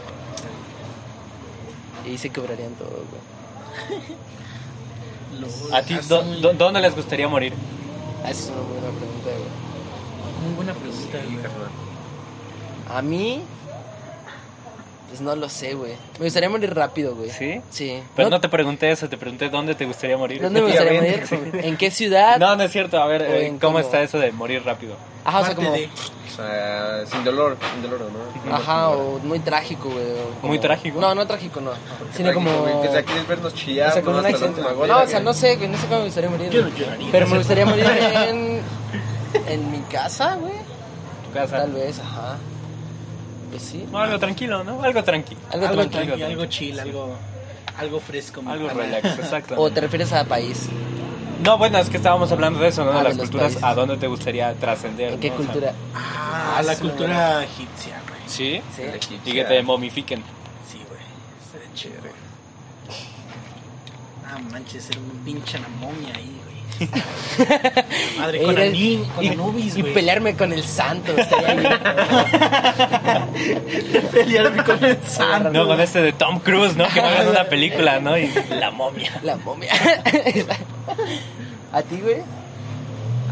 Y 2.05 2.11
ahí 2.11 2.19
se 2.19 2.31
cobrarían 2.31 2.73
todo, 2.75 2.89
güey. 2.91 4.01
¿A 5.73 5.83
ti 5.83 5.97
dónde 6.57 6.81
les 6.81 6.95
gustaría 6.95 7.29
morir? 7.29 7.53
Ah, 8.25 8.31
Esa 8.31 8.41
es 8.45 8.49
una 8.51 8.61
buena 8.63 8.89
pregunta, 8.99 9.31
güey. 9.31 10.47
Muy 10.47 10.55
buena 10.57 10.73
pregunta, 10.75 11.19
Sí, 11.21 11.35
güey. 11.35 11.47
A 12.99 13.03
mí, 13.03 13.43
pues 15.09 15.21
no 15.21 15.37
lo 15.37 15.49
sé, 15.49 15.75
güey. 15.75 15.93
Me 16.19 16.25
gustaría 16.27 16.49
morir 16.49 16.75
rápido, 16.75 17.15
güey. 17.15 17.31
¿Sí? 17.31 17.61
Sí. 17.71 18.01
Pero 18.15 18.31
No- 18.31 18.37
no 18.37 18.41
te 18.41 18.49
pregunté 18.49 18.91
eso, 18.91 19.09
te 19.09 19.17
pregunté 19.19 19.49
dónde 19.51 19.75
te 19.75 19.85
gustaría 19.85 20.17
morir. 20.17 20.41
¿Dónde 20.41 20.61
me 20.63 20.69
gustaría 20.69 21.01
morir? 21.01 21.25
¿En 21.65 21.77
qué 21.77 21.91
ciudad? 21.91 22.39
No, 22.39 22.57
no 22.57 22.63
es 22.63 22.73
cierto. 22.73 22.99
A 23.01 23.07
ver, 23.07 23.23
eh, 23.23 23.47
en 23.47 23.59
¿cómo 23.59 23.75
cómo- 23.75 23.79
está 23.81 24.01
eso 24.03 24.19
de 24.19 24.33
morir 24.33 24.65
rápido? 24.65 24.95
Ajá, 25.27 25.41
o 25.41 25.45
sea, 25.45 25.55
como... 25.55 25.73
de- 25.73 25.89
O 25.89 26.37
sea, 26.37 27.07
sin 27.07 27.25
dolor, 27.25 27.57
sin 27.73 27.83
dolor, 27.83 28.01
¿no? 28.47 28.55
Ajá, 28.55 28.91
o 28.91 29.19
muy 29.21 29.39
trágico, 29.41 29.89
güey. 29.91 30.05
o 30.05 30.35
como- 30.41 30.49
¿Muy 30.49 30.59
trágico? 30.59 31.01
No, 31.01 31.15
no 31.15 31.27
trágico, 31.27 31.61
no. 31.61 31.71
Qué 31.73 31.79
Sino 32.19 32.31
trágico, 32.31 32.35
como... 32.53 32.63
güey, 32.63 32.83
Que 32.83 32.89
sea, 32.93 33.03
quieres 33.03 33.27
vernos 33.27 33.53
o 33.53 33.57
chillar, 33.57 33.93
sea, 33.93 34.03
como 34.03 34.17
¿no? 34.17 34.21
un 34.21 34.27
accidente. 34.27 34.61
No, 34.61 35.01
o 35.03 35.07
sea, 35.07 35.21
no 35.21 35.35
sé, 35.35 35.57
güey, 35.57 35.69
no 35.69 35.77
sé 35.79 35.87
cómo 35.87 35.99
me 36.01 36.05
gustaría 36.07 36.31
morir. 36.31 36.51
Yo 36.51 36.63
no 36.63 36.69
lloraría. 36.77 37.09
Pero 37.11 37.27
me 37.29 37.39
gustaría 37.39 37.67
morir 37.67 37.85
en... 38.29 38.61
En 39.49 39.71
mi 39.71 39.81
casa, 39.81 40.35
güey. 40.37 40.53
Tu 41.27 41.33
casa. 41.35 41.57
Tal 41.59 41.73
vez, 41.73 41.99
ajá. 42.01 42.37
Pues 43.51 43.63
sí. 43.63 43.87
No, 43.91 43.99
algo 43.99 44.19
tranquilo, 44.19 44.63
¿no? 44.65 44.83
Algo 44.83 45.03
tranquilo. 45.05 45.41
Algo 45.51 45.67
Algo 45.69 45.83
tranquilo. 45.89 46.17
tranqui, 46.17 46.23
algo 46.23 46.47
chill, 46.47 46.81
algo, 46.81 47.11
algo 47.79 48.01
fresco. 48.01 48.43
Algo 48.47 48.69
relax, 48.69 49.05
exacto. 49.19 49.55
O 49.59 49.71
te 49.71 49.81
refieres 49.81 50.13
a 50.13 50.25
país. 50.25 50.69
No, 51.43 51.59
bueno, 51.59 51.79
es 51.79 51.91
que 51.91 51.97
estábamos 51.97 52.31
hablando 52.33 52.59
de 52.61 52.69
eso, 52.69 52.85
¿no? 52.85 52.93
Ah, 52.93 52.95
de 52.95 52.99
de 53.03 53.09
las 53.11 53.19
culturas, 53.19 53.47
países. 53.53 53.63
¿a 53.65 53.75
dónde 53.75 53.97
te 53.97 54.07
gustaría 54.07 54.55
trascender? 54.55 55.15
¿En 55.15 55.21
qué 55.21 55.31
no? 55.31 55.35
O 55.35 55.39
sea, 55.39 55.47
cultura? 55.47 55.75
Ah, 55.95 56.63
la 56.65 56.73
es 56.73 56.81
una 56.81 56.91
cultura 56.91 57.45
egipcia, 57.45 58.01
güey. 58.09 58.21
¿Sí? 58.27 58.63
Sí. 58.75 58.83
El 58.83 58.95
egipcio. 58.95 59.33
Y 59.33 59.33
que 59.33 59.45
te 59.45 59.63
momifiquen. 59.63 60.23
Sí, 60.71 60.79
güey. 60.89 61.01
Sería 61.53 61.75
chévere. 61.75 62.15
Ah, 64.29 64.39
manches, 64.51 64.85
ser 64.85 64.99
un 64.99 65.11
pinche 65.25 65.59
la 65.59 65.69
momia 65.69 66.15
ahí, 66.15 66.41
güey. 66.43 66.46
Madre, 68.19 68.43
con, 68.43 68.53
Ir 68.55 68.61
al- 68.61 68.69
Anin, 68.69 69.05
con 69.05 69.25
y, 69.25 69.29
Anubis, 69.29 69.77
y 69.77 69.83
pelearme 69.83 70.35
con 70.37 70.53
el 70.53 70.63
santo. 70.65 71.13
Pelearme 74.13 74.63
con 74.65 74.85
el 74.85 74.99
santo. 75.05 75.51
No, 75.51 75.67
con 75.67 75.81
este 75.81 76.01
de 76.03 76.13
Tom 76.13 76.39
Cruise, 76.41 76.77
¿no? 76.77 76.87
Que 76.89 77.01
va 77.01 77.09
a 77.09 77.19
ver 77.19 77.29
una 77.29 77.45
película, 77.45 78.01
¿no? 78.01 78.17
Y 78.19 78.31
la 78.51 78.71
momia. 78.71 79.11
La 79.23 79.37
momia. 79.37 79.73
¿A 81.73 81.83
ti, 81.83 81.97
güey? 82.03 82.17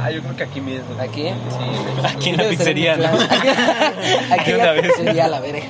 Ah, 0.00 0.10
yo 0.10 0.20
creo 0.22 0.36
que 0.36 0.42
aquí 0.42 0.60
mismo. 0.60 0.84
¿Aquí? 1.00 1.22
Sí. 1.22 2.04
Aquí 2.04 2.30
en 2.30 2.36
la 2.36 2.44
pizzería. 2.48 2.94
Aquí, 2.94 3.06
aquí 4.32 4.50
en 4.50 4.56
una 4.56 4.64
la 4.66 4.72
vez. 4.72 4.86
pizzería, 4.92 5.28
la 5.28 5.40
verga. 5.40 5.66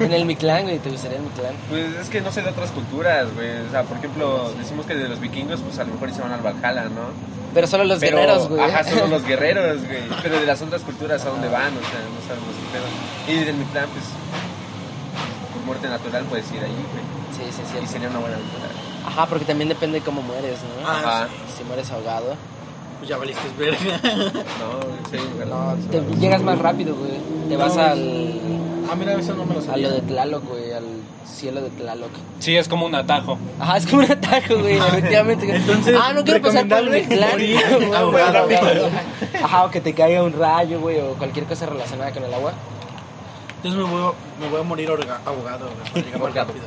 En 0.00 0.12
el 0.12 0.24
Mictlán, 0.24 0.64
güey, 0.64 0.78
¿te 0.78 0.90
gustaría 0.90 1.16
el 1.18 1.22
Mictlán? 1.24 1.54
Pues 1.70 1.94
es 1.96 2.08
que 2.10 2.20
no 2.20 2.30
sé 2.32 2.42
de 2.42 2.50
otras 2.50 2.70
culturas, 2.70 3.26
güey. 3.34 3.50
O 3.66 3.70
sea, 3.70 3.82
por 3.84 3.96
ejemplo, 3.96 4.52
decimos 4.58 4.86
que 4.86 4.94
de 4.94 5.08
los 5.08 5.20
vikingos, 5.20 5.60
pues 5.60 5.78
a 5.78 5.84
lo 5.84 5.94
mejor 5.94 6.12
se 6.12 6.20
van 6.22 6.32
al 6.32 6.40
Valhalla, 6.42 6.84
¿no? 6.84 7.10
Pero 7.54 7.66
solo 7.66 7.84
los 7.84 7.98
Pero- 7.98 8.18
guerreros, 8.18 8.48
güey. 8.48 8.60
Ajá, 8.60 8.84
solo 8.84 9.06
los 9.06 9.24
guerreros, 9.26 9.84
güey. 9.84 10.02
Pero 10.22 10.38
de 10.40 10.46
las 10.46 10.60
otras 10.62 10.82
culturas, 10.82 11.24
¿a 11.24 11.30
dónde 11.30 11.48
van? 11.48 11.68
O 11.76 11.80
sea, 11.80 12.00
no 12.04 12.20
sabemos 12.26 12.54
qué 12.60 12.78
pedo. 12.78 13.40
Y 13.40 13.44
del 13.44 13.56
Mictlán, 13.56 13.88
pues, 13.90 14.04
por 15.52 15.62
muerte 15.64 15.88
natural 15.88 16.24
puedes 16.24 16.50
ir 16.52 16.60
ahí, 16.62 16.70
güey. 16.92 17.04
Sí, 17.50 17.52
sí, 17.56 17.62
Y 17.82 17.86
sí. 17.86 17.92
sería 17.92 18.08
una 18.10 18.18
buena 18.18 18.36
aventura. 18.36 18.64
Ajá, 19.06 19.26
porque 19.26 19.44
también 19.44 19.68
depende 19.68 20.00
cómo 20.00 20.20
mueres, 20.22 20.58
¿no? 20.82 20.88
Ajá. 20.88 21.28
Si 21.56 21.64
mueres 21.64 21.90
ahogado. 21.90 22.34
Pues 22.98 23.08
ya 23.10 23.16
valiste 23.18 23.42
verga. 23.58 23.78
No, 24.58 25.10
sí, 25.10 25.18
No, 25.48 25.74
te 25.90 26.00
llegas 26.18 26.42
más 26.42 26.58
rápido, 26.58 26.94
güey. 26.96 27.10
Te 27.48 27.56
vas 27.56 27.76
al... 27.76 28.40
Ah, 28.90 28.94
mira, 28.96 29.14
eso 29.14 29.34
no 29.34 29.44
me 29.44 29.54
lo 29.54 29.60
A 29.60 29.64
sabía. 29.64 29.88
lo 29.88 29.94
de 29.94 30.00
Tlaloc, 30.02 30.44
güey, 30.48 30.72
al 30.72 30.84
cielo 31.26 31.60
de 31.60 31.70
Tlaloc. 31.70 32.10
Sí, 32.38 32.56
es 32.56 32.68
como 32.68 32.86
un 32.86 32.94
atajo. 32.94 33.36
Ajá, 33.58 33.76
es 33.78 33.86
como 33.86 34.02
un 34.04 34.10
atajo, 34.10 34.58
güey, 34.60 34.76
efectivamente. 34.78 35.54
Entonces, 35.56 35.96
ah, 36.00 36.12
no 36.14 36.22
quiero 36.24 36.40
pasar 36.40 36.68
por 36.68 36.78
el 36.78 37.24
ahogado. 37.94 38.48
Ajá, 39.42 39.64
o 39.64 39.70
que 39.70 39.80
te 39.80 39.92
caiga 39.92 40.22
un 40.22 40.32
rayo, 40.32 40.80
güey, 40.80 41.00
o 41.00 41.14
cualquier 41.14 41.46
cosa 41.46 41.66
relacionada 41.66 42.12
con 42.12 42.22
el 42.24 42.32
agua. 42.32 42.52
Entonces 43.56 43.80
me 43.80 43.90
voy, 43.90 44.02
a- 44.02 44.40
me 44.40 44.48
voy 44.50 44.60
a 44.60 44.62
morir 44.62 44.88
ahogado, 44.90 45.66
güey, 45.66 45.90
para 45.92 46.04
llegar 46.04 46.20
más 46.20 46.34
rápido. 46.34 46.64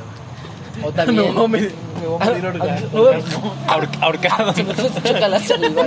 O 0.82 0.90
también... 0.92 1.34
No, 1.34 1.48
me, 1.48 1.60
me 1.60 1.68
voy 2.06 2.18
a 2.20 2.24
morir 2.24 2.44
orga- 2.44 2.78
Ah, 2.92 2.98
orgasmo. 2.98 3.54
Ahor- 3.66 3.98
ahorcado. 4.00 4.54
Se 4.54 4.64
me 4.64 4.74
choca 4.74 5.28
la 5.28 5.38
saliva. 5.40 5.84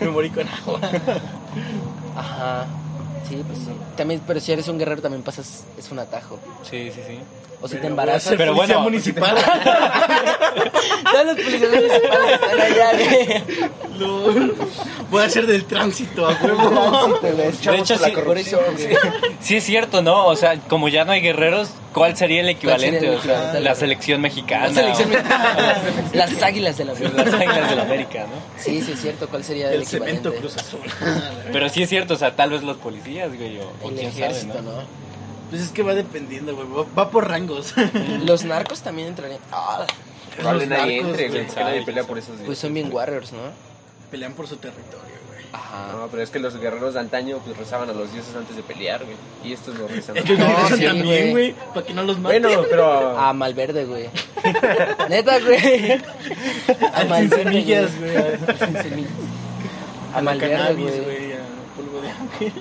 Me 0.00 0.08
morí 0.08 0.30
con 0.30 0.46
agua. 0.48 0.80
Ajá. 2.16 2.66
Sí, 3.28 3.42
pues 3.46 3.58
sí. 3.58 3.70
También, 3.96 4.20
pero 4.26 4.40
si 4.40 4.52
eres 4.52 4.66
un 4.68 4.78
guerrero 4.78 5.00
también 5.02 5.22
pasas, 5.22 5.64
es 5.78 5.90
un 5.90 5.98
atajo. 6.00 6.38
Sí, 6.68 6.90
sí, 6.94 7.00
sí. 7.06 7.18
O 7.62 7.68
si 7.68 7.76
te 7.76 7.86
embarazas. 7.88 8.34
Pero 8.36 8.54
bueno, 8.54 8.80
municipal. 8.80 9.34
Todos 11.12 11.26
los 11.26 11.34
policías 11.36 11.70
municipales 11.70 12.32
están 12.32 12.60
allá, 12.60 12.92
güey. 13.98 14.52
Voy 15.10 15.22
a 15.24 15.28
ser 15.28 15.46
del 15.46 15.64
tránsito, 15.64 16.26
a 16.26 16.32
huevo. 16.40 17.18
De 17.20 17.76
hecho, 17.78 17.98
sí, 17.98 18.10
Por 18.12 18.38
eso, 18.38 18.58
sí 19.40 19.56
es 19.56 19.64
cierto, 19.64 20.00
¿no? 20.02 20.26
O 20.26 20.36
sea, 20.36 20.58
como 20.68 20.88
ya 20.88 21.04
no 21.04 21.12
hay 21.12 21.20
guerreros, 21.20 21.68
¿cuál 21.92 22.16
sería 22.16 22.40
el 22.40 22.48
equivalente? 22.48 23.06
el 23.08 23.14
O 23.16 23.20
sea, 23.20 23.32
equivalente? 23.34 23.60
la 23.60 23.74
selección 23.74 24.20
mexicana. 24.22 24.68
La 24.68 24.74
selección 24.74 25.08
o- 25.08 25.12
mexicana. 25.12 25.78
Las 26.14 26.42
águilas 26.42 26.78
de 26.78 26.84
la 26.86 26.92
Las 26.94 27.00
vida. 27.00 27.22
águilas 27.36 27.70
de 27.70 27.76
la 27.76 27.82
América, 27.82 28.20
¿no? 28.20 28.62
Sí, 28.62 28.80
sí, 28.80 28.92
es 28.92 29.00
cierto. 29.02 29.28
¿Cuál 29.28 29.44
sería 29.44 29.68
el, 29.68 29.80
El 29.80 29.86
cemento 29.86 30.30
equivalente? 30.30 30.40
Cruz 30.40 30.56
Azul. 30.56 30.80
Pero 31.52 31.68
sí 31.68 31.82
es 31.82 31.88
cierto, 31.90 32.14
o 32.14 32.16
sea, 32.16 32.34
tal 32.36 32.50
vez 32.50 32.62
los 32.62 32.76
policías, 32.78 33.28
güey, 33.36 33.58
o, 33.58 33.70
o 33.82 33.88
El 33.90 33.96
quién 33.96 34.12
sabe, 34.12 34.24
ejército, 34.26 34.62
¿no? 34.62 34.70
¿no? 34.72 35.09
Pues 35.50 35.62
es 35.62 35.70
que 35.70 35.82
va 35.82 35.94
dependiendo, 35.94 36.54
güey. 36.54 36.66
Va, 36.68 36.86
va 37.04 37.10
por 37.10 37.28
rangos. 37.28 37.74
Los 38.24 38.44
narcos 38.44 38.80
también 38.82 39.08
entrarían. 39.08 39.40
Ah, 39.52 39.84
Probable 40.36 40.66
Los 40.66 40.78
nadie 40.78 40.96
narcos, 41.02 41.10
entre, 41.10 41.28
güey. 41.28 41.42
güey. 41.44 41.54
Que 41.54 41.64
nadie 41.64 41.82
pelea 41.84 42.04
por 42.04 42.18
esos 42.18 42.36
pues 42.46 42.58
son 42.58 42.72
bien 42.72 42.88
warriors, 42.92 43.32
¿no? 43.32 43.38
Pelean 44.10 44.32
por 44.34 44.46
su 44.46 44.56
territorio, 44.56 44.98
güey. 45.28 45.40
Ajá. 45.52 45.92
No, 45.96 46.06
pero 46.08 46.22
es 46.22 46.30
que 46.30 46.38
los 46.38 46.56
guerreros 46.58 46.94
de 46.94 47.00
antaño 47.00 47.38
pues 47.44 47.56
rezaban 47.56 47.90
a 47.90 47.92
los 47.92 48.12
dioses 48.12 48.34
antes 48.36 48.54
de 48.56 48.62
pelear, 48.62 49.04
güey. 49.04 49.16
Y 49.44 49.52
estos 49.52 49.76
lo 49.76 49.88
rezan. 49.88 50.16
Ellos 50.16 50.38
No, 50.38 50.48
no, 50.48 50.56
rezan 50.62 50.78
sí, 50.78 50.84
también, 50.84 51.04
güey. 51.06 51.30
güey. 51.30 51.54
Para 51.74 51.86
que 51.86 51.94
no 51.94 52.02
los 52.04 52.18
maten. 52.18 52.42
Bueno, 52.42 52.62
pero... 52.70 53.18
A 53.18 53.32
Malverde, 53.32 53.84
güey. 53.86 54.08
Neta, 55.08 55.38
güey. 55.40 55.92
A 56.92 57.00
Sin 57.00 57.08
Malverde, 57.08 57.42
semillas, 57.44 57.98
güey. 57.98 58.12
güey. 58.12 58.58
Sin 58.58 58.82
semillas. 58.82 59.10
A 60.12 60.18
A 60.18 60.22
la 60.22 60.22
Malverde, 60.22 60.52
cannabis, 60.56 60.86
güey. 60.90 61.04
güey. 61.04 61.32
A 61.32 61.76
polvo 61.76 62.00
de 62.00 62.10
ángel. 62.10 62.52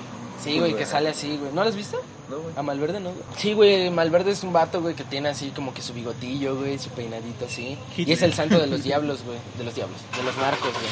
Sí, 0.43 0.59
güey, 0.59 0.73
que 0.75 0.85
sale 0.85 1.09
así, 1.09 1.37
güey. 1.37 1.51
¿No 1.53 1.63
lo 1.63 1.69
has 1.69 1.75
visto? 1.75 1.97
No, 2.29 2.39
güey. 2.39 2.53
A 2.55 2.61
Malverde 2.61 2.99
no, 2.99 3.09
güey. 3.11 3.23
Sí, 3.37 3.53
güey, 3.53 3.89
Malverde 3.89 4.31
es 4.31 4.43
un 4.43 4.53
vato, 4.53 4.81
güey, 4.81 4.95
que 4.95 5.03
tiene 5.03 5.29
así 5.29 5.49
como 5.49 5.73
que 5.73 5.81
su 5.81 5.93
bigotillo, 5.93 6.55
güey, 6.57 6.77
su 6.79 6.89
peinadito 6.91 7.45
así. 7.45 7.77
Y 7.97 8.11
es 8.11 8.21
el 8.21 8.33
santo 8.33 8.57
de 8.59 8.67
los 8.67 8.83
diablos, 8.83 9.23
güey. 9.23 9.37
De 9.57 9.63
los 9.63 9.75
diablos, 9.75 9.99
de 10.15 10.23
los 10.23 10.37
narcos, 10.37 10.71
güey. 10.71 10.85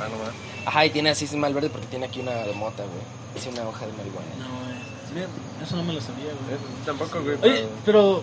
Ah, 0.00 0.08
no, 0.10 0.18
va. 0.22 0.30
Ajá, 0.68 0.86
y 0.86 0.90
tiene 0.90 1.10
así 1.10 1.24
es 1.24 1.34
Malverde 1.34 1.70
porque 1.70 1.86
tiene 1.86 2.06
aquí 2.06 2.20
una 2.20 2.32
de 2.32 2.52
mota, 2.54 2.82
güey. 2.84 3.02
Es 3.36 3.46
una 3.46 3.68
hoja 3.68 3.86
de 3.86 3.92
marihuana. 3.92 4.28
No, 4.38 4.48
güey. 4.64 4.72
Bien, 5.14 5.26
Eso 5.62 5.76
no 5.76 5.84
me 5.84 5.92
lo 5.92 6.00
sabía, 6.00 6.24
güey. 6.26 6.58
Tampoco, 6.86 7.20
güey. 7.22 7.36
Oye, 7.36 7.40
pero- 7.42 7.68
pero 7.84 8.22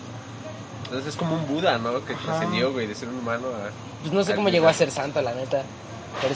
Entonces 0.85 1.07
es 1.09 1.15
como 1.15 1.35
un 1.35 1.47
Buda, 1.47 1.77
¿no? 1.77 2.03
Que 2.05 2.13
trascendió, 2.15 2.71
güey, 2.73 2.87
de 2.87 2.95
ser 2.95 3.09
un 3.09 3.17
humano 3.19 3.47
a... 3.47 3.69
Pues 4.01 4.11
no 4.13 4.23
sé 4.23 4.33
cómo 4.35 4.49
llegó 4.49 4.67
a 4.67 4.73
ser 4.73 4.89
santo, 4.91 5.21
la 5.21 5.33
neta. 5.35 5.63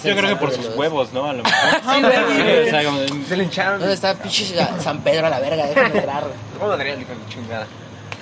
Yo 0.03 0.15
creo 0.15 0.29
que 0.29 0.35
por 0.37 0.51
sus 0.51 0.65
los- 0.65 0.75
huevos, 0.77 1.11
¿no? 1.13 1.25
A 1.25 1.33
lo 1.33 1.43
mejor. 1.43 1.59
Sí, 1.95 2.01
güey. 2.01 2.63
Sí, 2.63 2.67
o 2.67 2.69
sea, 2.69 2.83
como- 2.85 3.25
Se 3.27 3.37
le 3.37 3.43
hincharon. 3.43 3.79
¿Dónde 3.79 3.93
está 3.95 4.13
pinche 4.15 4.55
San 4.81 5.01
Pedro 5.03 5.27
a 5.27 5.29
la 5.29 5.39
verga? 5.39 5.65
Déjame 5.67 5.97
entrar. 5.97 6.23
¿Cómo 6.59 6.73
hijo 6.75 7.13
de 7.13 7.29
chingada? 7.33 7.67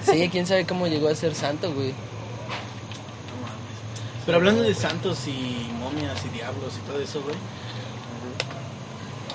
Sí, 0.04 0.30
quién 0.32 0.47
sabe 0.47 0.66
cómo 0.66 0.88
llegó 0.88 1.10
a 1.10 1.16
ser 1.16 1.36
santo, 1.36 1.72
güey. 1.74 1.93
Pero 4.26 4.38
hablando 4.38 4.64
de 4.64 4.74
santos 4.74 5.28
y 5.28 5.70
momias 5.80 6.24
y 6.26 6.30
diablos 6.30 6.74
y 6.78 6.88
todo 6.89 6.99
eso, 7.02 7.22
güey. 7.22 7.36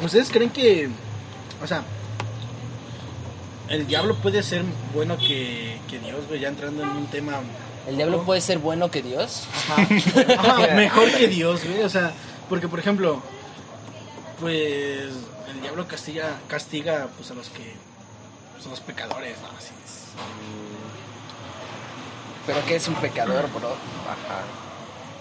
¿Ustedes 0.03 0.31
creen 0.31 0.51
que, 0.51 0.89
o 1.62 1.67
sea, 1.67 1.83
el 3.69 3.87
diablo 3.87 4.14
puede 4.17 4.43
ser 4.43 4.62
bueno 4.95 5.17
que, 5.19 5.79
que 5.89 5.99
Dios, 5.99 6.27
güey? 6.29 6.41
Ya 6.41 6.49
entrando 6.49 6.83
en 6.83 6.91
un 6.91 7.07
tema 7.07 7.33
¿El 7.87 7.97
diablo 7.97 8.22
puede 8.22 8.41
ser 8.41 8.59
bueno 8.59 8.91
que 8.91 9.03
Dios? 9.03 9.45
Ajá, 10.39 10.74
mejor 10.74 11.11
que 11.12 11.28
Dios, 11.28 11.64
güey. 11.64 11.82
O 11.82 11.89
sea, 11.89 12.12
porque 12.49 12.68
por 12.68 12.78
ejemplo, 12.78 13.22
pues 14.41 15.11
el 15.49 15.61
diablo 15.62 15.87
castiga, 15.87 16.39
castiga 16.49 17.09
pues 17.16 17.30
a 17.30 17.34
los 17.34 17.49
que 17.49 17.74
son 18.61 18.70
los 18.70 18.80
pecadores, 18.80 19.37
¿no? 19.41 19.49
Así 19.57 19.72
es. 19.84 20.07
Pero 22.47 22.64
que 22.64 22.76
es 22.76 22.89
un 22.89 22.95
pecador, 22.97 23.49
bro. 23.53 23.68
Ajá. 23.68 24.43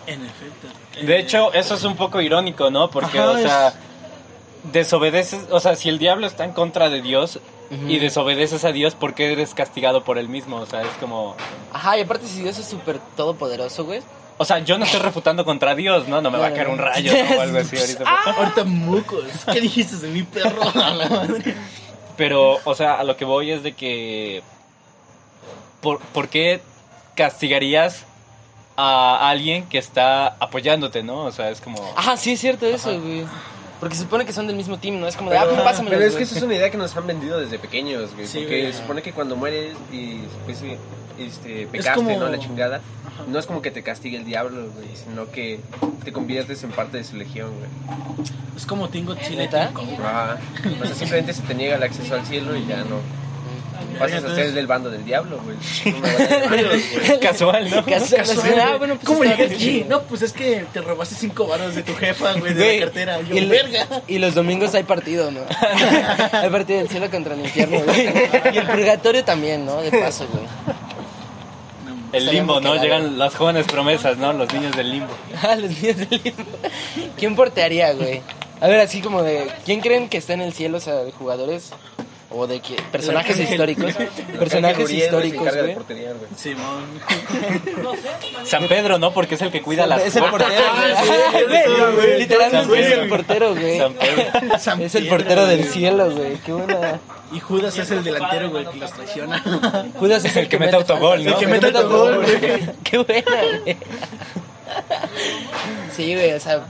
En 0.07 0.23
efecto. 0.25 0.67
De 1.01 1.19
hecho, 1.19 1.51
eso 1.53 1.75
es 1.75 1.83
un 1.83 1.95
poco 1.95 2.21
irónico, 2.21 2.69
¿no? 2.69 2.89
Porque, 2.89 3.19
Ajá, 3.19 3.31
o 3.31 3.37
sea, 3.37 3.73
desobedeces, 4.71 5.47
o 5.51 5.59
sea, 5.59 5.75
si 5.75 5.89
el 5.89 5.99
diablo 5.99 6.27
está 6.27 6.43
en 6.43 6.51
contra 6.51 6.89
de 6.89 7.01
Dios 7.01 7.39
y 7.87 7.97
desobedeces 7.97 8.63
a 8.63 8.71
Dios, 8.71 8.95
¿por 8.95 9.15
qué 9.15 9.31
eres 9.31 9.53
castigado 9.53 10.03
por 10.03 10.17
él 10.17 10.29
mismo? 10.29 10.57
O 10.57 10.65
sea, 10.65 10.81
es 10.81 10.91
como... 10.99 11.35
Ajá, 11.73 11.97
y 11.97 12.01
aparte 12.01 12.27
si 12.27 12.41
Dios 12.41 12.57
es 12.59 12.65
súper 12.65 12.99
todopoderoso, 13.17 13.85
güey. 13.85 14.01
O 14.37 14.45
sea, 14.45 14.59
yo 14.59 14.77
no 14.77 14.85
estoy 14.85 14.99
refutando 14.99 15.45
contra 15.45 15.75
Dios, 15.75 16.07
¿no? 16.07 16.21
No 16.21 16.29
me 16.29 16.37
va 16.37 16.47
a 16.47 16.53
caer 16.53 16.67
un 16.67 16.77
rayo 16.77 17.11
¿no? 17.11 17.37
o 17.37 17.41
algo 17.41 17.57
así 17.57 17.77
ahorita. 17.77 18.03
Ahorita 18.37 18.63
mucos. 18.65 19.23
¿Qué 19.51 19.61
dijiste 19.61 19.95
de 19.97 20.09
mi 20.09 20.23
perro? 20.23 20.61
A 20.75 20.93
la 20.93 21.09
madre. 21.09 21.55
Pero, 22.17 22.59
o 22.63 22.75
sea, 22.75 22.95
a 22.95 23.03
lo 23.03 23.17
que 23.17 23.25
voy 23.25 23.51
es 23.51 23.63
de 23.63 23.73
que... 23.73 24.43
¿Por, 25.81 25.99
por 25.99 26.29
qué 26.29 26.61
castigarías 27.15 28.05
a 28.77 29.29
alguien 29.29 29.67
que 29.67 29.77
está 29.77 30.27
apoyándote, 30.39 31.03
no? 31.03 31.23
O 31.23 31.31
sea, 31.31 31.49
es 31.49 31.61
como... 31.61 31.77
Ajá, 31.95 32.17
sí 32.17 32.33
es 32.33 32.39
cierto 32.39 32.65
eso, 32.65 32.99
güey. 32.99 33.25
Porque 33.79 33.95
se 33.95 34.03
supone 34.03 34.25
que 34.25 34.31
son 34.33 34.47
del 34.47 34.55
mismo 34.55 34.77
team, 34.79 34.99
¿no? 34.99 35.07
Es 35.07 35.15
como 35.17 35.29
de, 35.31 35.37
ah, 35.37 35.41
Pero, 35.43 35.55
pues 35.55 35.63
pásamelo, 35.65 35.95
pero 35.95 36.05
es 36.05 36.13
güey. 36.13 36.17
que 36.19 36.23
eso 36.23 36.35
es 36.37 36.43
una 36.43 36.55
idea 36.55 36.69
que 36.71 36.77
nos 36.77 36.95
han 36.95 37.05
vendido 37.07 37.39
desde 37.39 37.59
pequeños, 37.59 38.13
güey. 38.15 38.25
Sí, 38.27 38.39
porque 38.39 38.61
güey. 38.61 38.73
se 38.73 38.79
supone 38.81 39.01
que 39.01 39.11
cuando 39.11 39.35
mueres 39.35 39.75
y 39.91 40.19
pues, 40.45 40.61
este, 41.19 41.67
pecaste, 41.67 41.93
como- 41.95 42.17
¿no? 42.17 42.29
La 42.29 42.39
chingada. 42.39 42.81
No 43.27 43.39
es 43.39 43.45
como 43.45 43.61
que 43.61 43.71
te 43.71 43.81
castigue 43.81 44.17
el 44.17 44.25
diablo, 44.25 44.69
güey, 44.73 44.87
sino 44.95 45.29
que 45.31 45.59
te 46.03 46.11
conviertes 46.11 46.63
en 46.63 46.71
parte 46.71 46.97
de 46.97 47.03
su 47.03 47.15
legión, 47.15 47.51
güey. 47.57 48.27
Es 48.55 48.65
como 48.65 48.89
Tingo 48.89 49.15
Chile. 49.15 49.49
Ajá. 49.51 50.37
O 50.81 50.85
sea, 50.85 50.95
simplemente 50.95 51.33
se 51.33 51.41
te 51.41 51.53
niega 51.55 51.75
el 51.75 51.83
acceso 51.83 52.13
al 52.15 52.25
cielo 52.25 52.55
y 52.55 52.65
ya 52.65 52.77
no. 52.83 52.99
Pasas 53.99 54.23
a 54.23 54.35
ser 54.35 54.53
del 54.53 54.67
bando 54.67 54.89
del 54.89 55.05
diablo, 55.05 55.39
güey. 55.43 55.57
Casual, 57.21 57.69
¿no? 57.69 57.85
Casual, 57.85 58.25
Casual, 58.25 58.59
ah, 58.59 58.75
bueno, 58.77 58.95
pues 58.95 59.05
¿Cómo 59.05 59.23
está 59.23 59.35
llegas 59.35 59.57
bien 59.57 59.79
aquí? 59.79 59.85
No, 59.89 60.01
pues 60.03 60.21
es 60.21 60.33
que 60.33 60.65
te 60.73 60.81
robaste 60.81 61.15
cinco 61.15 61.47
varos 61.47 61.75
de 61.75 61.83
tu 61.83 61.93
jefa, 61.95 62.33
güey, 62.33 62.53
de 62.53 62.79
la 62.79 62.85
cartera. 62.85 63.21
Yo, 63.21 63.35
y, 63.35 63.45
verga. 63.45 63.87
y 64.07 64.19
los 64.19 64.35
domingos 64.35 64.75
hay 64.75 64.83
partido, 64.83 65.31
¿no? 65.31 65.41
hay 66.31 66.49
partido 66.49 66.79
del 66.79 66.89
cielo 66.89 67.09
contra 67.09 67.33
el 67.33 67.41
infierno, 67.41 67.79
güey. 67.81 68.09
Y 68.53 68.57
el 68.57 68.67
purgatorio 68.67 69.23
también, 69.23 69.65
¿no? 69.65 69.81
De 69.81 69.91
paso, 69.91 70.27
güey. 70.31 70.45
El 72.11 72.27
limbo, 72.27 72.61
¿no? 72.61 72.75
Llegan 72.81 73.17
las 73.17 73.35
jóvenes 73.35 73.65
promesas, 73.65 74.17
¿no? 74.17 74.31
Los 74.31 74.51
niños 74.53 74.75
del 74.75 74.89
limbo. 74.89 75.13
Ah, 75.41 75.55
los 75.55 75.69
niños 75.69 75.97
del 75.97 76.21
limbo. 76.23 76.43
¿Quién 77.17 77.35
portearía, 77.35 77.91
güey? 77.93 78.21
A 78.61 78.67
ver, 78.67 78.79
así 78.79 79.01
como 79.01 79.21
de. 79.21 79.47
¿Quién 79.65 79.81
creen 79.81 80.07
que 80.07 80.17
está 80.17 80.33
en 80.33 80.41
el 80.41 80.53
cielo, 80.53 80.77
o 80.77 80.79
sea, 80.79 80.95
de 80.95 81.11
jugadores? 81.11 81.71
O 82.31 82.47
de 82.47 82.59
qué? 82.59 82.75
Personajes 82.91 83.39
históricos. 83.39 83.93
Personajes 84.39 84.89
históricos, 84.89 85.47
güey. 85.55 85.75
Simón. 86.35 86.85
San 88.43 88.67
Pedro, 88.67 88.97
¿no? 88.97 89.11
Porque 89.11 89.35
es 89.35 89.41
el 89.41 89.51
que 89.51 89.61
cuida 89.61 89.85
las 89.85 90.01
Es 90.01 90.15
el 90.15 90.23
portero, 90.25 90.63
güey. 90.75 90.91
Ah. 90.91 92.17
Literalmente 92.17 92.79
es 92.79 92.97
el 92.97 93.09
portero, 93.09 93.55
güey. 93.55 93.77
San 93.77 93.93
Pedro. 93.93 94.85
Es 94.85 94.95
el 94.95 95.07
portero 95.07 95.45
del 95.45 95.65
cielo, 95.65 96.11
güey. 96.11 96.37
Qué 96.37 96.51
buena. 96.51 96.99
Y 97.31 97.39
Judas 97.39 97.77
es 97.77 97.91
el 97.91 98.03
delantero, 98.03 98.49
güey, 98.49 98.65
que 98.65 98.77
los 98.77 98.93
traiciona. 98.93 99.43
Judas 99.99 100.23
es 100.25 100.35
El 100.35 100.47
que 100.47 100.59
mete 100.59 100.75
autogol, 100.75 101.23
¿no? 101.23 101.31
El 101.31 101.37
que 101.37 101.47
mete 101.47 101.67
autogol, 101.67 102.23
güey. 102.23 102.69
Qué 102.83 102.97
buena, 102.97 103.41
güey. 103.63 103.77
Sí, 105.95 106.13
güey, 106.13 106.33
o 106.33 106.39
sea, 106.39 106.65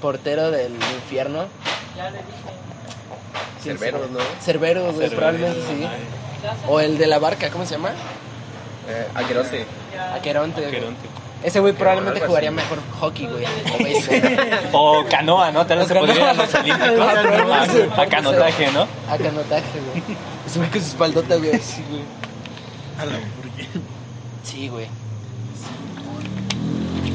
portero 0.00 0.50
del 0.50 0.74
infierno. 0.74 1.46
¿Quién 1.94 2.06
Cerberos, 3.62 4.10
¿no? 4.10 4.18
Cerbero, 4.40 4.92
güey, 4.92 5.08
probablemente 5.10 5.60
sí. 5.60 5.86
O 6.68 6.80
el 6.80 6.98
de 6.98 7.06
la 7.06 7.18
barca, 7.18 7.50
¿cómo 7.50 7.64
se 7.64 7.72
llama? 7.76 7.90
Eh. 8.88 9.06
Aqueronte. 9.14 9.64
güey. 9.64 10.16
Aqueronte. 10.18 10.62
Ese 11.42 11.58
güey 11.60 11.72
probablemente 11.72 12.20
jugaría 12.20 12.50
así. 12.50 12.56
mejor 12.56 12.78
hockey, 13.00 13.26
güey. 13.26 13.44
O 13.44 13.78
béisbol. 13.84 14.22
O 14.72 15.04
canoa, 15.08 15.50
¿no? 15.50 15.66
Tal 15.66 15.78
vez 15.78 15.86
O 15.86 15.88
se 15.88 15.94
podría 15.98 16.14
ir 16.16 16.22
a 16.22 16.34
los 16.34 16.54
olímpicos. 16.54 18.06
Canotaje, 18.10 18.72
¿no? 18.72 18.82
A 19.08 19.16
canotaje, 19.18 19.80
güey. 19.80 20.16
Ese 20.46 20.58
güey 20.58 20.70
con 20.70 20.80
su 20.80 20.86
espaldota, 20.88 21.36
güey. 21.36 21.58
Sí, 21.60 21.84
güey. 21.90 22.02
A 22.98 23.04
la. 23.06 23.12
Sí, 24.44 24.68
güey. 24.68 24.86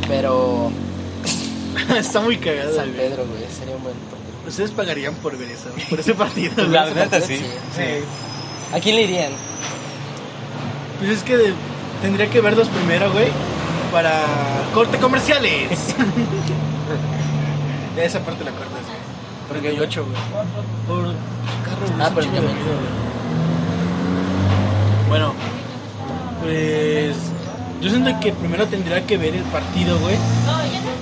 Pero 0.07 0.71
Está 1.97 2.19
muy 2.21 2.37
cagado, 2.37 2.75
San 2.75 2.93
güey. 2.93 3.09
Pedro, 3.09 3.25
güey, 3.25 3.45
sería 3.51 3.75
un 3.75 3.83
buen. 3.83 3.95
Ustedes 4.47 4.71
pagarían 4.71 5.13
por 5.15 5.37
ver 5.37 5.49
eso, 5.51 5.69
por 5.89 5.99
ese 5.99 6.13
partido. 6.13 6.53
Pues 6.55 6.69
la 6.69 6.85
neta, 6.85 7.09
partido, 7.19 7.27
sí. 7.27 7.35
Sí. 7.75 8.75
¿A 8.75 8.79
quién 8.79 8.95
le 8.95 9.03
irían? 9.03 9.31
Pues 10.99 11.11
es 11.11 11.23
que 11.23 11.35
de- 11.37 11.53
tendría 12.01 12.29
que 12.29 12.39
verlos 12.41 12.67
primero, 12.69 13.11
güey, 13.11 13.27
para 13.91 14.23
corte 14.73 14.97
comerciales. 14.97 15.69
Ya 17.97 18.03
Esa 18.03 18.19
parte 18.19 18.43
la 18.43 18.51
cortas, 18.51 18.69
güey. 18.85 18.97
Porque 19.47 19.69
hay 19.69 19.79
ocho, 19.79 20.05
güey. 20.05 20.15
Por 20.87 21.05
carro. 21.65 21.87
Ah, 21.99 22.11
por 22.13 22.23
el 22.23 22.31
de 22.31 22.39
güey. 22.41 22.53
Bueno, 25.09 25.33
pues 26.43 27.15
yo 27.81 27.89
siento 27.89 28.19
que 28.19 28.33
primero 28.33 28.67
tendría 28.67 29.03
que 29.07 29.17
ver 29.17 29.33
el 29.35 29.41
partido, 29.45 29.97
güey, 29.99 30.15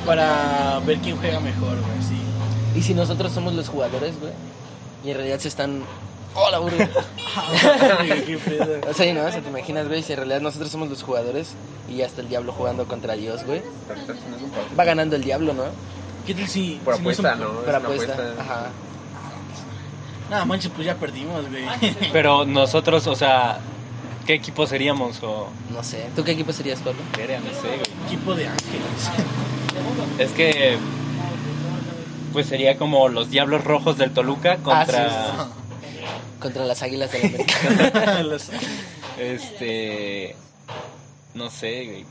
para 0.05 0.79
ver 0.85 0.99
quién 0.99 1.17
juega 1.17 1.39
mejor, 1.41 1.71
güey, 1.81 2.01
sí. 2.07 2.17
¿Y 2.75 2.81
si 2.81 2.93
nosotros 2.93 3.31
somos 3.31 3.53
los 3.53 3.69
jugadores, 3.69 4.19
güey? 4.19 4.33
Y 5.03 5.11
en 5.11 5.17
realidad 5.17 5.39
se 5.39 5.47
están... 5.47 5.83
¡Hola, 6.33 6.59
burro! 6.59 6.75
Qué 6.77 8.37
pedo. 8.43 8.81
o 8.89 8.93
sea, 8.93 9.13
no, 9.13 9.21
o 9.25 9.31
sea, 9.31 9.41
te 9.41 9.49
imaginas, 9.49 9.87
güey, 9.87 10.03
si 10.03 10.11
en 10.13 10.17
realidad 10.17 10.41
nosotros 10.41 10.69
somos 10.69 10.89
los 10.89 11.01
jugadores 11.03 11.53
y 11.89 11.95
ya 11.97 12.05
está 12.05 12.21
el 12.21 12.27
diablo 12.29 12.51
jugando 12.51 12.85
contra 12.87 13.13
Dios, 13.13 13.45
güey. 13.45 13.61
Va 14.77 14.83
ganando 14.83 15.15
el 15.15 15.23
diablo, 15.23 15.53
¿no? 15.53 15.63
¿Qué 16.27 16.33
tal 16.33 16.47
si 16.47 16.81
Por 16.83 16.97
si 16.97 17.01
no 17.03 17.11
es 17.11 17.19
un- 17.19 17.25
apuesta, 17.27 17.45
¿no? 17.45 17.59
Una 17.61 17.77
apuesta. 17.77 18.13
apuesta. 18.13 18.41
Ajá. 18.41 18.69
Nada, 20.29 20.43
manches, 20.45 20.71
pues 20.75 20.85
ya 20.85 20.95
perdimos, 20.95 21.45
güey. 21.49 21.63
Pero 22.11 22.45
nosotros, 22.45 23.05
o 23.07 23.15
sea, 23.15 23.59
¿qué 24.25 24.33
equipo 24.33 24.65
seríamos? 24.67 25.21
O... 25.23 25.47
No 25.71 25.83
sé. 25.83 26.09
¿Tú 26.15 26.23
qué 26.23 26.31
equipo 26.31 26.51
serías, 26.51 26.79
Pablo? 26.79 26.99
No 27.13 27.61
sé, 27.61 27.67
güey. 27.67 28.07
Equipo 28.07 28.33
de 28.35 28.47
ángeles. 28.47 29.09
Es 30.17 30.31
que. 30.31 30.77
Pues 32.35 32.47
sería 32.47 32.77
como 32.77 33.07
los 33.07 33.29
Diablos 33.29 33.63
Rojos 33.63 33.97
del 33.97 34.11
Toluca 34.11 34.57
contra. 34.57 35.07
Ah, 35.09 35.47
Contra 36.41 36.65
las 36.65 36.83
águilas 36.83 37.09
de 37.13 37.19
la 37.19 37.27
América. 37.29 38.27
Este. 39.17 40.35
No 41.33 41.49
sé, 41.49 41.85
güey. 41.85 42.05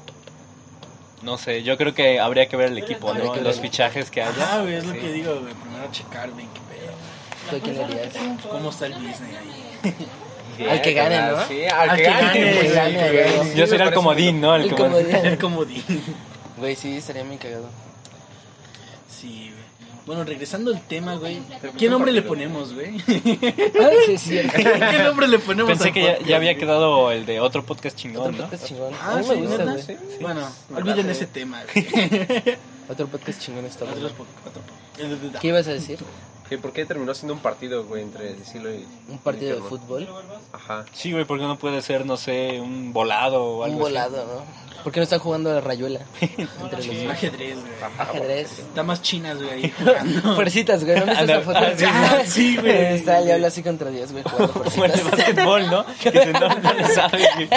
No 1.23 1.37
sé, 1.37 1.63
yo 1.63 1.77
creo 1.77 1.93
que 1.95 2.21
habría 2.21 2.49
que 2.49 2.57
ver 2.57 2.69
el 2.71 2.79
equipo, 2.79 3.13
¿no? 3.13 3.33
que 3.33 3.43
Los 3.43 3.61
fichajes 3.61 4.11
que 4.11 4.23
haya. 4.23 4.33
Ah, 4.41 4.61
güey, 4.63 4.77
es 4.77 4.87
lo 4.87 4.95
que 4.95 5.13
digo, 5.13 5.41
güey. 5.41 5.53
Primero 5.53 5.89
checar, 5.93 6.31
güey, 6.31 6.47
qué 6.55 7.61
pedo. 7.61 8.49
¿Cómo 8.51 8.71
está 8.71 8.87
el 8.87 8.95
business 8.95 9.21
ahí? 9.21 9.95
Bien, 10.57 10.71
Al 10.71 10.81
que 10.81 10.93
gane, 10.95 11.21
¿no? 11.21 11.47
Sí, 11.49 11.65
al, 11.67 11.91
Al 11.91 11.97
que 11.99 12.03
que 12.05 12.09
gane. 12.11 12.27
gane, 12.41 12.55
pues, 12.61 12.75
gane, 12.75 12.91
sí, 12.91 12.97
que 12.97 13.11
güey. 13.13 13.25
gane. 13.37 13.51
Sí, 13.53 13.59
Yo 13.59 13.67
sería 13.67 13.87
el 13.87 13.93
comodín, 13.95 14.41
¿no? 14.41 14.55
El 14.57 14.63
El 14.63 14.75
comodín. 14.75 15.05
comodín. 15.07 15.17
El 15.27 15.39
comodín. 15.39 15.85
Güey, 16.57 16.77
sí, 16.77 16.97
estaría 16.97 17.25
muy 17.25 17.37
cagado. 17.37 17.69
Sí, 19.11 19.51
güey. 19.51 19.54
Bueno, 20.07 20.23
regresando 20.25 20.71
al 20.71 20.83
tema, 20.83 21.15
güey. 21.17 21.41
¿Qué 21.79 21.89
nombre 21.89 22.13
le 22.13 22.21
ponemos, 22.23 22.75
güey? 22.75 22.99
Ah, 23.81 23.91
sí, 24.07 24.19
cierto. 24.19 24.53
¿Qué 24.57 24.99
nombre 25.03 25.27
le 25.29 25.39
ponemos 25.39 25.71
Pensé 25.71 25.93
que 25.93 26.03
ya, 26.03 26.09
podcast, 26.13 26.29
ya 26.29 26.37
había 26.37 26.55
quedado 26.57 27.11
el 27.11 27.25
de 27.25 27.41
otro 27.41 27.65
podcast 27.65 27.97
Otro 27.97 28.03
chingón, 28.03 28.37
¿no? 28.37 28.43
podcast 28.45 28.67
chingón. 28.67 28.93
Ah, 29.01 29.23
sí, 29.23 29.35
gusta, 29.35 29.65
güey. 29.65 29.83
Sí. 29.83 29.97
Bueno, 30.21 30.49
Me 30.69 30.77
olviden 30.77 31.09
ese 31.09 31.27
tema, 31.27 31.63
güey. 31.73 31.87
Otro 32.89 33.07
podcast 33.07 33.41
chingón 33.41 33.65
está 33.65 33.87
po- 33.87 33.93
otro 33.93 34.11
po- 34.11 35.39
¿Qué 35.41 35.49
ibas 35.49 35.67
a 35.69 35.73
decir? 35.73 35.99
Que 36.51 36.59
¿Por 36.59 36.75
qué 36.75 36.85
terminó 36.85 37.15
siendo 37.15 37.33
un 37.33 37.41
partido, 37.41 37.85
güey, 37.87 38.03
entre 38.03 38.35
Cecilio 38.37 38.75
y... 38.75 38.85
¿Un 39.09 39.17
partido 39.19 39.53
de 39.53 39.57
Inter, 39.57 39.73
¿no? 39.73 39.79
fútbol? 39.79 40.09
Ajá. 40.53 40.85
Sí, 40.93 41.11
güey, 41.13 41.25
porque 41.25 41.45
no 41.45 41.57
puede 41.59 41.81
ser, 41.81 42.05
no 42.05 42.19
sé, 42.19 42.61
un 42.61 42.93
volado 42.93 43.43
o 43.43 43.65
algo 43.65 43.77
Un 43.79 43.83
así? 43.85 43.91
volado, 43.93 44.17
¿no? 44.27 44.74
¿Por 44.85 44.93
qué 44.93 45.01
no 45.01 45.05
están 45.05 45.19
jugando 45.19 45.51
a 45.51 45.55
la 45.55 45.61
rayuela? 45.63 46.01
Entre 46.21 46.87
los 46.87 46.87
dos. 46.87 47.11
Ajedrez, 47.11 47.55
güey. 47.57 47.73
Ajedrez. 47.99 48.59
Está 48.59 48.83
más 48.83 49.01
chinas, 49.03 49.39
güey, 49.43 49.51
ahí 49.51 49.75
jugando. 49.79 50.35
Fuercitas, 50.37 50.85
güey. 50.85 51.01
¿No 51.01 51.07
viste 51.07 51.25
esa 51.25 51.41
foto? 51.41 51.59
Ah, 51.59 52.21
sí, 52.25 52.31
sí, 52.31 52.57
güey. 52.59 52.95
Está 52.95 53.19
el 53.19 53.25
diablo 53.27 53.47
así 53.47 53.63
contra 53.63 53.91
Dios, 53.91 54.13
güey, 54.13 54.23
jugando 54.25 54.53
Como 54.63 54.85
el 54.85 54.93
de 54.93 54.99
fuercitas. 54.99 55.27
básquetbol, 55.35 55.71
¿no? 55.71 55.87
Que 56.01 56.11
se 56.13 56.33
no, 56.33 56.49
no 56.49 56.73
le 56.75 56.85
sabe, 56.89 57.29
güey. 57.35 57.49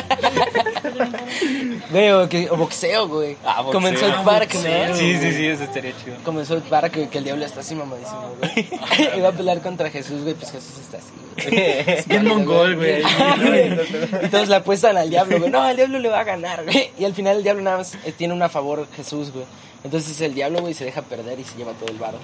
Güey, 1.92 2.12
o, 2.12 2.30
que, 2.30 2.50
o 2.50 2.56
boxeo, 2.58 3.08
güey. 3.08 3.38
Ah, 3.46 3.62
boxeo. 3.62 3.88
En 3.88 3.98
South 3.98 4.14
Ah, 4.18 4.24
Park. 4.24 4.54
¿no? 4.56 4.96
Sí, 4.96 5.18
sí, 5.18 5.32
sí, 5.34 5.48
eso 5.48 5.64
estaría 5.64 5.94
chido. 6.04 6.40
En 6.40 6.46
South 6.46 6.64
Park, 6.70 6.94
güey, 6.96 7.10
que 7.10 7.18
el 7.20 7.24
diablo 7.24 7.46
está 7.46 7.60
así 7.62 7.76
mamadísimo, 7.76 8.36
güey. 8.40 8.68
y 9.18 9.20
va 9.22 9.30
a 9.30 9.32
pelear 9.34 9.62
contra 9.62 9.90
Jesús, 9.90 10.22
güey, 10.24 10.34
pues 10.34 10.52
Jesús 10.52 10.74
está 10.82 10.98
así, 10.98 11.08
güey. 11.50 11.98
Es 11.98 12.08
bien 12.08 12.26
mongol, 12.26 12.76
güey. 12.76 13.02
y 14.24 14.28
todos 14.30 14.48
le 14.50 14.56
apuestan 14.56 14.98
al 14.98 15.10
diablo, 15.10 15.40
güey. 15.40 15.50
No, 15.52 15.68
el 15.70 15.76
diablo 15.78 16.00
le 16.00 16.10
va 16.10 16.20
a 16.20 16.24
ganar, 16.24 16.64
güey. 16.64 16.92
Y 17.00 17.06
al 17.06 17.14
final 17.18 17.38
el 17.38 17.44
diablo 17.44 17.62
nada 17.64 17.78
más 17.78 17.96
eh, 18.06 18.14
tiene 18.18 18.34
una 18.34 18.46
a 18.46 18.50
favor 18.50 18.88
Jesús, 18.96 19.32
güey. 19.32 19.46
Entonces 19.84 20.20
el 20.22 20.34
diablo, 20.34 20.62
güey, 20.62 20.74
se 20.74 20.86
deja 20.86 21.02
perder 21.02 21.40
y 21.40 21.44
se 21.44 21.58
lleva 21.58 21.74
todo 21.74 21.90
el 21.90 21.98
varo. 21.98 22.18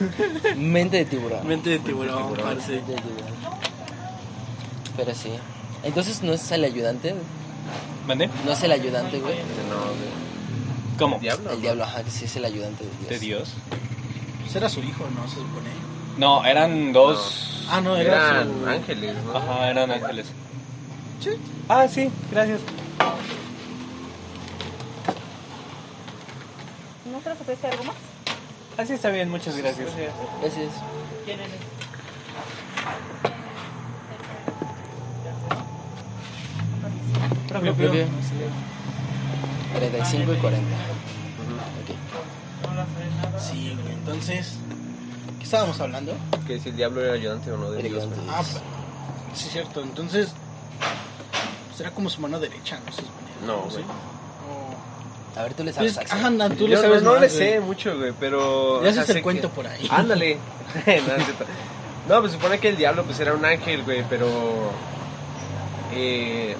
Mente 0.56 0.96
de 0.98 1.04
tiburón. 1.04 1.46
Mente 1.46 1.70
de 1.70 1.78
tiburón, 1.78 2.34
parce. 2.34 2.72
Mente 2.72 2.92
de 2.92 3.00
tiburón. 3.00 3.34
Pero 4.96 5.14
sí. 5.14 5.30
Entonces 5.82 6.22
no 6.22 6.32
es 6.32 6.50
el 6.50 6.64
ayudante, 6.64 7.14
¿Mande? 8.06 8.28
no 8.44 8.52
es 8.52 8.62
el 8.62 8.72
ayudante, 8.72 9.18
güey. 9.18 9.36
No, 9.68 9.76
güey. 9.84 10.10
¿Cómo? 10.98 11.18
¿Diablo? 11.18 11.52
El 11.52 11.62
diablo, 11.62 11.84
ajá, 11.84 12.02
que 12.02 12.10
sí 12.10 12.24
es 12.26 12.36
el 12.36 12.44
ayudante 12.44 12.84
de 12.84 12.90
Dios. 12.90 13.08
De 13.08 13.18
Dios. 13.18 13.54
Pues 14.42 14.56
era 14.56 14.68
su 14.68 14.80
hijo, 14.80 15.04
¿no? 15.14 15.26
Se 15.28 15.36
supone. 15.36 15.70
No, 16.18 16.44
eran 16.44 16.92
dos. 16.92 17.66
Ah, 17.70 17.80
no, 17.80 17.96
era 17.96 18.30
Eran 18.42 18.48
su... 18.62 18.66
ángeles, 18.68 19.16
¿no? 19.24 19.36
Ajá, 19.38 19.70
eran 19.70 19.90
ángeles. 19.90 20.26
Sí. 21.20 21.30
Ah, 21.68 21.86
sí, 21.88 22.10
gracias. 22.30 22.60
¿No 27.10 27.20
se 27.22 27.29
les 27.29 27.29
ofrece 27.40 27.66
algo 27.68 27.84
más? 27.84 27.96
Así 28.78 28.92
está 28.94 29.10
bien, 29.10 29.30
muchas 29.30 29.56
gracias. 29.56 29.88
Gracias. 30.40 30.70
Propio, 37.48 37.74
Propio. 37.74 37.90
propio. 38.06 38.06
35 39.76 40.32
y 40.32 40.36
40. 40.36 40.68
Ok. 41.82 43.40
Sí. 43.40 43.76
Entonces, 43.92 44.54
¿qué 45.38 45.44
estábamos 45.44 45.80
hablando? 45.80 46.14
Que 46.46 46.60
si 46.60 46.68
el 46.70 46.76
diablo 46.76 47.02
era 47.04 47.14
ayudante 47.14 47.50
o 47.52 47.56
no 47.56 47.70
de 47.70 47.80
El 47.80 47.88
Dios. 47.88 48.08
Ah, 48.28 48.42
pa- 48.42 49.34
sí, 49.34 49.48
cierto. 49.50 49.82
Entonces, 49.82 50.30
será 51.76 51.90
como 51.92 52.08
su 52.08 52.20
mano 52.20 52.38
derecha, 52.38 52.78
¿no? 52.86 52.92
Supone. 52.92 53.10
No, 53.46 53.68
¿Sí? 53.70 53.76
güey. 53.82 53.84
A 55.36 55.42
ver, 55.44 55.54
tú 55.54 55.62
le 55.64 55.72
Pues, 55.72 55.94
sabes. 55.94 56.12
anda, 56.12 56.48
tú 56.50 56.66
le 56.66 56.76
sabes 56.76 57.02
no 57.02 57.12
más, 57.12 57.20
le 57.20 57.26
güey. 57.28 57.38
sé 57.38 57.60
mucho, 57.60 57.96
güey, 57.96 58.12
pero... 58.18 58.78
O 58.80 58.82
sea, 58.82 59.02
haces 59.02 59.16
el 59.16 59.22
cuento 59.22 59.48
que- 59.48 59.54
por 59.54 59.66
ahí. 59.66 59.86
Ándale. 59.90 60.38
no, 62.08 62.20
pues 62.20 62.32
supone 62.32 62.58
que 62.58 62.68
el 62.68 62.76
diablo 62.76 63.04
pues 63.04 63.20
era 63.20 63.32
un 63.34 63.44
ángel, 63.44 63.82
güey, 63.84 64.04
pero... 64.08 64.26
Eh, 65.92 66.56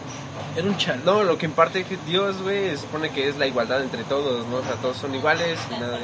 Era 0.57 0.67
un 0.67 0.77
chal. 0.77 1.01
no, 1.05 1.23
lo 1.25 1.37
que 1.39 1.47
imparte 1.47 1.85
que 1.85 1.97
Dios, 2.07 2.41
güey, 2.43 2.71
se 2.71 2.79
supone 2.79 3.11
que 3.11 3.29
es 3.29 3.37
la 3.39 3.47
igualdad 3.47 3.83
entre 3.83 4.03
todos, 4.05 4.47
¿no? 4.49 4.57
O 4.57 4.63
sea, 4.63 4.73
todos 4.75 4.97
son 4.97 5.15
iguales 5.15 5.59
y 5.77 5.81
nada... 5.81 5.99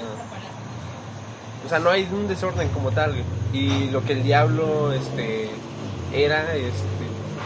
O 1.64 1.69
sea, 1.69 1.81
no 1.81 1.91
hay 1.91 2.09
un 2.12 2.29
desorden 2.29 2.69
como 2.69 2.93
tal, 2.93 3.11
güey. 3.12 3.25
Y 3.53 3.91
lo 3.91 4.05
que 4.05 4.12
el 4.12 4.23
diablo, 4.23 4.93
este, 4.93 5.51
era, 6.12 6.55
este, 6.55 6.95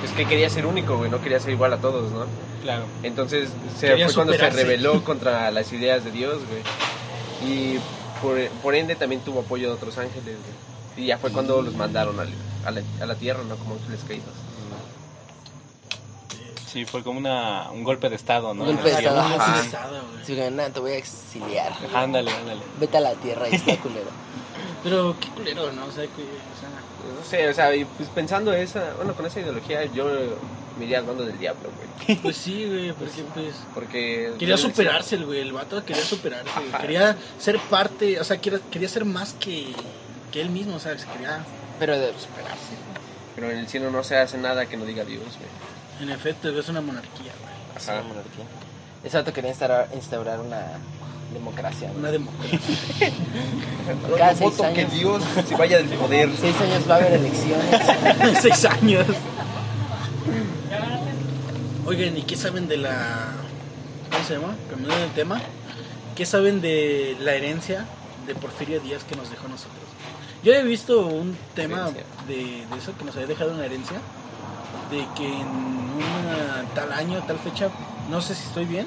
es 0.05 0.11
que 0.13 0.27
quería 0.27 0.49
ser 0.51 0.67
único, 0.67 0.97
güey, 0.97 1.11
no 1.11 1.21
quería 1.21 1.41
ser 1.41 1.51
igual 1.51 1.73
a 1.73 1.79
todos, 1.79 2.11
¿no? 2.13 2.27
Claro. 2.63 2.85
Entonces 3.03 3.51
se 3.79 3.97
fue 3.97 4.15
cuando 4.15 4.33
se 4.35 4.51
rebeló 4.51 5.05
contra 5.05 5.51
las 5.51 5.73
ideas 5.73 6.05
de 6.05 6.11
Dios, 6.11 6.39
güey. 6.49 6.63
Y 7.43 7.79
por, 8.23 8.39
por 8.63 8.75
ende 8.75 8.97
también 8.97 9.23
tuvo 9.23 9.41
apoyo 9.41 9.69
de 9.69 9.75
otros 9.75 9.99
ángeles, 9.99 10.25
güey. 10.37 11.05
Y 11.05 11.07
ya 11.07 11.19
fue 11.19 11.31
cuando 11.33 11.63
los 11.63 11.75
mandaron 11.75 12.19
a, 12.21 12.25
la, 12.71 12.83
a 13.01 13.07
la 13.07 13.15
tierra, 13.15 13.43
¿no? 13.45 13.57
Como 13.57 13.75
ángeles 13.75 14.01
caídos. 14.07 14.35
Sí, 16.71 16.85
fue 16.85 17.03
como 17.03 17.19
una, 17.19 17.69
un 17.73 17.83
golpe 17.83 18.09
de 18.09 18.15
estado, 18.15 18.55
¿no? 18.55 18.63
Un 18.63 18.77
golpe 18.77 18.91
de 18.91 18.99
estado, 18.99 19.21
ajá. 19.21 19.61
sí, 20.23 20.37
te 20.37 20.81
voy 20.81 20.93
a 20.93 20.97
exiliar. 20.97 21.73
Ándale, 21.93 22.31
ándale. 22.31 22.61
Vete 22.79 22.97
a 22.99 23.01
la 23.01 23.15
tierra 23.15 23.49
y 23.49 23.57
está 23.57 23.77
culero. 23.83 24.11
Pero 24.85 25.17
qué 25.19 25.29
culero, 25.31 25.73
¿no? 25.73 25.87
O 25.87 25.91
sea, 25.91 26.05
que, 26.05 26.23
No 27.21 27.27
sé, 27.27 27.49
o 27.49 27.55
sea, 27.55 27.75
y 27.77 27.85
pues 27.85 28.09
pensando 28.09 28.53
esa, 28.53 28.95
bueno, 28.97 29.15
con 29.15 29.27
esa 29.27 29.41
ideología 29.41 29.85
yo 29.85 30.07
me 30.79 30.87
iría 30.87 30.99
hablando 30.99 31.25
del 31.27 31.39
diablo, 31.39 31.69
güey. 31.77 32.17
pues 32.23 32.37
sí, 32.37 32.65
güey, 32.67 32.93
porque 32.93 33.23
pues... 33.35 33.55
Porque... 33.75 34.33
Quería 34.39 34.57
superarse 34.57 35.17
el 35.17 35.27
güey, 35.27 35.41
el 35.41 35.53
vato 35.53 35.85
quería 35.85 36.03
superarse, 36.03 36.51
güey. 36.59 36.81
Quería 36.81 37.17
ser 37.39 37.59
parte, 37.59 38.19
o 38.19 38.25
sea, 38.25 38.39
quería, 38.39 38.61
quería 38.71 38.89
ser 38.89 39.05
más 39.05 39.35
que, 39.35 39.67
que 40.33 40.41
él 40.41 40.49
mismo, 40.49 40.77
o 40.77 40.81
sea, 40.81 40.99
se 40.99 41.07
quería 41.09 41.45
Pero 41.79 41.99
de, 41.99 42.07
superarse. 42.19 42.73
Pero 43.35 43.51
en 43.51 43.59
el 43.59 43.69
cielo 43.69 43.91
no 43.91 44.03
se 44.03 44.17
hace 44.17 44.39
nada 44.39 44.65
que 44.65 44.79
no 44.79 44.87
diga 44.87 45.05
Dios, 45.05 45.23
güey. 45.23 46.01
En 46.01 46.09
efecto, 46.09 46.49
es 46.49 46.69
una 46.71 46.81
monarquía, 46.81 47.33
güey. 47.43 47.77
es 47.77 47.89
una 47.89 48.03
monarquía. 48.03 48.45
Ese 49.05 49.19
vato 49.19 49.33
quería 49.35 49.51
instaurar, 49.51 49.89
instaurar 49.95 50.41
una 50.41 50.79
democracia. 51.33 51.91
Una 51.97 52.11
democracia. 52.11 52.59
Cada 54.19 54.35
seis 54.35 54.51
voto 54.51 54.63
que 54.75 54.81
años. 54.81 54.93
Dios 54.93 55.23
se 55.49 55.57
vaya 55.57 55.79
del 55.79 55.89
poder. 55.89 56.31
Seis 56.39 56.57
años 56.61 56.89
va 56.89 56.95
a 56.95 56.99
haber 56.99 57.15
elecciones. 57.15 57.67
Seis 58.43 58.65
años. 58.65 59.07
Oigan, 61.87 62.17
¿y 62.17 62.23
qué 62.23 62.37
saben 62.37 62.69
de 62.69 62.77
la... 62.77 63.33
¿Cómo 64.11 64.25
se 64.25 64.35
llama? 64.35 64.55
Cambiando 64.69 64.99
de 64.99 65.09
tema. 65.09 65.41
¿Qué 66.15 66.27
saben 66.27 66.61
de 66.61 67.17
la 67.21 67.35
herencia 67.35 67.87
de 68.27 68.35
Porfirio 68.35 68.81
Díaz 68.81 69.05
que 69.05 69.17
nos 69.17 69.31
dejó 69.31 69.47
a 69.47 69.51
nosotros? 69.51 69.79
Yo 70.43 70.55
he 70.55 70.63
visto 70.63 71.07
un 71.07 71.37
tema 71.55 71.91
de 72.27 72.65
eso, 72.79 72.97
que 72.97 73.05
nos 73.05 73.15
había 73.15 73.29
dejado 73.29 73.53
una 73.53 73.65
herencia, 73.65 73.99
de 74.91 75.07
que 75.17 75.27
en 75.27 75.47
una 75.47 76.65
tal 76.75 76.93
año, 76.93 77.23
tal 77.27 77.39
fecha, 77.39 77.69
no 78.11 78.21
sé 78.21 78.35
si 78.35 78.45
estoy 78.45 78.65
bien, 78.65 78.87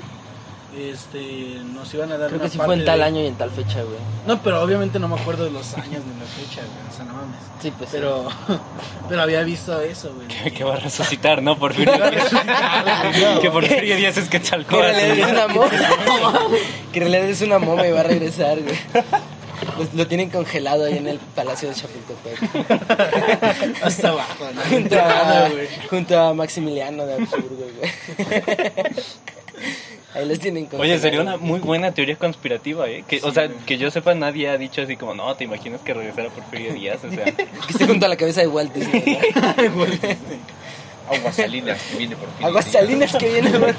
este, 0.77 1.59
nos 1.73 1.93
iban 1.93 2.11
a 2.11 2.17
dar 2.17 2.27
Creo 2.29 2.39
una 2.39 2.45
que 2.45 2.51
sí 2.51 2.57
parte 2.57 2.67
fue 2.73 2.75
en 2.79 2.85
tal 2.85 2.99
de- 2.99 3.05
año 3.05 3.21
y 3.21 3.27
en 3.27 3.35
tal 3.35 3.51
fecha, 3.51 3.81
güey. 3.83 3.97
No, 4.27 4.41
pero 4.41 4.61
obviamente 4.61 4.99
no 4.99 5.07
me 5.07 5.15
acuerdo 5.19 5.43
de 5.45 5.51
los 5.51 5.73
años 5.75 6.01
ni 6.05 6.19
la 6.19 6.25
fecha, 6.25 6.61
güey, 6.61 6.89
o 6.91 6.95
sea, 6.95 7.05
no 7.05 7.13
mames. 7.13 7.37
Sí, 7.61 7.71
pues 7.77 7.89
sí. 7.89 7.97
Pero, 7.97 8.27
pero 9.09 9.21
había 9.21 9.41
visto 9.43 9.79
eso, 9.81 10.13
güey. 10.13 10.27
Que, 10.27 10.51
que 10.51 10.63
va 10.63 10.73
a 10.73 10.77
resucitar, 10.77 11.41
¿no? 11.41 11.57
Porfirio 11.57 11.93
Díaz. 12.11 13.39
que 13.41 13.49
Porfirio 13.51 13.95
Díaz 13.95 14.17
es 14.17 14.29
Que 14.29 14.37
en 14.37 14.43
Quetzalcóatl. 14.43 14.83
realidad 14.95 15.29
es 15.29 15.31
una 15.33 15.47
momia. 15.47 15.89
que 16.91 16.99
en 16.99 17.03
realidad 17.11 17.29
es 17.29 17.41
una 17.41 17.59
momia 17.59 17.87
y 17.87 17.91
va 17.91 17.99
a 18.01 18.03
regresar, 18.03 18.59
güey. 18.61 18.75
Pues 19.77 19.93
lo 19.93 20.05
tienen 20.07 20.29
congelado 20.29 20.83
ahí 20.85 20.97
en 20.97 21.07
el 21.07 21.19
Palacio 21.19 21.69
de 21.69 21.75
Chapultepec. 21.75 22.37
Hasta 23.81 24.09
abajo, 24.09 24.45
¿no? 24.53 24.61
junto, 24.69 24.99
a, 24.99 25.49
junto 25.89 26.19
a 26.19 26.33
Maximiliano 26.33 27.05
de 27.05 27.13
Habsburgo, 27.13 27.65
güey. 27.79 27.91
Ahí 30.15 30.27
los 30.27 30.39
tienen. 30.39 30.67
Oye, 30.77 30.99
sería 30.99 31.21
una 31.21 31.37
muy 31.37 31.59
buena 31.59 31.91
teoría 31.91 32.15
conspirativa, 32.15 32.87
¿eh? 32.89 33.03
Que, 33.07 33.19
o 33.23 33.31
sea, 33.31 33.49
que 33.65 33.77
yo 33.77 33.89
sepa, 33.89 34.13
nadie 34.13 34.47
ha 34.49 34.57
dicho 34.57 34.81
así 34.81 34.95
como, 34.95 35.13
no, 35.15 35.33
¿te 35.35 35.43
imaginas 35.45 35.81
que 35.81 35.93
regresara 35.93 36.29
Porfirio 36.29 36.73
Díaz? 36.73 37.03
O 37.03 37.09
sea, 37.11 37.25
Que 37.35 37.47
esté 37.69 37.87
junto 37.87 38.05
a 38.05 38.09
la 38.09 38.15
cabeza 38.15 38.41
de 38.41 38.47
Walt 38.47 38.73
Disney. 38.73 39.19
¿no? 39.35 39.85
Aguasalinas, 41.15 41.81
que 41.83 41.97
viene 41.97 42.15
por 42.15 42.29
fin. 42.33 42.45
Aguas 42.45 42.65
salinas 42.65 43.15
que 43.15 43.29
viene, 43.29 43.51
güey. 43.57 43.73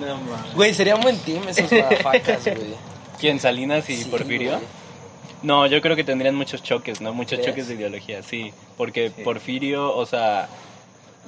No 0.00 0.16
mames. 0.16 0.54
Güey, 0.54 0.74
sería 0.74 0.96
un 0.96 1.02
buen 1.02 1.18
team 1.18 1.46
esos 1.48 1.70
madafacas, 1.70 2.44
güey. 2.44 2.74
¿quién? 3.20 3.38
¿Salinas 3.40 3.88
y 3.90 3.96
Sí, 3.96 4.04
Porfirio? 4.10 4.52
güey. 4.52 4.62
No, 5.42 5.66
yo 5.66 5.80
creo 5.80 5.94
que 5.94 6.02
tendrían 6.04 6.34
muchos 6.34 6.62
choques, 6.62 7.00
¿no? 7.00 7.12
Muchos 7.14 7.38
¿Crees? 7.38 7.46
choques 7.50 7.68
de 7.68 7.74
ideología, 7.74 8.22
sí. 8.22 8.52
Porque 8.76 9.10
Porfirio, 9.10 9.94
o 9.94 10.04
sea, 10.06 10.48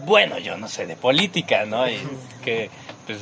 bueno, 0.05 0.39
yo 0.39 0.57
no 0.57 0.69
sé 0.69 0.87
de 0.87 0.97
política, 0.97 1.65
¿no? 1.67 1.89
Y 1.89 1.99
que, 2.45 2.71
pues, 3.07 3.19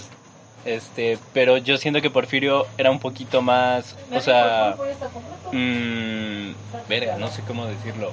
este, 0.64 1.18
pero 1.33 1.57
yo 1.59 1.79
siento 1.79 2.01
que 2.03 2.11
Porfirio 2.11 2.66
era 2.76 2.91
un 2.91 2.99
poquito 2.99 3.43
más, 3.43 3.97
o 4.12 4.20
sea, 4.20 4.76
mmm, 5.53 6.51
verga, 6.89 7.16
no 7.16 7.29
sé 7.29 7.43
cómo 7.47 7.66
decirlo. 7.66 8.12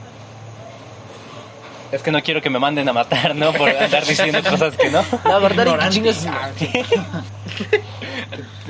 Es 1.91 2.01
que 2.01 2.11
no 2.11 2.21
quiero 2.23 2.41
que 2.41 2.49
me 2.49 2.59
manden 2.59 2.89
a 2.89 2.93
matar, 2.93 3.35
¿no? 3.35 3.53
Por 3.53 3.69
andar 3.69 4.05
diciendo 4.05 4.41
cosas 4.43 4.75
que 4.75 4.89
no. 4.89 5.03
No, 5.23 5.39
verdad, 5.39 5.65
y 5.65 5.69
Ignorante. 5.69 5.95
chingas. 5.95 6.27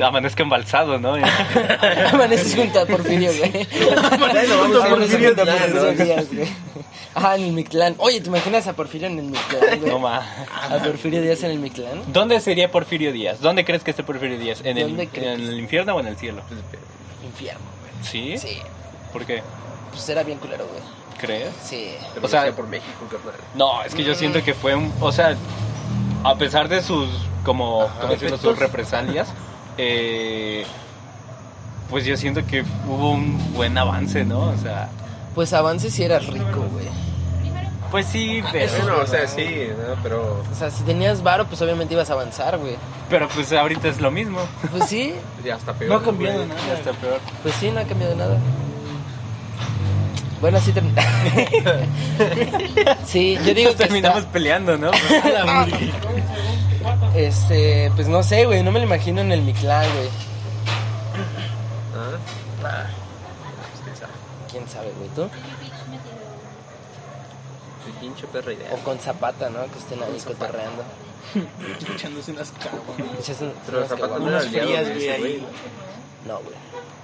Amanezca 0.04 0.44
embalsado, 0.44 1.00
¿no? 1.00 1.16
Amaneces 2.12 2.56
junto 2.56 2.80
a 2.82 2.86
Porfirio, 2.86 3.32
güey. 3.38 3.68
Bueno, 4.20 4.58
vamos 4.60 4.84
a 4.84 4.86
Amaneces 4.88 5.26
junto 5.26 5.42
a. 5.42 5.46
Porfirio 5.46 5.94
Díaz, 6.06 6.26
güey. 6.34 6.48
Ajá, 7.14 7.36
en 7.38 7.44
el 7.46 7.52
Mictlán. 7.54 7.96
Oye, 8.00 8.20
¿te 8.20 8.28
imaginas 8.28 8.68
a 8.68 8.74
Porfirio 8.74 9.08
en 9.08 9.20
el 9.20 9.26
Mictlán, 9.26 9.80
güey? 9.80 9.92
No 9.92 10.00
ma. 10.00 10.22
A 10.70 10.78
Porfirio 10.84 11.22
Díaz 11.22 11.44
en 11.44 11.52
el 11.52 11.60
Mictlán. 11.60 12.02
¿Dónde 12.12 12.40
sería 12.42 12.70
Porfirio 12.72 13.14
Díaz? 13.14 13.40
¿Dónde 13.40 13.64
crees 13.64 13.84
que 13.84 13.92
esté 13.92 14.04
Porfirio 14.04 14.38
Díaz? 14.38 14.62
¿En 14.66 14.78
el, 14.78 14.88
¿Dónde 14.90 15.08
crees? 15.08 15.40
¿En 15.40 15.48
el 15.48 15.60
infierno 15.60 15.96
o 15.96 16.00
en 16.02 16.08
el 16.08 16.18
cielo? 16.18 16.42
Infierno, 17.24 17.62
¿Sí? 18.02 18.22
güey. 18.28 18.38
Sí. 18.38 18.58
¿Por 19.14 19.26
qué? 19.26 19.42
Pues 19.92 20.10
era 20.10 20.24
bien 20.24 20.38
culero, 20.40 20.68
güey. 20.68 20.82
¿Crees? 21.20 21.54
Sí. 21.64 21.96
Pero 22.14 22.26
O 22.26 22.30
sea- 22.30 22.52
por 22.54 22.68
México, 22.68 23.06
carnal. 23.10 23.40
No, 23.56 23.82
es 23.84 23.96
que 23.96 24.04
yo 24.04 24.14
siento 24.14 24.44
que 24.44 24.54
fue 24.54 24.76
un... 24.76 24.94
O 25.00 25.12
sea, 25.14 25.36
a 26.26 26.36
pesar 26.36 26.68
de 26.68 26.82
sus, 26.84 27.08
como, 27.46 27.88
¿cómo 28.02 28.12
decirlo? 28.14 28.38
sus 28.38 28.60
represalias, 28.60 29.30
eh, 29.78 30.66
pues 31.90 32.06
yo 32.06 32.18
siento 32.18 32.46
que 32.46 32.64
hubo 32.88 33.12
un 33.12 33.54
buen 33.54 33.78
avance, 33.78 34.24
¿no? 34.26 34.40
O 34.50 34.58
sea, 34.58 34.90
Pues 35.34 35.54
avance 35.54 35.90
si 35.92 36.04
eras 36.04 36.26
rico, 36.28 36.66
güey. 36.72 36.88
pues 37.92 38.06
sí, 38.08 38.42
pero, 38.52 38.72
Bueno, 38.82 39.02
o 39.04 39.08
sea, 39.08 39.28
sí, 39.28 39.68
¿no? 39.70 39.96
Pero 40.02 40.44
O 40.52 40.56
sea, 40.56 40.70
si 40.72 40.84
tenías 40.84 41.22
varo, 41.24 41.46
pues 41.46 41.62
obviamente 41.62 41.94
ibas 41.94 42.10
a 42.10 42.14
avanzar, 42.14 42.58
güey. 42.58 42.76
pero 43.10 43.28
pues 43.30 43.52
ahorita 43.54 43.88
es 43.90 44.02
lo 44.02 44.12
mismo. 44.12 44.40
Pues 44.72 44.86
sí, 44.90 45.14
ya 45.44 45.56
está 45.56 45.74
peor. 45.74 45.92
No 45.92 45.98
ha 45.98 46.04
cambiado 46.04 46.38
güey. 46.38 46.50
nada. 46.50 46.74
Está 46.78 46.92
peor. 46.94 47.20
pues 47.44 47.54
sí, 47.56 47.70
no 47.72 47.80
ha 47.80 47.84
cambiado 47.84 48.16
nada. 48.16 48.38
Bueno, 50.42 50.58
así 50.58 50.72
termina. 50.74 51.02
sí, 53.06 53.38
yo 53.46 53.54
digo 53.54 53.72
que 53.72 53.76
Terminamos 53.78 54.20
está- 54.20 54.32
peleando, 54.32 54.78
¿no? 54.78 54.92
Este, 57.16 57.92
pues 57.96 58.08
no 58.08 58.22
sé, 58.24 58.46
güey, 58.46 58.62
no 58.64 58.72
me 58.72 58.80
lo 58.80 58.86
imagino 58.86 59.22
en 59.22 59.32
el 59.32 59.42
Mictlán, 59.42 59.86
güey. 59.96 60.10
¿Ah? 61.96 62.18
Nah, 62.62 62.84
Pues, 63.72 63.82
quién 63.84 63.96
sabe. 63.96 64.12
quién 64.52 64.70
sabe, 64.70 64.92
güey, 64.98 65.10
tú. 65.10 65.30
Qué 67.86 67.92
pinche 68.00 68.28
perra 68.28 68.54
idea. 68.54 68.70
O 68.74 68.78
con 68.80 69.00
Zapata, 69.00 69.50
¿no? 69.50 69.62
Que 69.72 69.80
estén 69.80 70.02
ahí 70.04 70.20
cotorreando. 70.26 70.84
Echándose 71.96 72.32
unas 72.32 72.50
un- 72.50 73.54
Pero 73.66 73.78
unas 73.80 73.90
Zapata 73.90 74.20
no 74.20 74.28
era 74.28 74.40
aliado 74.40 74.68
de 74.70 74.84
güey, 74.84 74.98
ese 74.98 75.12
ahí. 75.12 75.22
güey. 75.22 75.44
No, 76.28 76.38
güey. 76.40 76.56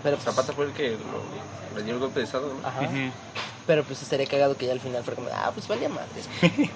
Pero 0.04 0.18
pues, 0.18 0.26
Zapata 0.36 0.54
fue 0.54 0.66
el 0.66 0.72
que 0.74 0.92
lo, 0.92 1.78
le 1.78 1.84
dio 1.84 1.94
el 1.94 2.00
golpe 2.00 2.20
de 2.20 2.26
estado, 2.26 2.52
¿no? 2.54 2.68
Ajá. 2.68 2.82
Ujú. 2.82 3.12
Pero 3.68 3.84
pues 3.84 4.02
estaría 4.02 4.26
cagado 4.26 4.58
que 4.58 4.66
ya 4.66 4.72
al 4.74 4.80
final 4.80 5.04
fuera 5.04 5.16
como, 5.22 5.30
ah, 5.34 5.52
pues 5.54 5.68
valía 5.68 5.88
madres. 5.88 6.28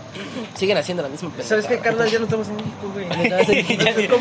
Siguen 0.55 0.77
haciendo 0.77 1.01
la 1.03 1.09
misma 1.09 1.29
pendejada. 1.29 1.61
¿Sabes 1.61 1.65
qué, 1.67 1.79
carnal? 1.83 2.09
Ya 2.09 2.19
no 2.19 2.25
estamos 2.25 2.47
en 2.47 2.55
México, 2.57 2.91
güey. 2.93 3.05
No 3.07 3.15
estamos 3.15 3.49
en 3.49 3.77
México. 3.83 4.17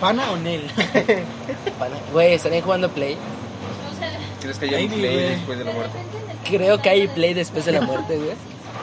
¿Pana 0.00 0.30
o 0.32 0.36
Nel? 0.36 0.62
Pana- 1.78 1.96
Güey, 2.12 2.34
estarían 2.34 2.62
jugando 2.62 2.88
Play. 2.90 3.16
¿Crees 4.40 4.58
que 4.58 4.64
haya 4.66 4.78
Ahí 4.78 4.84
un 4.86 4.90
vive. 4.94 5.08
play 5.08 5.28
después 5.36 5.58
de 5.58 5.64
la 5.64 5.72
muerte? 5.72 5.98
Creo 6.48 6.80
que 6.80 6.88
hay 6.90 7.08
Play 7.08 7.34
después 7.34 7.64
de 7.66 7.72
la 7.72 7.80
muerte, 7.82 8.16
güey. 8.16 8.30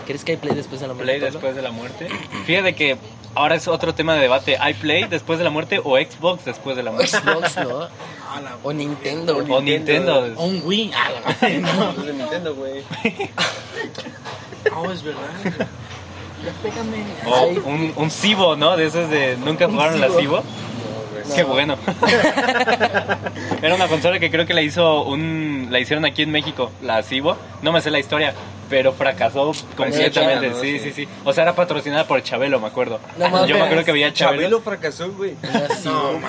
¿Crees 0.06 0.24
que 0.24 0.34
hay 0.34 0.38
Play 0.38 0.56
después 0.56 0.80
de 0.82 0.88
la 0.88 0.94
muerte? 0.94 1.06
Play 1.12 1.20
Pablo? 1.22 1.32
después 1.34 1.56
de 1.56 1.62
la 1.64 1.72
muerte. 1.72 2.08
Fíjate 2.46 2.76
que 2.76 2.98
ahora 3.34 3.56
es 3.56 3.68
otro 3.68 3.96
tema 3.96 4.14
de 4.14 4.22
debate. 4.22 4.58
¿Hay 4.60 4.76
Play 4.76 5.06
después 5.06 5.40
de 5.40 5.44
la 5.46 5.50
muerte 5.50 5.80
o 5.84 5.98
Xbox 5.98 6.46
después 6.46 6.78
de 6.78 6.84
la 6.84 6.92
muerte? 6.92 7.18
Xbox, 7.18 7.58
¿no? 7.58 7.88
A 8.38 8.42
la- 8.42 8.58
O 8.64 8.72
Nintendo, 8.74 9.36
güey. 9.36 9.52
O 9.52 9.62
Nintendo. 9.62 10.28
O 10.36 10.46
un 10.46 10.62
Wii. 10.64 10.92
A 10.94 11.10
la 11.10 11.22
madre, 11.42 11.60
no. 11.60 11.90
Es 11.92 12.06
de 12.06 12.14
Nintendo, 12.14 12.56
güey. 12.56 12.84
Oh, 14.76 14.92
es 14.92 15.02
verdad. 15.04 15.22
Ya 15.44 16.52
pégame. 16.62 16.98
O 17.26 17.48
un, 17.70 17.94
un 17.96 18.12
Cibo, 18.12 18.56
¿no? 18.56 18.78
De 18.78 18.86
esos 18.86 19.10
de 19.10 19.38
nunca 19.38 19.68
jugaron 19.68 20.00
la 20.00 20.08
Cibo. 20.10 20.20
Cibo. 20.20 20.44
No. 21.30 21.36
Qué 21.36 21.44
bueno. 21.44 21.78
Era 23.62 23.76
una 23.76 23.88
consola 23.88 24.20
que 24.20 24.30
creo 24.30 24.46
que 24.46 24.54
la 24.54 24.62
hizo 24.62 25.04
un 25.04 25.68
la 25.72 25.80
hicieron 25.80 26.06
aquí 26.06 26.22
en 26.22 26.32
México, 26.32 26.72
la 26.82 27.02
Cibo. 27.04 27.36
No 27.62 27.72
me 27.72 27.82
sé 27.82 27.90
la 27.92 28.00
historia, 28.00 28.34
pero 28.70 28.94
fracasó 28.94 29.52
completamente. 29.76 30.50
¿no? 30.50 30.60
Sí, 30.60 30.80
Sí. 30.80 30.80
sí, 30.80 30.92
sí. 30.92 31.08
O 31.24 31.34
sea, 31.34 31.44
era 31.44 31.54
patrocinada 31.56 32.06
por 32.06 32.22
Chabelo, 32.22 32.60
me 32.60 32.68
acuerdo. 32.68 33.00
No. 33.18 33.46
Yo 33.46 33.56
me 33.58 33.64
acuerdo 33.64 33.84
que 33.86 33.92
veía 33.92 34.14
Chabelo. 34.14 34.42
Chabelo 34.42 34.62
fracasó, 34.62 35.12
güey. 35.12 35.36
No, 35.86 36.14
No. 36.14 36.20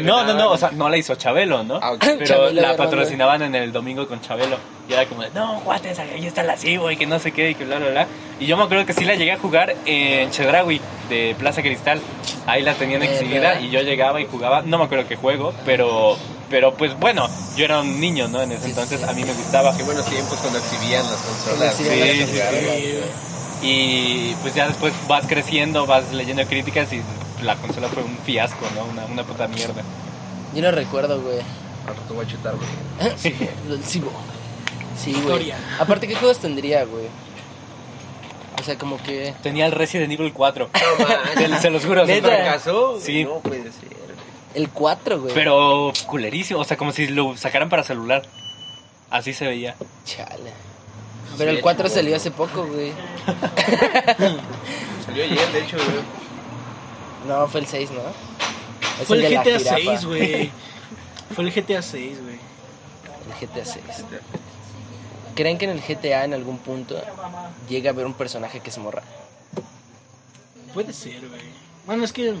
No, 0.00 0.24
no, 0.24 0.34
no, 0.34 0.50
o 0.50 0.56
sea, 0.58 0.70
no 0.72 0.88
la 0.88 0.96
hizo 0.96 1.14
Chabelo, 1.14 1.62
¿no? 1.62 1.78
Ah. 1.82 1.94
Pero 1.98 2.24
Chabelo 2.24 2.60
la 2.60 2.76
patrocinaban 2.76 3.42
en 3.42 3.54
el 3.54 3.72
domingo 3.72 4.06
con 4.06 4.20
Chabelo. 4.20 4.58
Y 4.88 4.92
era 4.92 5.06
como 5.06 5.22
de, 5.22 5.30
no, 5.30 5.60
guates, 5.64 5.98
ahí 5.98 6.26
está 6.26 6.42
la 6.44 6.56
Cibo 6.56 6.90
y 6.92 6.96
que 6.96 7.06
no 7.06 7.18
sé 7.18 7.32
qué 7.32 7.50
y 7.50 7.54
que 7.56 7.64
bla, 7.64 7.78
bla, 7.78 7.88
bla. 7.90 8.06
Y 8.38 8.46
yo 8.46 8.56
me 8.56 8.62
acuerdo 8.62 8.86
que 8.86 8.92
sí 8.92 9.04
la 9.04 9.14
llegué 9.16 9.32
a 9.32 9.38
jugar 9.38 9.74
en 9.84 10.30
Chedraui, 10.30 10.80
de 11.08 11.34
Plaza 11.38 11.62
Cristal. 11.62 12.00
Ahí 12.46 12.62
la 12.62 12.74
tenían 12.74 13.02
exhibida 13.02 13.60
y 13.60 13.70
yo 13.70 13.80
llegaba 13.82 14.20
y 14.20 14.26
jugaba. 14.26 14.62
No 14.62 14.78
me 14.78 14.84
acuerdo 14.84 15.08
qué 15.08 15.16
juego, 15.16 15.52
pero, 15.64 16.16
pero 16.50 16.74
pues 16.74 16.98
bueno, 16.98 17.28
yo 17.56 17.64
era 17.64 17.80
un 17.80 18.00
niño, 18.00 18.28
¿no? 18.28 18.42
En 18.42 18.52
ese 18.52 18.64
Sí, 18.64 18.68
entonces 18.70 19.00
sí. 19.00 19.06
a 19.08 19.12
mí 19.12 19.24
me 19.24 19.32
gustaba. 19.32 19.76
Qué 19.76 19.82
buenos 19.82 20.06
tiempos 20.06 20.38
cuando 20.38 20.58
exhibían 20.58 21.04
las 21.04 21.20
consolas. 21.20 21.74
Sí, 21.76 21.84
Sí, 21.84 21.90
sí, 21.90 22.26
sí, 22.26 22.32
sí. 22.32 23.66
Y 23.66 24.34
pues 24.42 24.54
ya 24.54 24.68
después 24.68 24.92
vas 25.08 25.26
creciendo, 25.26 25.86
vas 25.86 26.12
leyendo 26.12 26.44
críticas 26.46 26.92
y 26.92 27.00
la 27.42 27.56
consola 27.56 27.88
fue 27.88 28.02
un 28.02 28.16
fiasco, 28.18 28.66
¿no? 28.74 28.84
Una, 28.84 29.06
una 29.06 29.24
puta 29.24 29.48
mierda. 29.48 29.82
Yo 30.54 30.62
no 30.62 30.70
recuerdo, 30.70 31.20
güey. 31.20 31.38
Al 31.86 31.96
rato 31.96 32.14
voy 32.14 32.24
a 32.24 32.28
chutar, 32.28 32.54
güey. 32.56 33.16
Cibo. 33.84 34.10
Sí, 34.96 35.12
güey. 35.12 35.20
Historia. 35.22 35.56
Aparte, 35.78 36.06
¿qué 36.08 36.14
juegos 36.14 36.38
tendría, 36.38 36.84
güey? 36.84 37.06
O 38.60 38.64
sea, 38.64 38.76
como 38.78 39.00
que... 39.02 39.34
Tenía 39.42 39.66
el 39.66 39.72
Resident 39.72 40.12
Evil 40.12 40.32
4. 40.32 40.70
No. 41.50 41.58
Se 41.60 41.70
los 41.70 41.84
juro. 41.84 42.04
Neta. 42.06 42.28
¿Fracasó? 42.28 42.98
Sí. 43.00 43.24
No 43.24 43.40
puede 43.40 43.64
ser. 43.64 43.96
El 44.56 44.70
4, 44.70 45.20
güey. 45.20 45.34
Pero 45.34 45.92
culerísimo, 46.06 46.60
o 46.60 46.64
sea, 46.64 46.78
como 46.78 46.90
si 46.90 47.08
lo 47.08 47.36
sacaran 47.36 47.68
para 47.68 47.82
celular. 47.84 48.22
Así 49.10 49.34
se 49.34 49.46
veía. 49.46 49.76
Chale. 50.06 50.50
Pero 51.36 51.50
el 51.50 51.60
4 51.60 51.90
salió 51.90 52.16
hace 52.16 52.30
poco, 52.30 52.64
güey. 52.66 52.92
Salió 55.04 55.24
ayer, 55.24 55.52
de 55.52 55.60
hecho, 55.60 55.76
güey. 55.76 56.00
No, 57.28 57.46
fue 57.48 57.60
el 57.60 57.66
6, 57.66 57.90
¿no? 57.90 58.00
Es 58.98 59.06
Fue 59.06 59.18
el 59.18 59.22
de 59.24 59.30
la 59.30 59.42
GTA 59.42 59.58
jirafa. 59.58 59.76
6, 59.76 60.04
güey. 60.06 60.50
Fue 61.34 61.44
el 61.44 61.52
GTA 61.52 61.82
6, 61.82 62.22
güey. 62.22 62.38
El 63.26 63.48
GTA 63.48 63.64
6. 63.66 63.84
¿Creen 65.34 65.58
que 65.58 65.66
en 65.66 65.72
el 65.72 65.82
GTA 65.82 66.24
en 66.24 66.32
algún 66.32 66.56
punto 66.56 66.98
llega 67.68 67.90
a 67.90 67.92
haber 67.92 68.06
un 68.06 68.14
personaje 68.14 68.60
que 68.60 68.70
se 68.70 68.80
morra? 68.80 69.02
Puede 70.72 70.94
ser, 70.94 71.28
güey. 71.28 71.42
Bueno, 71.84 72.04
es 72.04 72.12
que, 72.14 72.34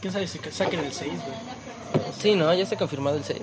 quién 0.00 0.12
sabe 0.14 0.26
si 0.26 0.38
saquen 0.50 0.80
el 0.80 0.94
6, 0.94 1.12
güey. 1.12 1.57
Sí, 2.18 2.34
¿no? 2.34 2.52
¿Ya 2.54 2.62
está 2.64 2.76
confirmado 2.76 3.16
el 3.16 3.24
6? 3.24 3.38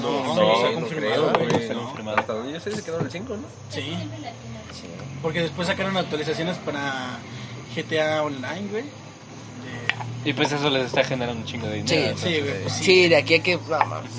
No, 0.00 0.10
no, 0.10 0.34
no 0.34 0.54
está 0.54 0.68
no 0.70 0.74
confirmado, 0.80 1.32
creo, 1.32 1.46
güey. 1.48 1.62
está 1.62 1.74
no. 1.74 1.82
confirmado. 1.84 2.18
Hasta 2.18 2.32
donde 2.32 2.52
yo 2.52 2.60
sé, 2.60 2.70
se 2.72 2.82
quedó 2.84 3.00
en 3.00 3.06
el 3.06 3.12
5, 3.12 3.36
¿no? 3.36 3.42
Sí, 3.70 3.80
Sí. 3.80 4.86
porque 5.22 5.40
después 5.42 5.66
sacaron 5.68 5.96
actualizaciones 5.96 6.56
para 6.58 7.18
GTA 7.74 8.22
Online, 8.22 8.68
güey. 8.70 8.82
De- 8.84 10.30
Y 10.30 10.32
pues 10.32 10.52
eso 10.52 10.70
les 10.70 10.86
está 10.86 11.04
generando 11.04 11.40
un 11.42 11.46
chingo 11.46 11.66
de 11.66 11.82
dinero. 11.82 12.16
Sí, 12.16 12.24
Sí, 12.34 12.40
güey, 12.40 12.62
pues 12.62 12.72
sí. 12.74 12.84
Sí, 12.84 13.08
de 13.08 13.16
aquí 13.16 13.34
a 13.34 13.42
que... 13.42 13.56
No, 13.56 13.78
mames. 13.86 14.10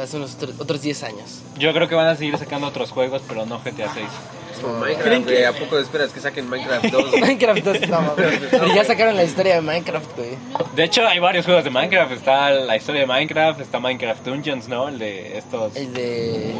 Hace 0.00 0.16
unos 0.18 0.34
otros- 0.34 0.54
otros 0.58 0.82
10 0.82 1.02
años. 1.04 1.40
Yo 1.58 1.72
creo 1.72 1.88
que 1.88 1.94
van 1.94 2.08
a 2.08 2.16
seguir 2.16 2.36
sacando 2.36 2.66
otros 2.66 2.90
juegos, 2.90 3.22
pero 3.26 3.46
no 3.46 3.58
GTA 3.60 3.92
6. 3.94 4.06
Como 4.60 4.80
¿Creen 4.80 4.98
Minecraft, 4.98 5.24
güey. 5.24 5.44
¿A 5.44 5.52
poco 5.52 5.78
esperas 5.78 6.12
que 6.12 6.20
saquen 6.20 6.48
Minecraft 6.48 6.84
2? 6.92 7.20
Minecraft 7.20 7.64
2, 7.64 7.88
no. 7.88 8.12
Pero 8.16 8.74
ya 8.74 8.84
sacaron 8.84 9.16
la 9.16 9.24
historia 9.24 9.54
de 9.56 9.60
Minecraft, 9.62 10.16
güey. 10.16 10.30
De 10.74 10.84
hecho, 10.84 11.06
hay 11.06 11.18
varios 11.18 11.44
juegos 11.44 11.64
de 11.64 11.70
Minecraft. 11.70 12.12
Está 12.12 12.50
la 12.50 12.76
historia 12.76 13.02
de 13.02 13.06
Minecraft, 13.06 13.60
está 13.60 13.78
Minecraft 13.80 14.24
Dungeons, 14.26 14.68
¿no? 14.68 14.88
El 14.88 14.98
de 14.98 15.38
estos. 15.38 15.74
El 15.76 15.92
de... 15.92 16.54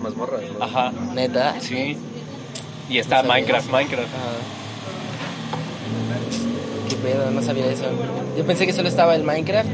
Mazmorras, 0.00 0.40
¿no? 0.58 0.64
Ajá, 0.64 0.92
Neta. 1.14 1.60
sí. 1.60 1.96
Y 2.88 2.98
está 2.98 3.22
No 3.22 3.28
Minecraft, 3.28 3.64
eso. 3.66 3.72
Minecraft. 3.72 4.08
Qué 6.88 6.96
pedo, 6.96 7.30
no 7.30 7.42
sabía 7.42 7.66
eso. 7.66 7.84
Yo 8.36 8.44
pensé 8.46 8.66
que 8.66 8.72
solo 8.72 8.88
estaba 8.88 9.14
el 9.14 9.22
Minecraft 9.24 9.68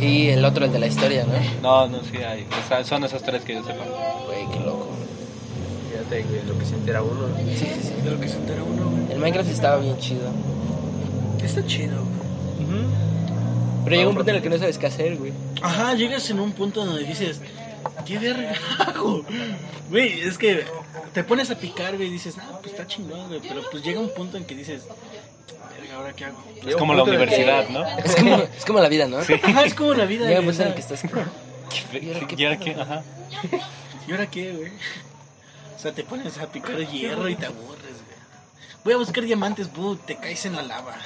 y 0.00 0.28
el 0.28 0.44
otro, 0.44 0.64
el 0.64 0.72
de 0.72 0.78
la 0.78 0.86
historia, 0.86 1.24
¿no? 1.24 1.86
No, 1.88 1.88
no, 1.98 2.02
sí 2.04 2.16
hay. 2.18 2.46
O 2.64 2.68
sea, 2.68 2.84
son 2.84 3.04
esos 3.04 3.22
tres 3.22 3.44
que 3.44 3.54
yo 3.54 3.62
sepa. 3.62 3.84
Güey, 4.26 4.46
qué 4.50 4.60
loco. 4.64 4.83
Güey, 6.08 6.24
lo 6.46 6.58
que 6.58 6.64
se 6.64 6.74
entera 6.74 7.02
uno. 7.02 7.28
Sí, 7.36 7.66
sí, 7.66 7.80
sí. 7.82 8.02
De 8.02 8.10
lo 8.10 8.20
que 8.20 8.28
se 8.28 8.36
entera 8.36 8.62
uno, 8.62 8.90
güey. 8.90 9.12
El 9.12 9.18
Minecraft 9.18 9.50
estaba 9.50 9.78
bien 9.78 9.98
chido. 9.98 10.30
Está 11.42 11.64
chido, 11.66 11.96
güey. 11.96 12.14
Pero 13.84 13.96
llega 13.96 14.08
un 14.08 14.16
punto 14.16 14.30
en 14.30 14.36
el 14.36 14.42
que 14.42 14.48
no 14.48 14.58
sabes 14.58 14.78
qué 14.78 14.86
hacer, 14.86 15.16
güey. 15.16 15.32
Ajá, 15.60 15.94
llegas 15.94 16.30
en 16.30 16.40
un 16.40 16.52
punto 16.52 16.84
donde 16.84 17.04
dices, 17.04 17.40
¿Qué 18.04 18.18
verga 18.18 18.54
hago? 18.78 19.24
Güey, 19.90 20.20
es 20.20 20.36
que 20.38 20.64
te 21.12 21.24
pones 21.24 21.50
a 21.50 21.56
picar, 21.56 21.96
güey, 21.96 22.08
y 22.08 22.12
dices, 22.12 22.36
ah, 22.38 22.58
pues 22.60 22.72
está 22.72 22.86
chingón, 22.86 23.28
güey. 23.28 23.40
Pero 23.40 23.62
pues 23.70 23.82
llega 23.82 24.00
un 24.00 24.12
punto 24.14 24.36
en 24.36 24.44
que 24.44 24.54
dices, 24.54 24.82
verga, 25.78 25.96
¿ahora 25.96 26.12
qué 26.12 26.26
hago? 26.26 26.44
Es 26.66 26.76
como 26.76 26.94
la 26.94 27.02
universidad, 27.02 27.68
¿no? 27.68 27.84
Es 27.98 28.16
como, 28.16 28.36
es 28.58 28.64
como 28.64 28.80
la 28.80 28.88
vida, 28.88 29.06
¿no? 29.06 29.18
Ajá, 29.18 29.64
es 29.64 29.74
como 29.74 29.94
la 29.94 30.04
vida, 30.04 30.26
Llega 30.26 30.40
un 30.40 30.46
punto 30.46 30.62
en 30.62 30.68
el 30.68 30.74
que 30.74 30.80
estás 30.80 31.02
como, 31.02 31.22
¿Y 32.36 32.44
ahora 32.44 32.58
qué? 32.58 32.70
Ajá. 32.72 33.02
¿Y 34.06 34.12
ahora 34.12 34.30
qué, 34.30 34.52
güey? 34.52 34.72
O 35.84 35.86
sea, 35.86 35.92
te 35.94 36.02
pones 36.02 36.38
a 36.38 36.46
picar 36.46 36.78
hierro 36.78 37.28
y 37.28 37.36
te 37.36 37.44
aburres, 37.44 37.82
güey. 37.82 38.14
Voy 38.84 38.94
a 38.94 38.96
buscar 38.96 39.22
diamantes, 39.22 39.70
bu, 39.70 39.96
te 39.96 40.16
caes 40.16 40.46
en 40.46 40.56
la 40.56 40.62
lava. 40.62 40.96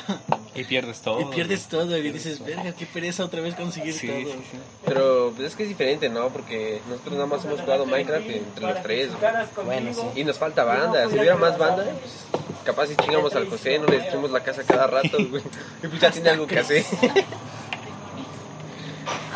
Y 0.55 0.63
pierdes 0.63 1.01
todo. 1.01 1.21
y 1.21 1.25
pierdes 1.35 1.67
todo, 1.67 1.97
y 1.99 2.13
dices, 2.13 2.45
verga, 2.45 2.71
qué 2.71 2.87
pereza 2.87 3.25
otra 3.25 3.41
vez 3.41 3.57
conseguir 3.57 3.93
Sí, 3.93 4.07
todo. 4.07 4.19
sí, 4.19 4.39
sí. 4.53 4.59
Pero 4.85 5.33
pues, 5.35 5.49
es 5.49 5.57
que 5.57 5.65
es 5.65 5.69
diferente, 5.69 6.09
¿no? 6.09 6.29
Porque 6.29 6.81
nosotros 6.89 7.15
nada 7.15 7.27
más 7.27 7.45
hemos 7.45 7.61
jugado 7.61 7.87
Minecraft 7.87 8.31
entre 8.31 8.67
los 8.73 8.83
tres. 8.85 9.11
güey. 9.19 9.65
bueno, 9.67 9.93
sí. 9.93 10.21
Y 10.21 10.23
nos 10.23 10.39
falta 10.39 10.63
banda. 10.63 11.09
Si 11.09 11.19
hubiera 11.19 11.35
más 11.37 11.59
banda, 11.59 11.83
pues 11.85 12.13
capaz 12.65 12.87
si 12.87 12.95
chingamos 12.95 13.35
al 13.35 13.49
José, 13.51 13.81
no 13.81 13.87
le 13.89 13.99
destruimos 13.99 14.31
la 14.31 14.45
casa 14.45 14.63
cada 14.63 14.87
rato, 14.87 15.19
güey. 15.29 15.43
Y 15.83 15.89
pues 15.89 16.01
ya 16.01 16.13
tiene 16.13 16.31
algo 16.31 16.47
que 16.47 16.61
hacer. 16.61 16.85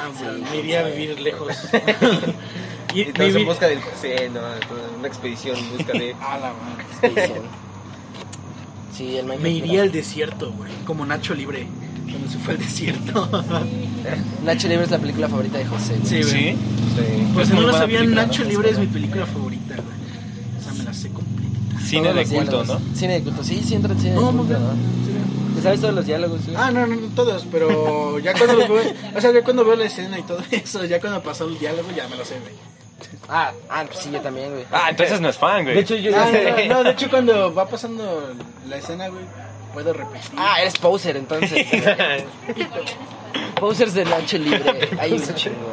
Ah, 0.04 0.10
güey, 0.18 0.40
me 0.42 0.56
iría 0.56 0.80
a 0.80 0.82
vivir 0.84 1.20
lejos. 1.20 1.56
y 2.94 3.04
todos 3.12 3.34
en 3.34 3.46
busca 3.46 3.66
del 3.66 3.80
José, 3.80 4.30
¿no? 4.32 4.40
Una 4.98 5.08
expedición 5.08 5.56
en 5.56 5.76
busca 5.76 5.92
de... 5.92 6.14
A 6.20 6.38
la 6.38 6.52
madre. 6.52 6.84
Expedición. 6.90 7.44
Sí, 8.96 9.16
el 9.16 9.24
Minecraft. 9.26 9.42
Me 9.42 9.50
iría 9.50 9.82
al 9.82 9.92
desierto, 9.92 10.52
güey. 10.52 10.70
Como 10.84 11.06
Nacho 11.06 11.34
Libre. 11.34 11.66
Cuando 12.10 12.28
se 12.30 12.38
fue 12.38 12.54
al 12.54 12.60
desierto. 12.60 13.28
Nacho 14.44 14.68
Libre 14.68 14.84
es 14.84 14.90
la 14.90 14.98
película 14.98 15.28
favorita 15.28 15.58
de 15.58 15.64
José. 15.66 15.96
güey. 15.98 16.06
Sí, 16.06 16.22
güey. 16.22 16.52
Sí. 16.52 16.58
Sí. 16.96 17.26
Pues 17.32 17.48
Es 17.48 17.54
si 17.54 17.60
no 17.60 17.66
lo 17.66 17.72
sabían, 17.72 18.14
Nacho. 18.14 18.44
Libre 18.44 18.70
es 18.70 18.78
mi 18.78 18.86
película 18.86 19.24
favorita, 19.26 19.74
güey. 19.76 20.58
O 20.58 20.62
sea, 20.62 20.72
me 20.74 20.84
la 20.84 20.92
sé 20.92 21.08
completa. 21.08 21.80
Cine 21.80 22.10
Todos 22.10 22.16
de 22.16 22.36
culto, 22.36 22.50
diálogos. 22.62 22.68
¿no? 22.90 22.96
Cine 22.96 23.12
de 23.14 23.22
culto, 23.22 23.44
sí, 23.44 23.62
sí 23.66 23.74
entra 23.74 23.92
en 23.92 23.98
cine 23.98 24.10
de 24.14 24.20
No. 24.20 24.46
¿Te 25.56 25.62
sabes 25.62 25.80
todos 25.80 25.94
los 25.94 26.06
diálogos, 26.06 26.44
güey? 26.44 26.56
Ah, 26.56 26.70
no, 26.70 26.86
no, 26.86 26.96
no 26.96 27.06
todos, 27.08 27.46
pero 27.50 28.18
ya 28.18 28.32
cuando 28.34 28.56
veo, 28.56 28.82
o 29.16 29.20
sea, 29.20 29.32
ya 29.32 29.44
cuando 29.44 29.64
veo 29.64 29.76
la 29.76 29.84
escena 29.84 30.18
y 30.18 30.22
todo 30.22 30.38
eso, 30.50 30.84
ya 30.84 31.00
cuando 31.00 31.22
pasó 31.22 31.46
el 31.46 31.58
diálogo, 31.58 31.88
ya 31.94 32.08
me 32.08 32.16
lo 32.16 32.24
sé, 32.24 32.38
güey. 32.40 32.52
Ah, 33.34 33.50
ah, 33.70 33.84
pues 33.86 34.00
sí, 34.00 34.10
yo 34.12 34.20
también, 34.20 34.52
güey. 34.52 34.66
Ah, 34.70 34.88
entonces 34.90 35.18
no 35.18 35.30
es 35.30 35.38
fan, 35.38 35.62
güey. 35.62 35.74
De 35.74 35.80
hecho, 35.80 35.96
yo 35.96 36.12
Ah, 36.14 36.30
no, 36.68 36.74
no, 36.74 36.84
de 36.84 36.90
hecho 36.90 37.08
cuando 37.08 37.54
va 37.54 37.66
pasando 37.66 38.34
la 38.68 38.76
escena, 38.76 39.08
güey, 39.08 39.24
puedo 39.72 39.94
repetir. 39.94 40.32
Ah, 40.36 40.60
eres 40.60 40.76
poser, 40.76 41.16
entonces. 41.16 41.66
Posers 43.58 43.94
de 43.94 44.04
Nacho 44.04 44.36
Libre. 44.36 44.90
Ahí 45.00 45.12
me 45.12 45.34
chingó. 45.34 45.72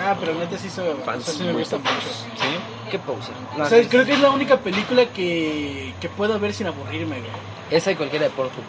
Ah, 0.00 0.16
pero 0.18 0.32
neta 0.36 0.56
sí, 0.56 0.68
eso, 0.68 0.96
Fans 1.04 1.26
sí 1.26 1.42
me 1.42 1.52
gusta 1.52 1.76
mucho. 1.76 1.90
¿Sí? 1.90 2.90
¿Qué 2.90 2.98
poser? 2.98 3.34
No, 3.58 3.64
O 3.64 3.68
sea, 3.68 3.86
creo 3.86 4.06
que 4.06 4.12
es 4.12 4.20
la 4.20 4.30
única 4.30 4.56
película 4.58 5.04
que, 5.06 5.92
que 6.00 6.08
puedo 6.08 6.38
ver 6.40 6.54
sin 6.54 6.68
aburrirme, 6.68 7.18
güey. 7.18 7.30
Esa 7.70 7.90
y 7.90 7.96
cualquiera 7.96 8.24
de 8.24 8.30
Pornhub. 8.30 8.64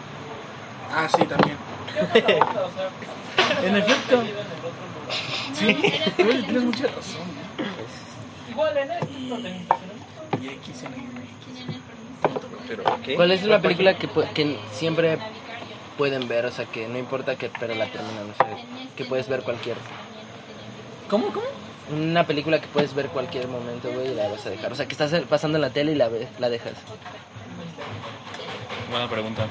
Ah, 0.93 1.07
sí, 1.07 1.23
también. 1.23 1.55
en 3.63 3.75
efecto. 3.77 4.23
Sí, 5.53 5.75
tienes 6.17 6.45
tienes 6.45 6.63
mucha 6.63 6.88
razón. 6.88 7.39
Y, 10.39 10.45
y 10.45 10.47
X 10.50 10.84
en. 10.84 11.10
Pero, 12.68 12.84
¿qué? 13.04 13.16
¿Cuál 13.16 13.32
es 13.32 13.43
la 13.43 13.60
película 13.62 13.97
que, 13.97 14.08
pu- 14.08 14.32
que 14.34 14.58
siempre 14.72 15.18
pueden 15.97 16.28
ver? 16.28 16.45
O 16.45 16.52
sea, 16.52 16.66
que 16.66 16.88
no 16.88 16.97
importa 16.97 17.36
que 17.36 17.50
pero 17.60 17.74
la 17.76 17.86
terminan, 17.88 18.30
o 18.32 18.36
sea, 18.36 18.58
que 18.95 19.06
puedes 19.06 19.28
ver 19.28 19.41
cualquier... 19.41 19.76
¿Cómo, 21.10 21.28
cómo? 21.30 21.45
Una 21.91 22.24
película 22.28 22.62
que 22.62 22.68
puedes 22.68 22.93
ver 22.93 23.08
cualquier 23.08 23.47
momento, 23.47 23.89
güey, 23.91 24.12
y 24.12 24.16
la 24.16 24.28
vas 24.30 24.45
a 24.45 24.52
dejar. 24.52 24.72
O 24.72 24.76
sea, 24.76 24.86
que 24.86 24.91
estás 24.91 25.12
pasando 25.28 25.58
en 25.58 25.64
la 25.64 25.72
tele 25.72 25.93
y 25.93 25.95
la, 25.95 26.08
ve- 26.10 26.28
la 26.38 26.50
dejas. 26.50 26.74
Buena 28.91 29.10
pregunta. 29.10 29.47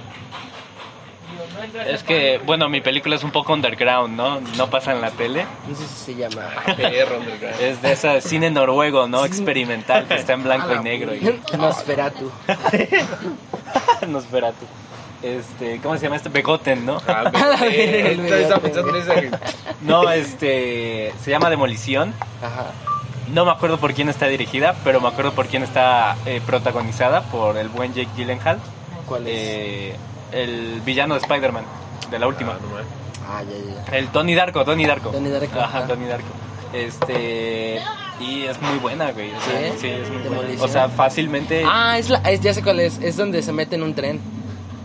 Es 1.87 2.03
que, 2.03 2.39
bueno, 2.45 2.69
mi 2.69 2.81
película 2.81 3.17
es 3.17 3.25
un 3.25 3.31
poco 3.31 3.53
underground, 3.53 4.17
¿no? 4.17 4.41
No 4.57 4.71
pasa 4.71 4.93
en 4.93 5.01
la 5.01 5.11
tele. 5.11 5.45
No 5.69 5.75
sé 5.77 5.87
si 5.87 6.13
se 6.13 6.15
llama... 6.15 6.49
Underground. 6.67 7.43
Es 7.61 7.81
de 7.83 7.93
esa 7.93 8.21
cine 8.21 8.51
noruego, 8.51 9.07
¿no? 9.09 9.25
Experimental, 9.25 10.07
que 10.07 10.15
está 10.15 10.33
en 10.35 10.43
blanco 10.45 10.75
y 10.75 10.79
negro. 10.81 11.15
Y... 11.15 11.41
Nosferatu. 11.57 12.31
Nosferatu. 14.09 14.67
Este, 15.23 15.81
¿cómo 15.81 15.97
se 15.97 16.05
llama 16.05 16.17
este? 16.17 16.29
Begoten, 16.29 16.87
¿no? 16.87 17.03
Ah. 17.09 17.31
No, 19.83 20.11
este, 20.11 21.13
se 21.23 21.31
llama 21.31 21.51
Demolición. 21.51 22.15
Ajá. 22.43 22.67
No 23.33 23.45
me 23.45 23.51
acuerdo 23.51 23.79
por 23.79 23.93
quién 23.95 24.09
está 24.09 24.27
dirigida, 24.27 24.75
pero 24.85 25.01
me 25.01 25.09
acuerdo 25.09 25.33
por 25.33 25.47
quién 25.47 25.63
está 25.63 26.17
eh, 26.25 26.41
protagonizada, 26.45 27.23
por 27.23 27.57
el 27.59 27.69
buen 27.69 27.93
Jake 27.95 28.09
Gyllenhaal, 28.17 28.59
¿Cuál 29.07 29.27
es? 29.27 29.35
eh, 29.35 29.97
el 30.33 30.81
villano 30.85 31.15
de 31.15 31.21
Spider-Man, 31.21 31.65
de 32.11 32.19
la 32.19 32.27
última. 32.27 32.53
Ah, 32.53 32.59
no 32.63 32.69
mames. 32.69 32.87
Ah, 33.29 33.43
ya, 33.43 33.91
ya. 33.93 33.97
El 33.97 34.09
Tony 34.09 34.35
Darko, 34.35 34.65
Tony 34.65 34.87
Darko. 34.87 35.13
Darko, 35.13 35.61
Ajá. 35.61 35.87
Tony 35.87 36.07
Darko. 36.07 36.29
Este, 36.73 37.81
y 38.21 38.45
es 38.45 38.61
muy 38.61 38.79
buena, 38.79 39.13
güey. 39.13 39.33
O 39.35 39.41
sea, 39.41 39.73
¿Sí? 39.73 39.79
sí, 39.81 39.89
es 39.89 40.11
muy 40.11 40.23
buena. 40.23 40.63
O 40.63 40.69
sea, 40.69 40.89
fácilmente. 40.89 41.65
Ah, 41.67 41.99
es 41.99 42.09
la, 42.11 42.19
es, 42.19 42.41
ya 42.41 42.53
sé 42.55 42.63
cuál 42.63 42.81
es. 42.81 42.99
Es 42.99 43.17
donde 43.17 43.43
se 43.43 43.53
mete 43.53 43.77
en 43.77 43.83
un 43.83 43.95
tren. 43.95 44.21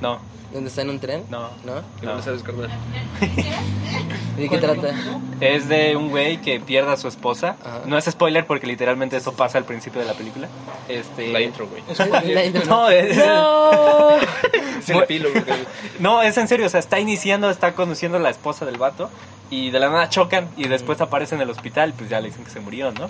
No, 0.01 0.19
¿Donde 0.53 0.69
está 0.69 0.83
en 0.83 0.89
un 0.91 0.99
tren? 0.99 1.23
no. 1.29 1.49
¿No? 1.65 1.81
Que 1.99 2.05
no 2.05 2.15
lo 2.15 2.21
sabes, 2.21 2.43
carnal. 2.43 2.69
¿Y 4.37 4.41
de 4.41 4.49
qué 4.49 4.57
trata? 4.57 4.89
Es 5.39 5.67
de 5.67 5.95
un 5.95 6.09
güey 6.09 6.41
que 6.41 6.59
pierde 6.59 6.91
a 6.91 6.97
su 6.97 7.07
esposa. 7.07 7.55
Ajá. 7.63 7.81
No 7.85 7.97
es 7.97 8.05
spoiler 8.05 8.45
porque 8.45 8.67
literalmente 8.67 9.17
eso 9.17 9.33
pasa 9.33 9.57
al 9.57 9.65
principio 9.65 10.01
de 10.01 10.07
la 10.07 10.13
película. 10.13 10.47
Este, 10.87 11.27
La 11.31 11.41
intro, 11.41 11.67
güey. 11.67 11.83
La 12.33 12.45
intro- 12.45 12.65
No, 12.65 12.89
es- 12.89 13.17
No. 13.17 14.09
Es 14.79 14.89
el 14.89 14.97
epílogo. 15.03 15.33
güey. 15.33 15.59
No, 15.99 16.21
es 16.21 16.37
en 16.37 16.47
serio, 16.49 16.65
o 16.65 16.69
sea, 16.69 16.79
está 16.81 16.99
iniciando, 16.99 17.49
está 17.49 17.73
conociendo 17.73 18.17
a 18.17 18.21
la 18.21 18.29
esposa 18.29 18.65
del 18.65 18.77
vato 18.77 19.09
y 19.49 19.69
de 19.71 19.79
la 19.79 19.89
nada 19.89 20.09
chocan 20.09 20.49
y 20.57 20.67
después 20.67 20.99
aparece 20.99 21.35
en 21.35 21.41
el 21.41 21.49
hospital, 21.49 21.93
pues 21.97 22.09
ya 22.09 22.19
le 22.19 22.27
dicen 22.29 22.43
que 22.43 22.49
se 22.51 22.59
murió, 22.59 22.91
¿no? 22.91 23.09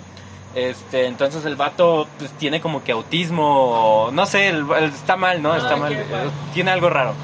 Este, 0.54 1.06
entonces 1.06 1.44
el 1.46 1.56
vato 1.56 2.06
pues, 2.18 2.30
tiene 2.32 2.60
como 2.60 2.84
que 2.84 2.92
autismo, 2.92 4.10
no 4.12 4.24
sé, 4.24 4.48
el- 4.50 4.64
el- 4.78 4.84
está 4.84 5.16
mal, 5.16 5.42
¿no? 5.42 5.54
Está 5.56 5.74
mal, 5.76 5.92
eh, 5.92 6.04
tiene 6.52 6.70
algo 6.70 6.88
raro. 6.90 7.14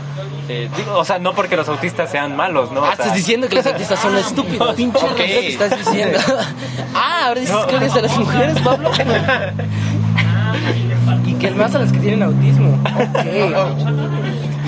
Eh, 0.48 0.68
digo, 0.76 0.98
o 0.98 1.04
sea, 1.04 1.20
no 1.20 1.32
porque 1.32 1.56
los 1.56 1.68
autistas 1.68 2.10
sean 2.10 2.34
malos, 2.34 2.72
¿no? 2.72 2.80
O 2.80 2.84
Ah, 2.84 2.96
sea, 2.96 3.04
estás 3.04 3.14
diciendo 3.16 3.48
que 3.48 3.54
los 3.56 3.66
autistas 3.66 4.00
son 4.00 4.16
estúpidos. 4.18 4.74
pinche 4.74 4.98
Ok. 4.98 5.10
racista. 5.18 5.24
¿Qué 5.40 5.48
estás 5.48 5.78
diciendo? 5.78 6.18
ah, 6.94 7.26
ahora 7.28 7.40
dices 7.40 7.56
que 7.66 7.76
odias 7.76 7.96
a 7.96 8.00
las 8.00 8.18
mujeres, 8.18 8.60
Pablo. 8.60 8.90
y 11.26 11.34
que 11.34 11.50
más 11.52 11.74
a 11.74 11.78
las 11.78 11.92
que 11.92 11.98
tienen 11.98 12.22
autismo. 12.24 12.78
Ok. 12.84 13.24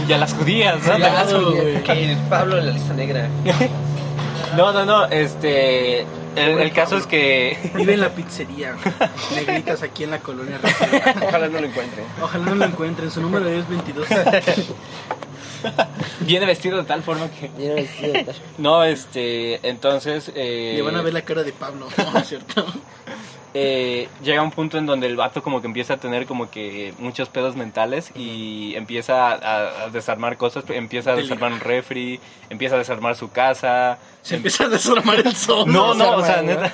Y 0.09 0.13
a 0.13 0.19
las 0.19 0.35
judías, 0.35 0.77
¿no? 0.87 0.97
Sí, 0.97 1.03
a 1.03 1.13
las 1.13 1.33
judías. 1.33 1.83
Que 1.83 2.13
el 2.13 2.19
Pablo 2.29 2.59
en 2.59 2.67
la 2.67 2.73
lista 2.73 2.95
negra. 2.95 3.29
No, 4.57 4.73
no, 4.73 4.85
no, 4.85 5.05
este, 5.07 6.07
el, 6.37 6.59
el 6.61 6.73
caso 6.73 6.97
es 6.97 7.07
que 7.07 7.59
Vive 7.75 7.95
en 7.95 8.01
la 8.01 8.11
pizzería, 8.11 8.73
güey. 8.73 9.47
negritas 9.47 9.83
aquí 9.83 10.05
en 10.05 10.11
la 10.11 10.19
colonia 10.21 10.59
Rosera. 10.59 11.15
Ojalá 11.27 11.49
no 11.49 11.61
lo 11.61 11.67
encuentre. 11.67 12.05
Ojalá 12.21 12.45
no 12.47 12.55
lo 12.55 12.65
encuentren, 12.65 13.11
su 13.11 13.21
número 13.21 13.49
es 13.49 13.69
22. 13.69 14.07
viene 16.21 16.47
vestido 16.47 16.79
de 16.79 16.85
tal 16.85 17.03
forma 17.03 17.29
que... 17.31 17.51
Mira, 17.57 17.77
sí, 17.77 18.11
está. 18.13 18.33
No, 18.59 18.85
este, 18.85 19.67
entonces... 19.69 20.33
Eh, 20.35 20.73
Le 20.77 20.83
van 20.83 20.97
a 20.97 21.03
ver 21.03 21.13
la 21.13 21.23
cara 21.23 21.43
de 21.43 21.53
Pablo, 21.53 21.89
¿no 22.13 22.21
cierto? 22.25 22.67
Eh, 23.55 24.09
llega 24.23 24.43
un 24.43 24.51
punto 24.51 24.79
en 24.79 24.87
donde 24.87 25.07
el 25.07 25.17
vato 25.17 25.43
como 25.43 25.61
que 25.61 25.67
empieza 25.67 25.95
a 25.95 25.97
tener 25.99 26.27
como 26.27 26.51
que 26.51 26.95
muchos 26.99 27.29
pedos 27.29 27.55
mentales 27.57 28.11
y 28.15 28.75
empieza 28.77 29.29
a, 29.33 29.85
a 29.85 29.89
desarmar 29.91 30.37
cosas, 30.37 30.65
empieza 30.69 31.13
a 31.13 31.17
desarmar 31.17 31.53
un 31.53 31.61
refri, 31.61 32.19
empieza 32.51 32.77
a 32.77 32.79
desarmar 32.79 33.15
su 33.17 33.31
casa. 33.31 33.99
Se 34.23 34.37
empieza 34.37 34.65
a 34.65 34.69
desarmar 34.69 35.19
el 35.21 35.35
sol. 35.35 35.71
No, 35.71 35.95
no, 35.95 36.17
o 36.17 36.25
sea, 36.25 36.43
neta. 36.43 36.73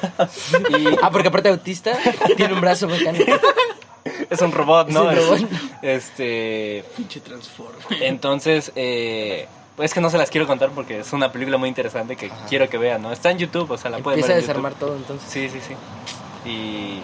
Ah, 1.03 1.11
porque 1.11 1.29
aparte 1.29 1.49
de 1.49 1.55
autista, 1.55 1.97
tiene 2.37 2.55
un 2.55 2.61
brazo 2.61 2.87
mecánico. 2.89 3.33
Es 4.31 4.41
un 4.43 4.53
robot, 4.53 4.89
¿no? 4.89 5.11
Es 5.11 5.19
un 5.19 5.39
robot. 5.41 5.51
Este, 5.83 6.85
Pinche 6.97 7.21
transforme. 7.21 8.07
entonces, 8.07 8.73
eh, 8.75 9.47
es 9.79 9.93
que 9.95 10.01
no 10.01 10.11
se 10.11 10.19
las 10.19 10.31
quiero 10.31 10.47
contar 10.47 10.71
porque 10.71 11.01
es 11.01 11.13
una 11.13 11.31
película 11.31 11.57
muy 11.59 11.69
interesante 11.69 12.17
que 12.17 12.31
quiero 12.49 12.69
que 12.69 12.79
vean, 12.79 13.03
¿no? 13.03 13.13
Está 13.13 13.31
en 13.31 13.39
YouTube, 13.39 13.71
o 13.71 13.79
sea, 13.79 13.91
la 13.91 13.99
pueden 13.99 14.21
Empieza 14.21 14.33
a 14.33 14.37
ver 14.37 14.45
en 14.45 14.49
YouTube. 14.49 14.49
desarmar 14.49 14.75
todo, 14.75 14.97
entonces. 14.97 15.31
Sí, 15.31 15.49
sí, 15.49 15.61
sí. 15.67 15.75
Y 16.45 17.01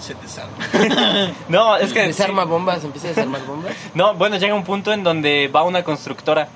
Se 0.00 0.14
desarma. 0.14 1.32
no, 1.48 1.76
es 1.76 1.92
que 1.92 2.02
Desarma 2.02 2.44
bombas, 2.44 2.84
empieza 2.84 3.08
a 3.08 3.10
desarmar 3.10 3.44
bombas. 3.46 3.72
No, 3.94 4.14
bueno, 4.14 4.36
llega 4.36 4.54
un 4.54 4.64
punto 4.64 4.92
en 4.92 5.04
donde 5.04 5.48
va 5.48 5.62
una 5.62 5.84
constructora. 5.84 6.48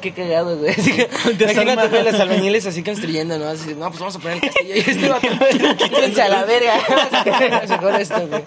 Qué 0.00 0.12
cagado, 0.12 0.56
güey. 0.56 0.70
Así 0.70 0.90
que, 0.90 1.08
imagínate 1.44 1.88
güey, 1.88 2.04
los 2.04 2.14
albañiles 2.14 2.66
así 2.66 2.82
construyendo, 2.82 3.38
¿no? 3.38 3.46
Así, 3.46 3.74
no, 3.74 3.88
pues 3.88 4.00
vamos 4.00 4.16
a 4.16 4.18
poner 4.18 4.38
el 4.38 4.42
castillo. 4.42 4.74
Y 4.74 4.78
este 4.78 5.08
vato, 5.08 5.28
quítense 5.76 6.22
a 6.22 6.28
la 6.28 6.44
verga. 6.44 6.74
Vamos 7.50 7.70
a 7.70 7.76
mejor 7.76 8.00
esto, 8.00 8.26
güey. 8.26 8.42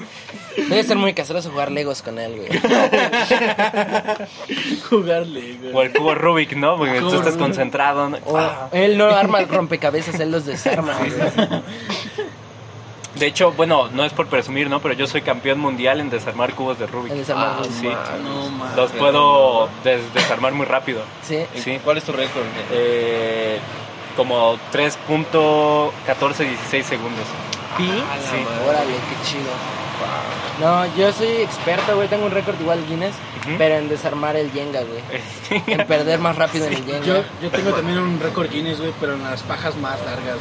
Debe 0.58 0.84
ser 0.84 0.98
muy 0.98 1.14
castroso 1.14 1.52
jugar 1.52 1.72
Legos 1.72 2.02
con 2.02 2.20
él, 2.20 2.36
güey. 2.36 2.50
Jugarle, 4.90 5.58
güey. 5.62 5.74
O 5.74 5.82
el 5.84 5.94
cubo 5.94 6.16
Rubik, 6.16 6.56
¿no? 6.56 6.78
Porque 6.78 7.00
tú 7.00 7.16
estás 7.16 7.38
concentrado. 7.38 8.10
¿no? 8.10 8.18
O, 8.26 8.40
él 8.72 8.98
no 8.98 9.06
arma 9.06 9.40
el 9.40 9.48
rompecabezas, 9.48 10.20
él 10.20 10.32
los 10.32 10.46
desarma, 10.46 10.96
güey. 10.98 11.12
De 13.20 13.28
hecho, 13.28 13.52
bueno, 13.52 13.90
no 13.92 14.06
es 14.06 14.14
por 14.14 14.28
presumir, 14.28 14.70
¿no? 14.70 14.80
Pero 14.80 14.94
yo 14.96 15.06
soy 15.08 15.22
campeón 15.22 15.60
mundial 15.60 16.00
en 16.00 16.10
desarmar 16.10 16.54
cubos 16.56 16.80
de 16.80 16.88
Rubik. 16.88 17.12
En 17.12 17.18
desarmar 17.20 17.58
Rubik. 17.58 17.72
sí. 17.72 17.90
No, 18.24 18.50
mames. 18.50 18.76
Los 18.78 18.92
puedo 18.94 19.70
des- 19.84 20.14
desarmar 20.14 20.54
muy 20.54 20.66
rápido. 20.66 21.02
Sí. 21.22 21.46
Sí. 21.56 21.80
¿Cuál 21.84 21.98
es 21.98 22.04
tu 22.04 22.12
récord? 22.14 22.44
Eh, 22.72 23.60
como 24.16 24.58
3.1416 24.72 26.84
segundos. 26.84 27.26
¿Pi? 27.78 27.86
Sí. 27.88 28.46
Órale, 28.68 28.94
qué 28.94 29.30
chido. 29.30 29.52
No, 30.62 30.86
yo 30.98 31.12
soy 31.14 31.28
experto, 31.42 31.96
güey. 31.96 32.08
Tengo 32.08 32.26
un 32.26 32.32
récord 32.32 32.60
igual 32.60 32.86
Guinness, 32.88 33.14
pero 33.58 33.76
en 33.76 33.88
desarmar 33.90 34.36
el 34.36 34.52
Jenga, 34.52 34.82
güey. 34.82 35.02
En 35.68 35.88
perder 35.88 36.20
más 36.20 36.36
rápido 36.36 36.66
en 36.66 36.74
el 36.74 36.86
Jenga. 36.86 37.06
Yo, 37.06 37.24
yo 37.42 37.50
tengo 37.50 37.72
también 37.72 37.98
un 38.00 38.20
récord 38.20 38.50
Guinness, 38.50 38.80
güey, 38.80 38.92
pero 39.00 39.14
en 39.14 39.24
las 39.24 39.42
pajas 39.44 39.76
más 39.78 39.98
largas. 40.06 40.38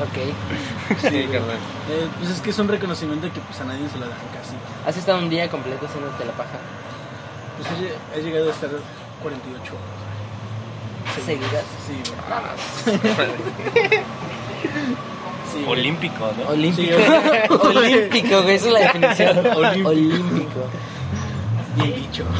Ok. 0.00 0.16
Sí, 1.00 1.24
carnal. 1.30 1.58
Eh, 1.90 2.08
pues 2.18 2.30
es 2.30 2.40
que 2.40 2.50
es 2.50 2.58
un 2.58 2.68
reconocimiento 2.68 3.30
que 3.32 3.40
pues 3.40 3.60
a 3.60 3.64
nadie 3.64 3.88
se 3.88 3.98
lo 3.98 4.06
dan 4.08 4.16
casi. 4.32 4.54
¿Has 4.86 4.96
estado 4.96 5.18
un 5.18 5.28
día 5.28 5.48
completo 5.50 5.86
haciéndote 5.86 6.24
la 6.24 6.32
paja? 6.32 6.58
Pues 7.58 7.68
he, 7.70 7.74
lle- 7.84 7.96
he 8.18 8.22
llegado 8.22 8.48
a 8.48 8.52
estar 8.52 8.70
48 9.22 9.72
horas. 9.74 10.00
¿Seguidas? 11.26 11.64
Sí, 11.86 11.94
güey. 12.06 12.98
Sí, 15.52 15.58
güey. 15.64 15.68
Olímpico, 15.68 16.30
¿no? 16.38 16.50
Olímpico. 16.50 16.96
Sí, 16.96 17.68
Olímpico, 17.76 18.42
güey. 18.42 18.54
Esa 18.54 18.66
es 18.68 18.72
la 18.72 18.80
definición. 18.80 19.38
Olímpico. 19.56 19.88
Olímpico. 19.90 20.60
Bien 21.76 21.94
dicho. 21.94 22.24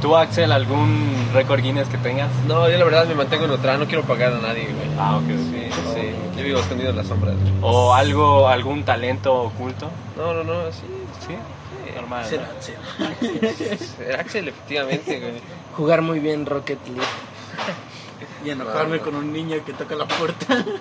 ¿Tú, 0.00 0.16
Axel, 0.16 0.50
algún 0.50 1.12
récord 1.34 1.60
Guinness 1.60 1.88
que 1.88 1.98
tengas? 1.98 2.30
No, 2.46 2.68
yo 2.70 2.78
la 2.78 2.84
verdad 2.84 3.06
me 3.06 3.14
mantengo 3.14 3.46
neutral, 3.46 3.78
no 3.78 3.86
quiero 3.86 4.02
pagar 4.04 4.32
a 4.32 4.38
nadie, 4.38 4.64
güey. 4.64 4.88
Ah, 4.98 5.18
ok. 5.18 5.24
Sí, 5.28 5.68
sí. 5.94 6.10
Yo 6.38 6.42
vivo 6.44 6.58
escondido 6.60 6.90
en 6.90 6.96
las 6.96 7.06
sombras. 7.06 7.34
güey. 7.38 7.52
¿O 7.60 7.92
algo, 7.92 8.48
algún 8.48 8.82
talento 8.84 9.34
oculto? 9.34 9.90
No, 10.16 10.32
no, 10.32 10.42
no, 10.42 10.72
sí. 10.72 10.86
Sí, 11.26 11.34
normal. 11.94 12.24
será. 12.24 12.48
Era 14.08 14.20
Axel, 14.20 14.48
efectivamente, 14.48 15.20
güey. 15.20 15.32
Jugar 15.76 16.00
muy 16.00 16.18
bien 16.18 16.46
Rocket 16.46 16.78
League. 16.86 17.02
Y 18.44 18.50
enojarme 18.50 19.00
con 19.00 19.14
un 19.14 19.32
niño 19.32 19.62
que 19.64 19.72
toca 19.72 19.94
la 19.94 20.06
puerta. 20.06 20.64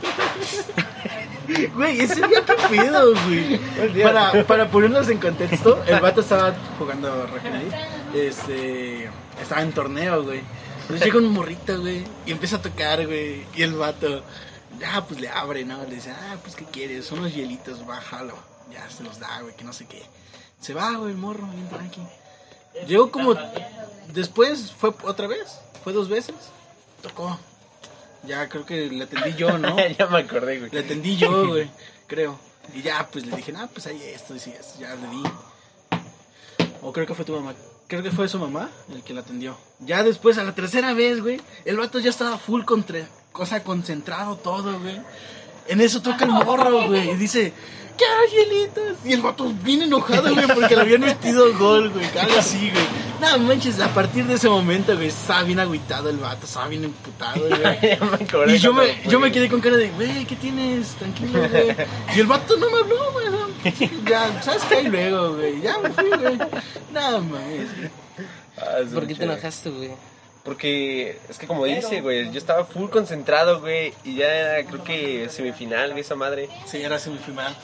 Güey, 1.75 2.01
ese 2.01 2.15
día 2.27 2.45
qué 2.45 2.53
pedo, 2.69 3.13
güey. 3.25 3.59
Para, 4.03 4.43
para 4.45 4.69
ponernos 4.69 5.09
en 5.09 5.17
contexto, 5.17 5.83
el 5.85 5.99
vato 5.99 6.21
estaba 6.21 6.53
jugando 6.77 7.27
League. 7.43 7.71
Este. 8.13 9.09
Estaba 9.41 9.61
en 9.61 9.71
torneo, 9.71 10.23
güey. 10.23 10.41
Entonces 10.81 11.05
llega 11.05 11.17
un 11.17 11.33
morrito, 11.33 11.79
güey. 11.81 12.03
Y 12.25 12.31
empieza 12.31 12.57
a 12.57 12.61
tocar, 12.61 13.05
güey. 13.05 13.45
Y 13.55 13.63
el 13.63 13.73
vato. 13.73 14.23
Ah, 14.85 15.03
pues 15.07 15.19
le 15.19 15.29
abre, 15.29 15.65
¿no? 15.65 15.83
Le 15.85 15.95
dice, 15.95 16.11
ah, 16.11 16.37
pues 16.41 16.55
qué 16.55 16.65
quieres, 16.65 17.11
unos 17.11 17.33
hielitos, 17.33 17.85
bájalo. 17.85 18.35
Ya 18.71 18.87
se 18.89 19.03
los 19.03 19.19
da, 19.19 19.41
güey, 19.41 19.55
que 19.55 19.63
no 19.63 19.73
sé 19.73 19.85
qué. 19.87 20.03
Se 20.61 20.73
va, 20.73 20.93
güey, 20.93 21.11
el 21.11 21.17
morro, 21.17 21.47
bien 21.47 21.67
tranqui. 21.67 22.01
Llegó 22.87 23.11
como. 23.11 23.35
Después 24.13 24.71
fue 24.71 24.93
otra 25.03 25.27
vez, 25.27 25.59
fue 25.83 25.93
dos 25.93 26.09
veces. 26.09 26.35
Tocó. 27.01 27.39
Ya 28.23 28.47
creo 28.49 28.65
que 28.65 28.89
le 28.89 29.03
atendí 29.03 29.33
yo, 29.37 29.57
¿no? 29.57 29.77
ya 29.97 30.07
me 30.07 30.19
acordé, 30.19 30.59
güey. 30.59 30.71
Le 30.71 30.79
atendí 30.79 31.17
yo, 31.17 31.47
güey, 31.47 31.69
creo. 32.07 32.39
Y 32.73 32.81
ya, 32.81 33.07
pues 33.11 33.25
le 33.25 33.35
dije, 33.35 33.53
ah, 33.57 33.69
pues 33.71 33.87
hay 33.87 34.01
esto, 34.03 34.35
y 34.35 34.39
sí, 34.39 34.51
esto, 34.51 34.79
ya 34.79 34.95
le 34.95 35.07
di. 35.07 35.23
O 36.81 36.93
creo 36.93 37.05
que 37.07 37.15
fue 37.15 37.25
tu 37.25 37.33
mamá. 37.33 37.53
Creo 37.87 38.03
que 38.03 38.11
fue 38.11 38.27
su 38.27 38.37
mamá 38.37 38.69
el 38.93 39.03
que 39.03 39.13
la 39.13 39.21
atendió. 39.21 39.57
Ya 39.79 40.03
después, 40.03 40.37
a 40.37 40.43
la 40.43 40.53
tercera 40.53 40.93
vez, 40.93 41.21
güey, 41.21 41.41
el 41.65 41.77
vato 41.77 41.99
ya 41.99 42.11
estaba 42.11 42.37
full 42.37 42.63
contra, 42.63 43.07
cosa 43.31 43.63
concentrado 43.63 44.35
todo, 44.35 44.79
güey. 44.79 45.01
En 45.67 45.81
eso 45.81 46.01
toca 46.01 46.25
el 46.25 46.31
morro, 46.31 46.87
güey, 46.87 47.11
y 47.11 47.15
dice, 47.15 47.53
quiero 47.97 48.31
hielitos. 48.31 48.97
Y 49.05 49.13
el 49.13 49.21
vato 49.21 49.51
bien 49.63 49.81
enojado, 49.81 50.33
güey, 50.33 50.47
porque 50.47 50.75
le 50.75 50.81
habían 50.81 51.01
metido 51.01 51.57
gol, 51.57 51.89
güey, 51.89 52.05
algo 52.17 52.37
así, 52.37 52.69
güey. 52.69 53.08
No 53.19 53.37
manches, 53.39 53.79
a 53.79 53.89
partir 53.89 54.25
de 54.25 54.35
ese 54.35 54.47
momento, 54.47 54.95
güey, 54.95 55.07
estaba 55.07 55.43
bien 55.43 55.59
agüitado 55.59 56.09
el 56.09 56.17
vato, 56.17 56.45
estaba 56.45 56.67
bien 56.67 56.85
emputado, 56.85 57.41
güey. 57.47 58.49
Y 58.55 58.59
yo 58.59 58.73
me, 58.73 59.01
yo 59.07 59.19
me 59.19 59.31
quedé 59.31 59.49
con 59.49 59.59
cara 59.59 59.75
de, 59.77 59.89
güey, 59.89 60.25
¿qué 60.25 60.35
tienes? 60.35 60.89
Tranquilo, 60.95 61.47
güey. 61.49 61.75
Y 62.15 62.19
el 62.19 62.27
vato 62.27 62.55
no 62.57 62.69
me 62.69 62.77
habló, 62.79 63.11
güey. 63.11 63.29
no. 63.29 64.09
Ya, 64.09 64.41
¿sabes 64.41 64.63
qué? 64.63 64.81
Y 64.81 64.87
luego, 64.87 65.35
güey. 65.35 65.61
Ya 65.61 65.77
me 65.79 65.89
fui, 65.89 66.09
güey. 66.09 66.37
No 66.93 67.19
mames. 67.21 67.69
Ah, 68.57 68.77
¿Por 68.93 69.05
qué 69.07 69.15
te 69.15 69.23
enojaste, 69.25 69.69
güey? 69.69 69.91
Porque 70.43 71.19
es 71.29 71.37
que 71.37 71.45
como 71.45 71.65
dice, 71.65 72.01
güey, 72.01 72.31
yo 72.31 72.37
estaba 72.37 72.63
full 72.63 72.89
concentrado, 72.89 73.59
güey, 73.59 73.93
y 74.05 74.15
ya 74.15 74.33
era 74.33 74.67
creo 74.67 74.83
que 74.83 75.27
semifinal, 75.29 75.91
güey, 75.91 76.01
esa 76.01 76.15
madre. 76.15 76.49
Sí, 76.65 76.77
era 76.81 76.97
semifinal. 76.97 77.55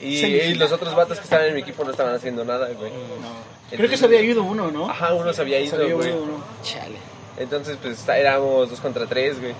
Y, 0.00 0.18
Semifinal. 0.20 0.50
y 0.50 0.54
los 0.54 0.72
otros 0.72 0.94
vatos 0.94 1.18
que 1.18 1.24
estaban 1.24 1.46
en 1.46 1.54
mi 1.54 1.60
equipo 1.60 1.84
no 1.84 1.90
estaban 1.90 2.14
haciendo 2.14 2.44
nada, 2.44 2.68
güey. 2.72 2.90
No. 2.90 3.57
Creo 3.70 3.88
que 3.88 3.96
se 3.96 4.04
había 4.06 4.22
ido 4.22 4.42
uno, 4.42 4.70
¿no? 4.70 4.88
Ajá, 4.90 5.12
uno 5.14 5.32
se 5.32 5.42
había 5.42 5.58
Se 5.58 5.64
ido, 5.64 5.76
había 5.82 5.94
güey. 5.94 6.08
ido 6.08 6.22
uno. 6.22 6.44
Chale. 6.62 6.96
Entonces, 7.36 7.76
pues 7.80 7.98
está- 7.98 8.18
éramos 8.18 8.70
dos 8.70 8.80
contra 8.80 9.06
tres, 9.06 9.38
güey. 9.40 9.52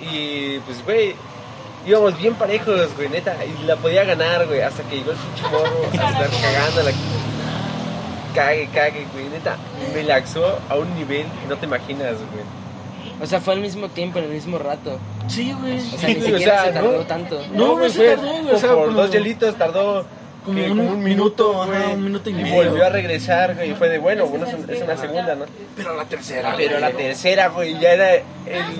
Y 0.00 0.58
pues, 0.60 0.84
güey, 0.84 1.14
íbamos 1.86 2.16
bien 2.18 2.34
parejos, 2.34 2.94
güey, 2.96 3.08
neta. 3.08 3.36
Y 3.44 3.64
la 3.64 3.76
podía 3.76 4.04
ganar, 4.04 4.46
güey, 4.46 4.60
hasta 4.60 4.82
que 4.84 4.96
llegó 4.96 5.10
el 5.12 5.16
pinche 5.16 5.42
morro 5.50 5.82
a 5.90 5.94
estar 5.94 6.30
cagando 6.42 6.82
la. 6.82 6.92
Cague, 8.34 8.68
cague, 8.72 9.06
güey, 9.12 9.28
neta. 9.30 9.56
Me 9.94 10.02
laxó 10.04 10.58
a 10.68 10.76
un 10.76 10.94
nivel 10.94 11.24
que 11.40 11.46
no 11.48 11.56
te 11.56 11.66
imaginas, 11.66 12.14
güey. 12.32 12.44
O 13.20 13.26
sea, 13.26 13.40
fue 13.40 13.54
al 13.54 13.60
mismo 13.60 13.88
tiempo, 13.88 14.18
en 14.18 14.26
el 14.26 14.30
mismo 14.30 14.58
rato. 14.58 14.98
Sí, 15.26 15.52
güey. 15.58 15.78
O 15.78 15.98
sea, 15.98 16.08
ni 16.08 16.14
Sí, 16.16 16.20
siquiera 16.20 16.36
o 16.36 16.38
sea, 16.38 16.64
se 16.66 16.72
tardó 16.72 16.92
no. 16.92 16.98
tanto. 17.04 17.40
No, 17.52 17.76
güey, 17.76 17.90
se 17.90 18.14
tardó, 18.14 18.28
güey, 18.42 18.54
o 18.54 18.58
sea, 18.58 18.74
por 18.74 18.94
dos 18.94 19.10
hielitos 19.10 19.56
tardó 19.56 20.04
como 20.48 20.64
que 20.64 20.70
un 20.92 21.02
minuto, 21.02 21.62
ajá, 21.62 21.72
güey. 21.72 21.94
un 21.94 22.04
minuto 22.04 22.30
y 22.30 22.32
medio. 22.34 22.54
volvió 22.54 22.84
a 22.86 22.88
regresar, 22.90 23.54
güey, 23.54 23.70
y 23.70 23.74
fue 23.74 23.88
de 23.88 23.98
bueno, 23.98 24.26
bueno, 24.26 24.46
es, 24.46 24.54
un- 24.54 24.68
es 24.70 24.82
una 24.82 24.96
segunda, 24.96 25.34
¿no? 25.34 25.44
Pero 25.76 25.96
la 25.96 26.04
tercera, 26.04 26.54
Pero 26.56 26.78
la 26.80 26.90
tercera, 26.90 27.48
güey, 27.48 27.78
ya 27.78 27.92
era. 27.92 28.14
el- 28.16 28.24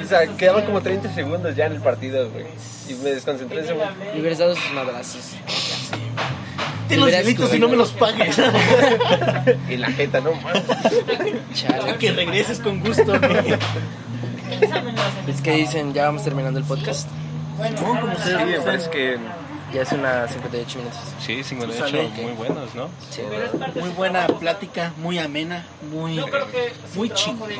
o 0.04 0.06
sea, 0.08 0.26
quedaban 0.36 0.64
como 0.64 0.80
30 0.80 1.12
segundos 1.14 1.54
ya 1.56 1.66
en 1.66 1.72
el 1.74 1.80
partido, 1.80 2.28
güey. 2.30 2.46
Y 2.88 2.94
me 2.94 3.10
desconcentré 3.10 3.60
ese 3.60 3.72
güey. 3.74 3.86
Y 4.16 4.20
hubieras 4.20 4.38
dado 4.38 4.54
sus 4.56 4.72
madrazos. 4.72 5.32
Ten 6.88 7.00
los 7.00 7.10
hielitos 7.10 7.52
y 7.54 7.58
no 7.58 7.68
me 7.68 7.76
los 7.76 7.90
pagues. 7.92 8.36
Y 9.68 9.76
la 9.76 9.90
jeta, 9.92 10.20
no 10.20 10.32
mames. 10.32 10.62
Que 11.98 12.12
regreses 12.12 12.58
con 12.60 12.80
gusto, 12.80 13.04
güey. 13.04 13.58
Es 15.28 15.40
que 15.42 15.52
dicen, 15.52 15.92
ya 15.92 16.06
vamos 16.06 16.24
terminando 16.24 16.58
el 16.58 16.64
podcast. 16.64 17.08
No, 17.82 18.00
como 18.00 18.12
ustedes 18.12 18.38
Sí, 18.38 18.44
me 18.44 18.46
dicen. 18.46 18.64
parece 18.64 18.90
que. 18.90 19.16
Ya 19.72 19.82
es 19.82 19.92
una 19.92 20.26
58 20.26 20.78
minutos. 20.78 20.98
Sí, 21.20 21.44
58, 21.44 21.84
Sale. 21.90 22.08
muy 22.22 22.32
buenos, 22.32 22.74
¿no? 22.74 22.88
Sí. 23.10 23.20
Muy 23.78 23.90
buena 23.90 24.26
plática, 24.26 24.92
muy 24.96 25.18
amena, 25.18 25.66
muy, 25.90 26.24
muy 26.94 27.10
chingón. 27.10 27.50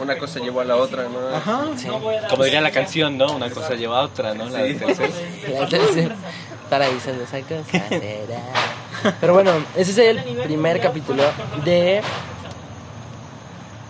Una 0.00 0.18
cosa 0.18 0.40
llevó 0.40 0.60
a 0.60 0.64
la 0.64 0.76
otra, 0.76 1.04
¿no? 1.04 1.36
Ajá. 1.36 1.62
Sí. 1.76 1.86
Como 2.28 2.44
diría 2.44 2.60
la 2.60 2.72
canción, 2.72 3.16
¿no? 3.16 3.32
Una 3.32 3.48
cosa 3.50 3.74
lleva 3.74 4.00
a 4.00 4.02
otra, 4.02 4.34
¿no? 4.34 4.48
La 4.48 4.66
Sí. 4.66 4.74
tercera. 4.74 5.08
La 5.60 5.68
tercera. 5.68 6.16
Estar 6.64 6.92
diciendo 6.92 7.24
esa 7.24 7.40
cosa 7.40 7.88
será. 7.88 9.14
Pero 9.20 9.32
bueno, 9.34 9.52
ese 9.76 9.90
es 9.92 9.98
el 9.98 10.20
primer 10.42 10.80
capítulo 10.80 11.22
de 11.64 12.02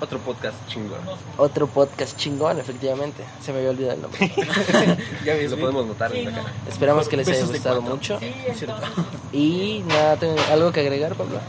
Otro 0.01 0.19
podcast 0.21 0.55
chingón. 0.69 1.01
otro 1.37 1.67
podcast 1.67 2.17
chingón, 2.17 2.59
efectivamente. 2.61 3.25
Se 3.43 3.53
me 3.53 3.59
había 3.59 3.71
olvidado 3.71 3.95
el 3.95 4.03
nombre. 4.03 4.33
Ya 5.25 5.35
ves, 5.35 5.51
Lo 5.51 5.59
podemos 5.59 5.87
notar 5.87 6.15
en 6.15 6.27
la 6.27 6.31
cara. 6.31 6.53
Esperamos 6.69 7.09
que 7.09 7.17
les 7.17 7.29
haya 7.29 7.45
gustado 7.45 7.83
mucho. 7.83 8.19
Es 8.21 8.59
cierto. 8.59 8.77
Y 9.33 9.83
nada, 9.89 10.17
¿tengo 10.17 10.37
¿algo 10.53 10.71
que 10.73 10.81
agregar, 10.81 11.15
Pablo? 11.15 11.41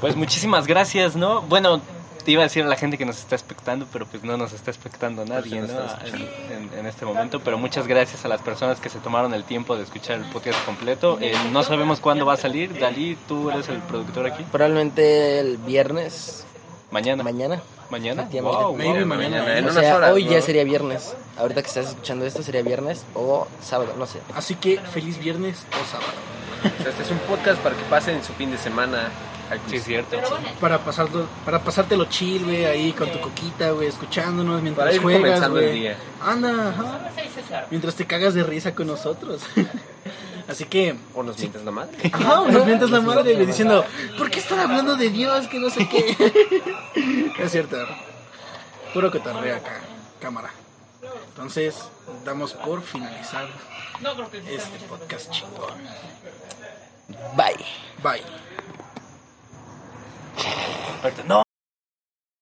Pues 0.00 0.14
muchísimas 0.16 0.66
gracias, 0.66 1.16
¿no? 1.16 1.42
Bueno, 1.42 1.80
te 2.24 2.30
iba 2.32 2.42
a 2.42 2.44
decir 2.44 2.62
a 2.64 2.66
la 2.66 2.76
gente 2.76 2.98
que 2.98 3.06
nos 3.06 3.18
está 3.18 3.34
expectando, 3.34 3.86
pero 3.90 4.04
pues 4.06 4.22
no 4.24 4.36
nos 4.36 4.52
está 4.52 4.70
expectando 4.70 5.24
nadie, 5.24 5.62
no 5.62 5.68
en- 6.06 6.70
en 6.78 6.86
este 6.86 7.06
momento, 7.06 7.40
pero 7.40 7.56
muchas 7.56 7.86
gracias 7.86 8.24
a 8.26 8.28
las 8.28 8.42
personas 8.42 8.78
que 8.78 8.90
se 8.90 8.98
tomaron 8.98 9.32
el 9.32 9.44
tiempo 9.44 9.74
de 9.76 9.84
escuchar 9.84 10.18
el 10.18 10.24
podcast 10.26 10.62
completo. 10.66 11.16
Eh, 11.20 11.32
no 11.50 11.62
sabemos 11.62 11.98
cuándo 12.00 12.26
va 12.26 12.34
a 12.34 12.36
salir. 12.36 12.78
Dalí, 12.78 13.16
tú 13.26 13.50
eres 13.50 13.68
el 13.70 13.78
productor 13.78 14.26
aquí. 14.26 14.44
Probablemente 14.52 15.38
el 15.40 15.56
viernes, 15.56 16.44
Mañana. 16.90 17.22
mañana. 17.22 17.62
Mañana. 17.90 18.28
Wow, 18.42 18.76
Maybe 18.76 18.98
wow. 19.00 19.06
mañana. 19.06 19.58
En 19.58 19.64
o 19.64 19.70
unas 19.70 19.82
sea, 19.82 19.96
horas, 19.96 20.12
hoy 20.12 20.24
¿no? 20.24 20.30
ya 20.32 20.42
sería 20.42 20.64
viernes. 20.64 21.14
Ahorita 21.38 21.62
que 21.62 21.68
estás 21.68 21.88
escuchando 21.88 22.24
esto 22.26 22.42
sería 22.42 22.62
viernes 22.62 23.04
o 23.14 23.46
sábado, 23.62 23.94
no 23.98 24.06
sé. 24.06 24.20
Así 24.34 24.54
que 24.56 24.78
feliz 24.78 25.18
viernes 25.18 25.64
o 25.72 25.84
sábado. 25.90 26.12
O 26.78 26.82
sea, 26.82 26.90
este 26.90 27.02
es 27.02 27.10
un 27.10 27.18
podcast 27.20 27.58
para 27.60 27.74
que 27.76 27.82
pasen 27.84 28.22
su 28.22 28.32
fin 28.34 28.50
de 28.50 28.58
semana 28.58 29.08
Al 29.50 29.58
Sí, 29.68 29.76
es 29.76 29.84
cierto. 29.84 30.16
Para, 30.60 30.78
pasarlo, 30.78 31.26
para 31.44 31.58
pasártelo 31.64 32.04
chill, 32.04 32.44
güey, 32.44 32.64
ahí 32.66 32.92
con 32.92 33.10
tu 33.10 33.20
coquita, 33.20 33.70
güey, 33.70 33.88
escuchándonos 33.88 34.62
mientras 34.62 34.84
Para 34.86 34.94
ir 34.94 35.02
juegas, 35.02 35.22
comenzando 35.22 35.58
el 35.58 35.66
güey. 35.66 35.80
día. 35.80 35.96
Anda, 36.22 36.68
ajá. 36.68 37.10
Mientras 37.70 37.94
te 37.96 38.06
cagas 38.06 38.34
de 38.34 38.44
risa 38.44 38.74
con 38.74 38.86
nosotros. 38.86 39.42
Así 40.50 40.64
que, 40.64 40.96
O 41.14 41.22
nos 41.22 41.38
mientas 41.38 41.62
la 41.62 41.70
madre. 41.70 41.96
ajá, 42.12 42.42
nos 42.50 42.66
mientas 42.70 42.90
la 42.90 43.00
madre, 43.00 43.34
güey, 43.34 43.46
diciendo, 43.46 43.84
¿por 44.18 44.30
qué 44.30 44.40
están 44.40 44.58
hablando 44.58 44.96
de 44.96 45.08
Dios? 45.10 45.46
Que 45.46 45.60
no 45.60 45.70
sé 45.70 45.88
qué. 45.88 46.16
es 47.38 47.52
cierto. 47.52 47.76
Puro 48.92 49.10
cotorreo 49.10 49.56
acá, 49.56 49.80
cámara. 50.20 50.50
Entonces, 51.28 51.76
damos 52.24 52.54
por 52.54 52.82
finalizar 52.82 53.48
este 54.48 54.86
podcast 54.88 55.30
chingón. 55.30 55.78
Bye. 57.36 57.64
Bye. 58.02 58.22
No. 61.26 61.42